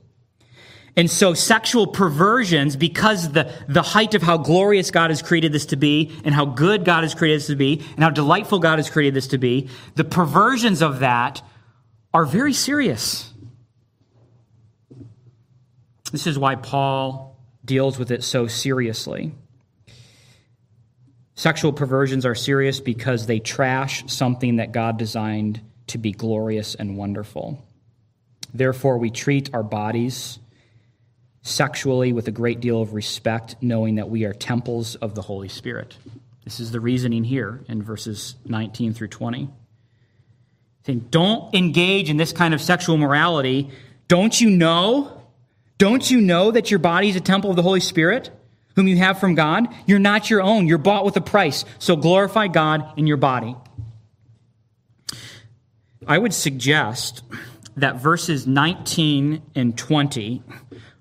And 0.95 1.09
so 1.09 1.33
sexual 1.33 1.87
perversions, 1.87 2.75
because 2.75 3.31
the, 3.31 3.51
the 3.67 3.81
height 3.81 4.13
of 4.13 4.21
how 4.21 4.37
glorious 4.37 4.91
God 4.91 5.09
has 5.09 5.21
created 5.21 5.51
this 5.51 5.65
to 5.67 5.75
be, 5.75 6.11
and 6.23 6.35
how 6.35 6.45
good 6.45 6.85
God 6.85 7.03
has 7.03 7.15
created 7.15 7.39
this 7.39 7.47
to 7.47 7.55
be, 7.55 7.81
and 7.95 8.03
how 8.03 8.09
delightful 8.09 8.59
God 8.59 8.77
has 8.79 8.89
created 8.89 9.15
this 9.15 9.27
to 9.27 9.37
be, 9.37 9.69
the 9.95 10.03
perversions 10.03 10.81
of 10.81 10.99
that 10.99 11.41
are 12.13 12.25
very 12.25 12.53
serious. 12.53 13.33
This 16.11 16.27
is 16.27 16.37
why 16.37 16.55
Paul 16.55 17.39
deals 17.65 17.97
with 17.97 18.11
it 18.11 18.23
so 18.23 18.45
seriously. 18.45 19.33
Sexual 21.43 21.73
perversions 21.73 22.25
are 22.25 22.35
serious 22.35 22.79
because 22.79 23.25
they 23.25 23.39
trash 23.39 24.05
something 24.07 24.55
that 24.55 24.71
God 24.71 24.97
designed 24.97 25.59
to 25.87 25.97
be 25.97 26.13
glorious 26.13 26.73
and 26.73 26.95
wonderful. 26.95 27.61
Therefore, 28.53 28.97
we 28.97 29.09
treat 29.09 29.53
our 29.53 29.61
bodies 29.61 30.39
sexually 31.41 32.13
with 32.13 32.29
a 32.29 32.31
great 32.31 32.61
deal 32.61 32.81
of 32.81 32.93
respect, 32.93 33.57
knowing 33.59 33.95
that 33.95 34.09
we 34.09 34.23
are 34.23 34.31
temples 34.31 34.95
of 34.95 35.15
the 35.15 35.21
Holy 35.21 35.49
Spirit. 35.49 35.97
This 36.45 36.61
is 36.61 36.71
the 36.71 36.79
reasoning 36.79 37.25
here 37.25 37.59
in 37.67 37.83
verses 37.83 38.35
19 38.45 38.93
through 38.93 39.09
20. 39.09 39.49
Saying, 40.85 41.07
don't 41.09 41.53
engage 41.53 42.09
in 42.09 42.15
this 42.15 42.31
kind 42.31 42.53
of 42.53 42.61
sexual 42.61 42.95
morality. 42.95 43.69
Don't 44.07 44.39
you 44.39 44.49
know 44.49 45.19
don't 45.77 46.09
you 46.09 46.21
know 46.21 46.51
that 46.51 46.71
your 46.71 46.79
body 46.79 47.09
is 47.09 47.17
a 47.17 47.19
temple 47.19 47.49
of 47.49 47.57
the 47.57 47.61
Holy 47.61 47.81
Spirit, 47.81 48.29
whom 48.75 48.87
you 48.87 48.97
have 48.97 49.19
from 49.19 49.35
God? 49.35 49.67
You're 49.85 49.99
not 49.99 50.29
your 50.29 50.41
own. 50.41 50.67
You're 50.67 50.77
bought 50.77 51.05
with 51.05 51.17
a 51.17 51.21
price. 51.21 51.65
So 51.79 51.95
glorify 51.95 52.47
God 52.47 52.97
in 52.97 53.07
your 53.07 53.17
body. 53.17 53.55
I 56.07 56.17
would 56.17 56.33
suggest 56.33 57.23
that 57.77 58.01
verses 58.01 58.45
19 58.45 59.41
and 59.55 59.77
20 59.77 60.43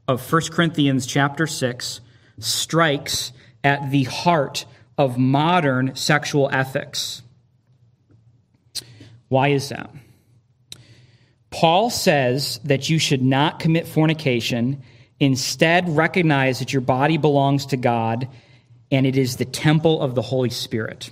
of 0.08 0.32
1 0.32 0.42
Corinthians 0.50 1.06
chapter 1.06 1.46
6 1.46 2.00
strikes 2.38 3.32
at 3.64 3.90
the 3.90 4.04
heart 4.04 4.64
of 4.98 5.18
modern 5.18 5.94
sexual 5.94 6.48
ethics. 6.52 7.22
Why 9.28 9.48
is 9.48 9.70
that? 9.70 9.90
Paul 11.50 11.90
says 11.90 12.60
that 12.64 12.88
you 12.88 12.98
should 12.98 13.22
not 13.22 13.58
commit 13.58 13.86
fornication. 13.86 14.82
Instead, 15.22 15.88
recognize 15.88 16.58
that 16.58 16.72
your 16.72 16.80
body 16.80 17.16
belongs 17.16 17.66
to 17.66 17.76
God 17.76 18.26
and 18.90 19.06
it 19.06 19.16
is 19.16 19.36
the 19.36 19.44
temple 19.44 20.02
of 20.02 20.16
the 20.16 20.20
Holy 20.20 20.50
Spirit. 20.50 21.10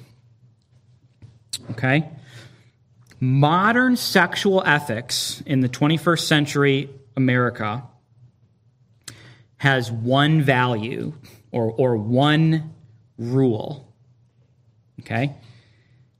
Okay? 1.70 2.08
Modern 3.20 3.96
sexual 3.96 4.64
ethics 4.66 5.44
in 5.46 5.60
the 5.60 5.68
21st 5.68 6.22
century 6.22 6.90
America 7.16 7.84
has 9.58 9.92
one 9.92 10.42
value 10.42 11.12
or, 11.52 11.70
or 11.70 11.96
one 11.96 12.74
rule. 13.16 13.94
Okay? 15.02 15.36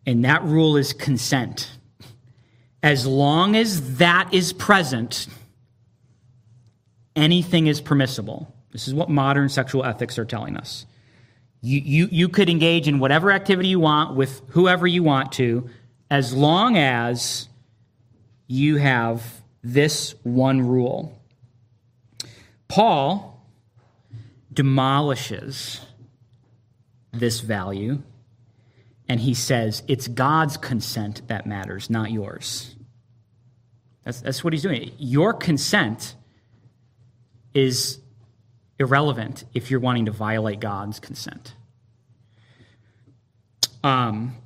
And 0.07 0.25
that 0.25 0.45
rule 0.45 0.77
is 0.77 0.93
consent. 0.93 1.69
As 2.85 3.05
long 3.05 3.57
as 3.57 3.97
that 3.97 4.33
is 4.33 4.53
present, 4.53 5.27
anything 7.21 7.67
is 7.67 7.81
permissible. 7.81 8.55
This 8.73 8.89
is 8.89 8.95
what 8.95 9.09
modern 9.09 9.49
sexual 9.49 9.85
ethics 9.85 10.19
are 10.19 10.25
telling 10.25 10.57
us. 10.57 10.87
You, 11.63 11.81
you, 11.81 12.09
you 12.11 12.29
could 12.29 12.49
engage 12.49 12.89
in 12.89 12.99
whatever 12.99 13.31
activity 13.31 13.69
you 13.69 13.81
want 13.81 14.17
with 14.17 14.43
whoever 14.49 14.87
you 14.87 15.03
want 15.03 15.33
to, 15.33 15.69
as 16.11 16.33
long 16.33 16.77
as 16.77 17.49
you 18.47 18.77
have 18.77 19.23
this 19.63 20.15
one 20.23 20.67
rule. 20.67 21.19
Paul 22.69 23.45
demolishes 24.53 25.81
this 27.13 27.41
value 27.41 28.03
and 29.09 29.21
he 29.21 29.35
says 29.35 29.83
it's 29.89 30.07
God's 30.07 30.57
consent 30.57 31.27
that 31.27 31.45
matters, 31.45 31.91
not 31.91 32.13
yours. 32.13 32.77
That's, 34.05 34.21
that's 34.21 34.45
what 34.45 34.53
he's 34.53 34.63
doing. 34.63 34.93
Your 34.99 35.35
consent 35.35 36.15
is 37.55 37.99
irrelevant 38.79 39.45
if 39.55 39.71
you're 39.71 39.81
wanting 39.81 40.07
to 40.07 40.13
violate 40.13 40.61
God's 40.61 41.01
consent. 41.01 41.55
Um, 43.83 44.37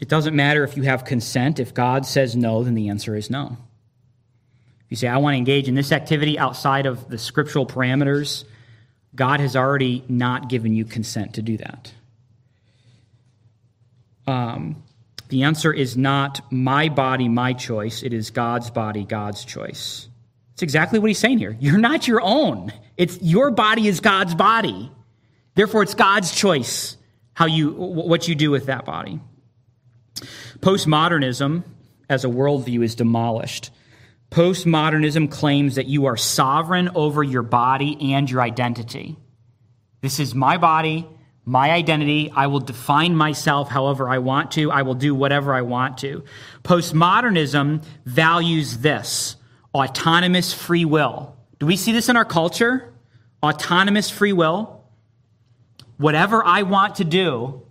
it 0.00 0.08
doesn't 0.08 0.34
matter 0.34 0.64
if 0.64 0.76
you 0.76 0.84
have 0.84 1.04
consent. 1.04 1.60
If 1.60 1.74
God 1.74 2.06
says 2.06 2.34
no, 2.34 2.62
then 2.62 2.74
the 2.74 2.88
answer 2.88 3.14
is 3.16 3.30
no. 3.30 3.56
If 4.80 4.90
you 4.90 4.96
say, 4.96 5.08
I 5.08 5.18
want 5.18 5.34
to 5.34 5.38
engage 5.38 5.68
in 5.68 5.74
this 5.74 5.92
activity 5.92 6.38
outside 6.38 6.86
of 6.86 7.08
the 7.08 7.18
scriptural 7.18 7.66
parameters, 7.66 8.44
God 9.14 9.40
has 9.40 9.56
already 9.56 10.04
not 10.08 10.48
given 10.48 10.74
you 10.74 10.84
consent 10.84 11.34
to 11.34 11.42
do 11.42 11.56
that. 11.58 11.92
Um, 14.26 14.82
the 15.28 15.44
answer 15.44 15.72
is 15.72 15.96
not 15.96 16.40
my 16.52 16.88
body, 16.88 17.28
my 17.28 17.52
choice. 17.52 18.02
It 18.02 18.12
is 18.12 18.30
God's 18.30 18.70
body, 18.70 19.04
God's 19.04 19.44
choice. 19.44 20.08
It's 20.60 20.62
exactly 20.62 20.98
what 20.98 21.08
he's 21.08 21.18
saying 21.18 21.38
here. 21.38 21.56
You're 21.58 21.78
not 21.78 22.06
your 22.06 22.20
own. 22.20 22.70
It's 22.98 23.18
your 23.22 23.50
body 23.50 23.88
is 23.88 24.00
God's 24.00 24.34
body. 24.34 24.92
Therefore, 25.54 25.82
it's 25.82 25.94
God's 25.94 26.34
choice 26.34 26.98
how 27.32 27.46
you 27.46 27.70
what 27.70 28.28
you 28.28 28.34
do 28.34 28.50
with 28.50 28.66
that 28.66 28.84
body. 28.84 29.20
Postmodernism 30.58 31.64
as 32.10 32.26
a 32.26 32.28
worldview 32.28 32.84
is 32.84 32.94
demolished. 32.94 33.70
Postmodernism 34.30 35.30
claims 35.30 35.76
that 35.76 35.86
you 35.86 36.04
are 36.04 36.18
sovereign 36.18 36.90
over 36.94 37.22
your 37.22 37.40
body 37.40 38.12
and 38.12 38.30
your 38.30 38.42
identity. 38.42 39.16
This 40.02 40.20
is 40.20 40.34
my 40.34 40.58
body 40.58 41.08
my 41.46 41.70
identity. 41.70 42.30
I 42.30 42.48
will 42.48 42.60
define 42.60 43.16
myself 43.16 43.70
however 43.70 44.10
I 44.10 44.18
want 44.18 44.50
to. 44.52 44.70
I 44.70 44.82
will 44.82 44.94
do 44.94 45.14
whatever 45.14 45.54
I 45.54 45.62
want 45.62 45.96
to. 45.98 46.22
Postmodernism 46.62 47.82
values 48.04 48.78
this 48.78 49.36
autonomous 49.74 50.52
free 50.52 50.84
will. 50.84 51.36
Do 51.58 51.66
we 51.66 51.76
see 51.76 51.92
this 51.92 52.08
in 52.08 52.16
our 52.16 52.24
culture? 52.24 52.92
Autonomous 53.42 54.10
free 54.10 54.32
will. 54.32 54.84
Whatever 55.96 56.44
I 56.44 56.62
want 56.62 56.96
to 56.96 57.04
do, 57.04 57.62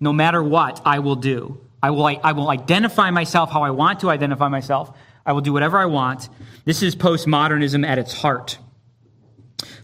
no 0.00 0.12
matter 0.12 0.42
what, 0.42 0.80
I 0.84 0.98
will 1.00 1.16
do. 1.16 1.60
I 1.82 1.90
will, 1.90 2.06
I 2.06 2.32
will 2.32 2.50
identify 2.50 3.10
myself 3.10 3.50
how 3.50 3.62
I 3.62 3.70
want 3.70 4.00
to 4.00 4.10
identify 4.10 4.48
myself. 4.48 4.96
I 5.24 5.32
will 5.32 5.40
do 5.40 5.52
whatever 5.52 5.78
I 5.78 5.86
want. 5.86 6.28
This 6.64 6.82
is 6.82 6.96
postmodernism 6.96 7.86
at 7.86 7.98
its 7.98 8.12
heart. 8.12 8.58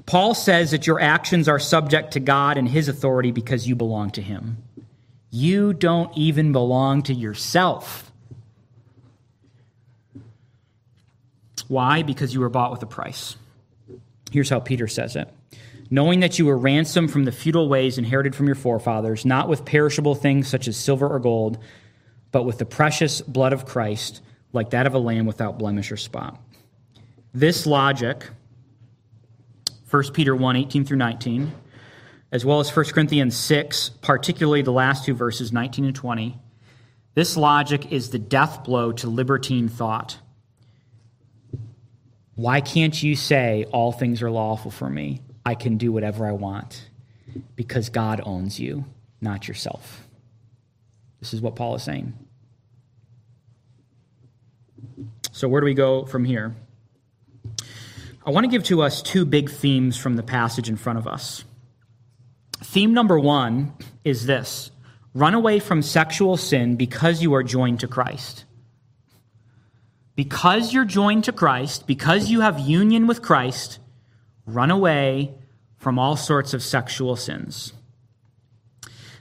Paul 0.07 0.35
says 0.35 0.71
that 0.73 0.87
your 0.87 1.01
actions 1.01 1.49
are 1.49 1.59
subject 1.59 2.13
to 2.13 2.21
God 2.21 2.59
and 2.59 2.69
his 2.69 2.89
authority 2.89 3.31
because 3.31 3.67
you 3.67 3.75
belong 3.75 4.11
to 4.11 4.23
him. 4.23 4.59
You 5.31 5.73
don't 5.73 6.17
even 6.17 6.53
belong 6.53 7.03
to 7.05 7.15
yourself. 7.15 8.04
Why? 11.69 12.03
Because 12.03 12.35
you 12.35 12.41
were 12.41 12.49
bought 12.49 12.71
with 12.71 12.83
a 12.83 12.87
price. 12.87 13.37
Here's 14.31 14.51
how 14.51 14.61
Peter 14.61 14.89
says 14.89 15.17
it 15.17 15.33
knowing 15.91 16.21
that 16.21 16.39
you 16.39 16.47
were 16.47 16.57
ransomed 16.57 17.13
from 17.13 17.25
the 17.25 17.33
futile 17.33 17.69
ways 17.69 17.99
inherited 17.99 18.35
from 18.35 18.47
your 18.47 18.55
forefathers, 18.55 19.25
not 19.25 19.49
with 19.49 19.65
perishable 19.65 20.15
things 20.15 20.49
such 20.49 20.67
as 20.67 20.77
silver 20.77 21.09
or 21.09 21.19
gold, 21.19 21.59
but 22.33 22.45
with 22.45 22.59
the 22.59 22.65
precious 22.65 23.21
blood 23.21 23.53
of 23.53 23.67
Christ, 23.67 24.21
like 24.53 24.71
that 24.71 24.87
of 24.87 24.95
a 24.95 24.99
lamb 24.99 25.27
without 25.27 25.59
blemish 25.59 25.93
or 25.93 25.97
spot. 25.97 26.41
This 27.33 27.67
logic 27.67 28.29
1 29.91 30.13
Peter 30.13 30.35
1 30.35 30.57
18 30.57 30.85
through 30.85 30.97
19, 30.97 31.53
as 32.33 32.45
well 32.45 32.59
as 32.59 32.75
1 32.75 32.87
Corinthians 32.87 33.37
6, 33.37 33.91
particularly 34.01 34.63
the 34.63 34.73
last 34.73 35.05
two 35.05 35.15
verses, 35.15 35.53
19 35.53 35.85
and 35.85 35.95
20. 35.95 36.37
This 37.15 37.37
logic 37.37 37.93
is 37.93 38.11
the 38.11 38.19
death 38.19 38.65
blow 38.65 38.91
to 38.91 39.09
libertine 39.09 39.69
thought. 39.69 40.19
Why 42.35 42.61
can't 42.61 43.01
you 43.03 43.17
say, 43.17 43.65
All 43.73 43.93
things 43.93 44.23
are 44.23 44.31
lawful 44.31 44.71
for 44.71 44.89
me? 44.89 45.21
I 45.47 45.55
can 45.55 45.77
do 45.77 45.93
whatever 45.93 46.27
I 46.27 46.33
want? 46.33 46.89
Because 47.57 47.89
God 47.89 48.21
owns 48.25 48.59
you, 48.59 48.85
not 49.21 49.47
yourself. 49.47 50.07
This 51.21 51.35
is 51.35 51.41
what 51.41 51.57
Paul 51.57 51.75
is 51.77 51.83
saying. 51.83 52.13
So, 55.33 55.49
where 55.49 55.61
do 55.61 55.65
we 55.65 55.75
go 55.75 56.05
from 56.05 56.25
here? 56.25 56.55
I 58.27 58.31
want 58.31 58.45
to 58.45 58.51
give 58.51 58.65
to 58.65 58.83
us 58.83 59.03
two 59.03 59.25
big 59.25 59.51
themes 59.51 59.97
from 59.99 60.17
the 60.17 60.23
passage 60.23 60.69
in 60.69 60.77
front 60.77 60.99
of 60.99 61.07
us. 61.07 61.45
Theme 62.63 62.95
number 62.95 63.19
one 63.19 63.75
is 64.05 64.27
this 64.27 64.71
run 65.13 65.35
away 65.35 65.61
from 65.61 65.83
sexual 65.83 66.37
sin 66.37 66.77
because 66.77 67.23
you 67.23 67.35
are 67.35 67.43
joined 67.43 67.81
to 67.81 67.89
Christ. 67.89 68.45
Because 70.17 70.73
you're 70.73 70.85
joined 70.85 71.25
to 71.25 71.33
Christ, 71.33 71.87
because 71.87 72.31
you 72.31 72.41
have 72.41 72.61
union 72.61 73.07
with 73.07 73.23
Christ, 73.23 73.79
run 74.47 74.71
away 74.71 75.35
from 75.77 75.99
all 75.99 76.17
sorts 76.17 76.55
of 76.55 76.63
sexual 76.63 77.17
sins. 77.17 77.73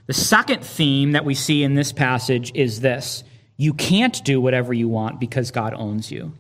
The 0.06 0.14
second 0.14 0.64
theme 0.64 1.14
that 1.14 1.26
we 1.26 1.34
see 1.34 1.64
in 1.64 1.76
this 1.76 1.92
passage 1.92 2.52
is 2.54 2.82
this 2.82 3.24
you 3.58 3.74
can't 3.74 4.24
do 4.24 4.42
whatever 4.42 4.74
you 4.74 4.90
want 4.90 5.20
because 5.20 5.52
God 5.52 5.74
owns 5.74 6.12
you. 6.12 6.34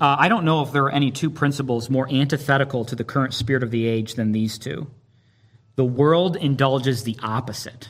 Uh, 0.00 0.16
I 0.18 0.28
don't 0.28 0.44
know 0.44 0.62
if 0.62 0.70
there 0.72 0.84
are 0.84 0.92
any 0.92 1.10
two 1.10 1.30
principles 1.30 1.90
more 1.90 2.08
antithetical 2.12 2.84
to 2.84 2.94
the 2.94 3.04
current 3.04 3.34
spirit 3.34 3.62
of 3.62 3.70
the 3.70 3.86
age 3.86 4.14
than 4.14 4.32
these 4.32 4.58
two. 4.58 4.86
The 5.76 5.84
world 5.84 6.36
indulges 6.36 7.02
the 7.04 7.18
opposite 7.22 7.88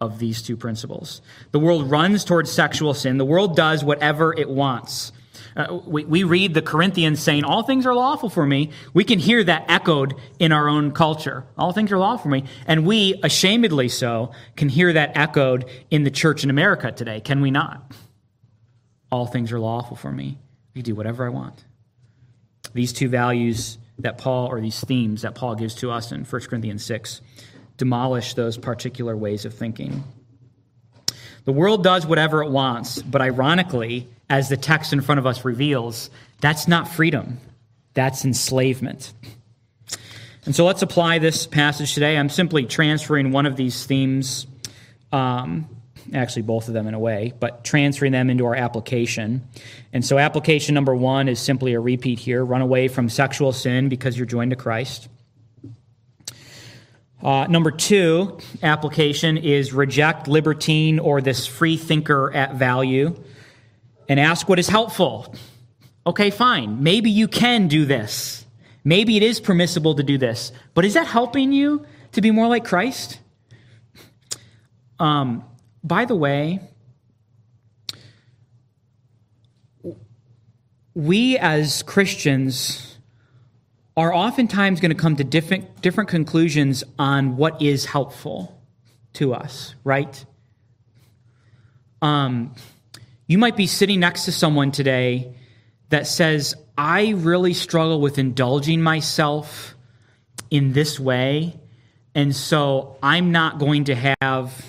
of 0.00 0.18
these 0.18 0.42
two 0.42 0.56
principles. 0.56 1.20
The 1.52 1.58
world 1.58 1.90
runs 1.90 2.24
towards 2.24 2.50
sexual 2.50 2.94
sin. 2.94 3.18
The 3.18 3.24
world 3.24 3.54
does 3.54 3.84
whatever 3.84 4.32
it 4.32 4.48
wants. 4.48 5.12
Uh, 5.56 5.80
we, 5.84 6.04
we 6.04 6.24
read 6.24 6.54
the 6.54 6.62
Corinthians 6.62 7.20
saying, 7.20 7.44
All 7.44 7.62
things 7.62 7.84
are 7.86 7.94
lawful 7.94 8.30
for 8.30 8.46
me. 8.46 8.70
We 8.94 9.04
can 9.04 9.18
hear 9.18 9.42
that 9.44 9.64
echoed 9.68 10.14
in 10.38 10.52
our 10.52 10.68
own 10.68 10.92
culture. 10.92 11.44
All 11.58 11.72
things 11.72 11.92
are 11.92 11.98
lawful 11.98 12.24
for 12.24 12.28
me. 12.28 12.44
And 12.66 12.86
we, 12.86 13.14
ashamedly 13.22 13.90
so, 13.90 14.32
can 14.56 14.68
hear 14.68 14.92
that 14.92 15.16
echoed 15.16 15.68
in 15.90 16.04
the 16.04 16.10
church 16.10 16.44
in 16.44 16.50
America 16.50 16.92
today, 16.92 17.20
can 17.20 17.40
we 17.40 17.50
not? 17.50 17.92
All 19.10 19.26
things 19.26 19.52
are 19.52 19.58
lawful 19.58 19.96
for 19.96 20.12
me. 20.12 20.38
I 20.74 20.78
can 20.78 20.84
do 20.84 20.94
whatever 20.94 21.26
I 21.26 21.30
want. 21.30 21.64
These 22.72 22.92
two 22.92 23.08
values 23.08 23.78
that 23.98 24.18
Paul, 24.18 24.46
or 24.46 24.60
these 24.60 24.80
themes 24.80 25.22
that 25.22 25.34
Paul 25.34 25.56
gives 25.56 25.74
to 25.76 25.90
us 25.90 26.12
in 26.12 26.24
1 26.24 26.42
Corinthians 26.42 26.84
6, 26.84 27.20
demolish 27.80 28.34
those 28.34 28.56
particular 28.56 29.16
ways 29.16 29.44
of 29.44 29.54
thinking. 29.54 30.04
The 31.46 31.52
world 31.52 31.82
does 31.82 32.06
whatever 32.06 32.42
it 32.42 32.50
wants, 32.50 33.00
but 33.02 33.20
ironically, 33.20 34.06
as 34.28 34.48
the 34.48 34.56
text 34.56 34.92
in 34.92 35.00
front 35.00 35.18
of 35.18 35.26
us 35.26 35.44
reveals, 35.44 36.10
that's 36.40 36.68
not 36.68 36.86
freedom, 36.86 37.38
that's 37.94 38.24
enslavement. 38.24 39.12
And 40.44 40.54
so 40.54 40.64
let's 40.64 40.82
apply 40.82 41.18
this 41.18 41.46
passage 41.46 41.94
today. 41.94 42.16
I'm 42.16 42.28
simply 42.28 42.66
transferring 42.66 43.32
one 43.32 43.46
of 43.46 43.56
these 43.56 43.84
themes 43.86 44.46
um, 45.10 45.68
actually 46.12 46.42
both 46.42 46.68
of 46.68 46.74
them 46.74 46.86
in 46.86 46.94
a 46.94 46.98
way, 46.98 47.32
but 47.40 47.64
transferring 47.64 48.12
them 48.12 48.30
into 48.30 48.44
our 48.46 48.54
application. 48.54 49.42
And 49.92 50.04
so, 50.04 50.18
application 50.18 50.74
number 50.74 50.94
one 50.94 51.28
is 51.28 51.40
simply 51.40 51.74
a 51.74 51.80
repeat 51.80 52.18
here 52.18 52.44
run 52.44 52.60
away 52.60 52.88
from 52.88 53.08
sexual 53.08 53.52
sin 53.52 53.88
because 53.88 54.16
you're 54.16 54.26
joined 54.26 54.50
to 54.50 54.56
Christ. 54.56 55.08
Uh, 57.22 57.46
number 57.48 57.70
two 57.70 58.38
application 58.62 59.36
is 59.36 59.72
reject 59.72 60.26
libertine 60.26 60.98
or 60.98 61.20
this 61.20 61.46
free 61.46 61.76
thinker 61.76 62.32
at 62.32 62.54
value 62.54 63.14
and 64.08 64.18
ask 64.18 64.48
what 64.48 64.58
is 64.58 64.68
helpful. 64.68 65.34
Okay, 66.06 66.30
fine. 66.30 66.82
Maybe 66.82 67.10
you 67.10 67.28
can 67.28 67.68
do 67.68 67.84
this. 67.84 68.46
Maybe 68.84 69.16
it 69.18 69.22
is 69.22 69.38
permissible 69.38 69.94
to 69.96 70.02
do 70.02 70.16
this. 70.16 70.50
But 70.72 70.86
is 70.86 70.94
that 70.94 71.06
helping 71.06 71.52
you 71.52 71.84
to 72.12 72.22
be 72.22 72.30
more 72.30 72.48
like 72.48 72.64
Christ? 72.64 73.20
Um, 74.98 75.44
by 75.84 76.06
the 76.06 76.14
way, 76.14 76.60
we 80.94 81.36
as 81.38 81.82
Christians 81.82 82.89
are 84.00 84.14
oftentimes 84.14 84.80
going 84.80 84.90
to 84.90 84.96
come 84.96 85.16
to 85.16 85.24
different, 85.24 85.82
different 85.82 86.08
conclusions 86.08 86.82
on 86.98 87.36
what 87.36 87.60
is 87.60 87.84
helpful 87.84 88.58
to 89.12 89.34
us, 89.34 89.74
right? 89.84 90.24
Um, 92.00 92.54
you 93.26 93.36
might 93.36 93.58
be 93.58 93.66
sitting 93.66 94.00
next 94.00 94.24
to 94.24 94.32
someone 94.32 94.72
today 94.72 95.34
that 95.90 96.06
says, 96.06 96.54
I 96.78 97.10
really 97.10 97.52
struggle 97.52 98.00
with 98.00 98.18
indulging 98.18 98.80
myself 98.80 99.74
in 100.50 100.72
this 100.72 100.98
way, 100.98 101.60
and 102.14 102.34
so 102.34 102.96
I'm 103.02 103.32
not 103.32 103.58
going 103.58 103.84
to 103.84 103.94
have 104.22 104.64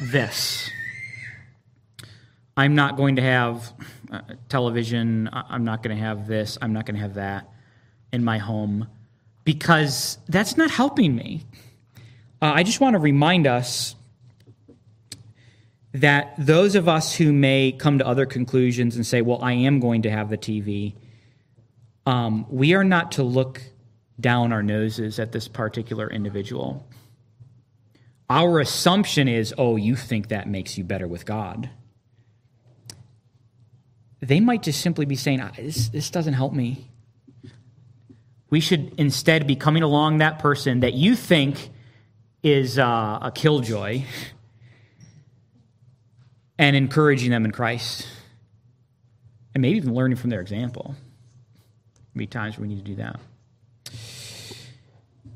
this. 0.00 0.68
I'm 2.56 2.74
not 2.74 2.96
going 2.96 3.16
to 3.16 3.22
have 3.22 3.72
uh, 4.10 4.22
television. 4.48 5.30
I'm 5.32 5.64
not 5.64 5.84
going 5.84 5.96
to 5.96 6.02
have 6.02 6.26
this. 6.26 6.58
I'm 6.60 6.72
not 6.72 6.86
going 6.86 6.96
to 6.96 7.02
have 7.02 7.14
that 7.14 7.52
in 8.16 8.24
my 8.24 8.38
home 8.38 8.88
because 9.44 10.18
that's 10.28 10.56
not 10.56 10.72
helping 10.72 11.14
me. 11.14 11.44
Uh, 12.42 12.52
I 12.56 12.64
just 12.64 12.80
want 12.80 12.94
to 12.94 12.98
remind 12.98 13.46
us 13.46 13.94
that 15.92 16.34
those 16.36 16.74
of 16.74 16.88
us 16.88 17.14
who 17.14 17.32
may 17.32 17.72
come 17.72 17.98
to 17.98 18.06
other 18.06 18.26
conclusions 18.26 18.96
and 18.96 19.06
say, 19.06 19.22
well, 19.22 19.40
I 19.40 19.52
am 19.52 19.78
going 19.78 20.02
to 20.02 20.10
have 20.10 20.28
the 20.28 20.36
TV, 20.36 20.94
um, 22.04 22.44
we 22.50 22.74
are 22.74 22.84
not 22.84 23.12
to 23.12 23.22
look 23.22 23.62
down 24.18 24.52
our 24.52 24.62
noses 24.62 25.18
at 25.18 25.32
this 25.32 25.46
particular 25.46 26.10
individual. 26.10 26.86
Our 28.28 28.60
assumption 28.60 29.28
is, 29.28 29.54
oh, 29.56 29.76
you 29.76 29.94
think 29.94 30.28
that 30.28 30.48
makes 30.48 30.76
you 30.76 30.84
better 30.84 31.06
with 31.06 31.24
God. 31.24 31.70
They 34.20 34.40
might 34.40 34.62
just 34.62 34.80
simply 34.80 35.06
be 35.06 35.16
saying, 35.16 35.42
this, 35.56 35.88
this 35.90 36.10
doesn't 36.10 36.34
help 36.34 36.52
me. 36.52 36.90
We 38.56 38.60
should 38.60 38.94
instead 38.96 39.46
be 39.46 39.54
coming 39.54 39.82
along 39.82 40.16
that 40.18 40.38
person 40.38 40.80
that 40.80 40.94
you 40.94 41.14
think 41.14 41.68
is 42.42 42.78
uh, 42.78 43.18
a 43.20 43.30
killjoy 43.30 44.04
and 46.58 46.74
encouraging 46.74 47.32
them 47.32 47.44
in 47.44 47.50
Christ. 47.50 48.08
And 49.54 49.60
maybe 49.60 49.76
even 49.76 49.92
learning 49.92 50.16
from 50.16 50.30
their 50.30 50.40
example. 50.40 50.94
There 52.14 52.20
Be 52.20 52.26
times 52.26 52.58
we 52.58 52.66
need 52.66 52.78
to 52.78 52.82
do 52.82 52.94
that. 52.94 53.20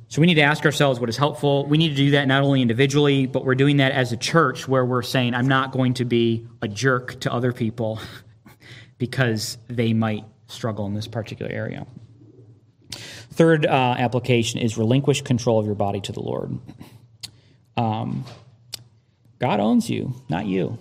So 0.08 0.22
we 0.22 0.26
need 0.26 0.36
to 0.36 0.40
ask 0.40 0.64
ourselves 0.64 0.98
what 0.98 1.10
is 1.10 1.18
helpful. 1.18 1.66
We 1.66 1.76
need 1.76 1.90
to 1.90 1.96
do 1.96 2.12
that 2.12 2.26
not 2.26 2.42
only 2.42 2.62
individually, 2.62 3.26
but 3.26 3.44
we're 3.44 3.54
doing 3.54 3.76
that 3.76 3.92
as 3.92 4.12
a 4.12 4.16
church 4.16 4.66
where 4.66 4.86
we're 4.86 5.02
saying, 5.02 5.34
I'm 5.34 5.46
not 5.46 5.72
going 5.72 5.92
to 5.92 6.06
be 6.06 6.48
a 6.62 6.68
jerk 6.68 7.20
to 7.20 7.30
other 7.30 7.52
people 7.52 8.00
because 8.96 9.58
they 9.68 9.92
might 9.92 10.24
struggle 10.46 10.86
in 10.86 10.94
this 10.94 11.06
particular 11.06 11.52
area. 11.52 11.86
Third 13.40 13.64
uh, 13.64 13.94
application 13.96 14.60
is 14.60 14.76
relinquish 14.76 15.22
control 15.22 15.58
of 15.58 15.64
your 15.64 15.74
body 15.74 15.98
to 16.02 16.12
the 16.12 16.20
Lord. 16.20 16.58
Um, 17.74 18.26
God 19.38 19.60
owns 19.60 19.88
you, 19.88 20.12
not 20.28 20.44
you. 20.44 20.76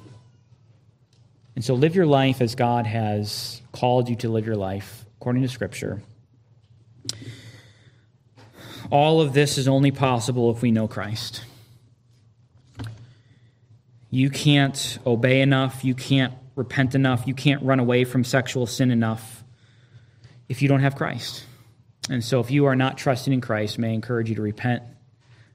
And 1.56 1.64
so 1.64 1.74
live 1.74 1.96
your 1.96 2.06
life 2.06 2.42
as 2.42 2.56
God 2.56 2.86
has 2.86 3.62
called 3.72 4.10
you 4.10 4.18
to 4.18 4.28
live 4.28 4.46
your 4.46 4.58
life 4.58 5.06
according 5.16 5.44
to 5.44 5.48
Scripture. 5.48 6.02
All 8.92 9.22
of 9.22 9.32
this 9.32 9.58
is 9.58 9.70
only 9.70 9.92
possible 9.92 10.52
if 10.52 10.62
we 10.62 10.70
know 10.70 10.90
Christ. 10.90 11.46
You 14.10 14.30
can't 14.30 15.00
obey 15.08 15.40
enough, 15.40 15.86
you 15.86 15.96
can't 15.96 16.34
repent 16.58 16.94
enough, 16.94 17.26
you 17.26 17.34
can't 17.34 17.64
run 17.64 17.80
away 17.80 18.04
from 18.04 18.26
sexual 18.26 18.66
sin 18.66 18.92
enough 18.92 19.46
if 20.50 20.62
you 20.62 20.68
don't 20.68 20.82
have 20.82 20.98
Christ. 20.98 21.46
And 22.10 22.24
so, 22.24 22.40
if 22.40 22.50
you 22.50 22.66
are 22.66 22.76
not 22.76 22.98
trusting 22.98 23.32
in 23.32 23.40
Christ, 23.40 23.78
may 23.78 23.90
I 23.90 23.94
encourage 23.94 24.30
you 24.30 24.36
to 24.36 24.42
repent, 24.42 24.84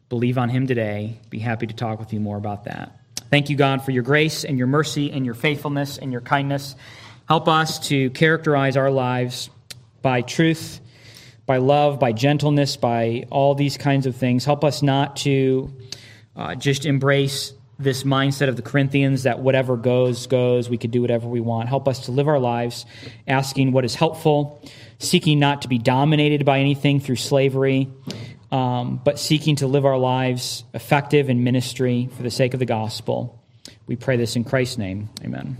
believe 0.09 0.39
on 0.39 0.49
Him 0.49 0.67
today. 0.67 1.19
Be 1.29 1.41
happy 1.41 1.67
to 1.67 1.75
talk 1.75 1.99
with 1.99 2.13
you 2.13 2.21
more 2.21 2.37
about 2.37 2.65
that. 2.65 2.97
Thank 3.31 3.51
you, 3.51 3.57
God, 3.57 3.85
for 3.85 3.91
your 3.91 4.05
grace 4.05 4.45
and 4.45 4.57
your 4.57 4.69
mercy 4.69 5.11
and 5.11 5.25
your 5.25 5.35
faithfulness 5.35 5.99
and 5.99 6.13
your 6.13 6.21
kindness. 6.21 6.77
Help 7.27 7.49
us 7.49 7.89
to 7.89 8.11
characterize 8.11 8.77
our 8.77 8.91
lives 8.91 9.51
by 10.03 10.21
truth, 10.23 10.81
by 11.47 11.57
love, 11.57 11.99
by 11.99 12.13
gentleness, 12.13 12.77
by 12.77 13.27
all 13.31 13.55
these 13.55 13.77
kinds 13.77 14.07
of 14.07 14.15
things. 14.15 14.45
Help 14.45 14.63
us 14.63 14.83
not 14.83 15.17
to 15.17 15.75
uh, 16.37 16.55
just 16.55 16.87
embrace 16.87 17.53
this 17.79 18.05
mindset 18.05 18.49
of 18.49 18.57
the 18.57 18.63
Corinthians 18.63 19.25
that 19.25 19.41
whatever 19.41 19.77
goes, 19.77 20.27
goes. 20.27 20.71
We 20.71 20.79
could 20.79 20.91
do 20.91 21.01
whatever 21.01 21.27
we 21.27 21.41
want. 21.41 21.69
Help 21.69 21.89
us 21.89 22.05
to 22.07 22.13
live 22.13 22.29
our 22.29 22.39
lives 22.39 22.87
asking 23.27 23.73
what 23.73 23.85
is 23.85 23.95
helpful, 23.95 24.63
seeking 24.99 25.39
not 25.39 25.63
to 25.63 25.69
be 25.69 25.79
dominated 25.79 26.45
by 26.45 26.61
anything 26.61 27.01
through 27.01 27.17
slavery, 27.17 27.89
um, 28.51 29.01
but 29.05 29.19
seeking 29.19 29.57
to 29.57 29.67
live 29.67 29.85
our 29.85 29.99
lives 29.99 30.65
effective 30.75 31.29
in 31.29 31.45
ministry 31.45 32.09
for 32.17 32.23
the 32.23 32.31
sake 32.31 32.55
of 32.55 32.61
the 32.61 32.67
gospel. 32.67 33.43
We 33.87 33.97
pray 33.97 34.17
this 34.17 34.37
in 34.37 34.45
Christ's 34.45 34.79
name. 34.79 35.11
Amen. 35.23 35.59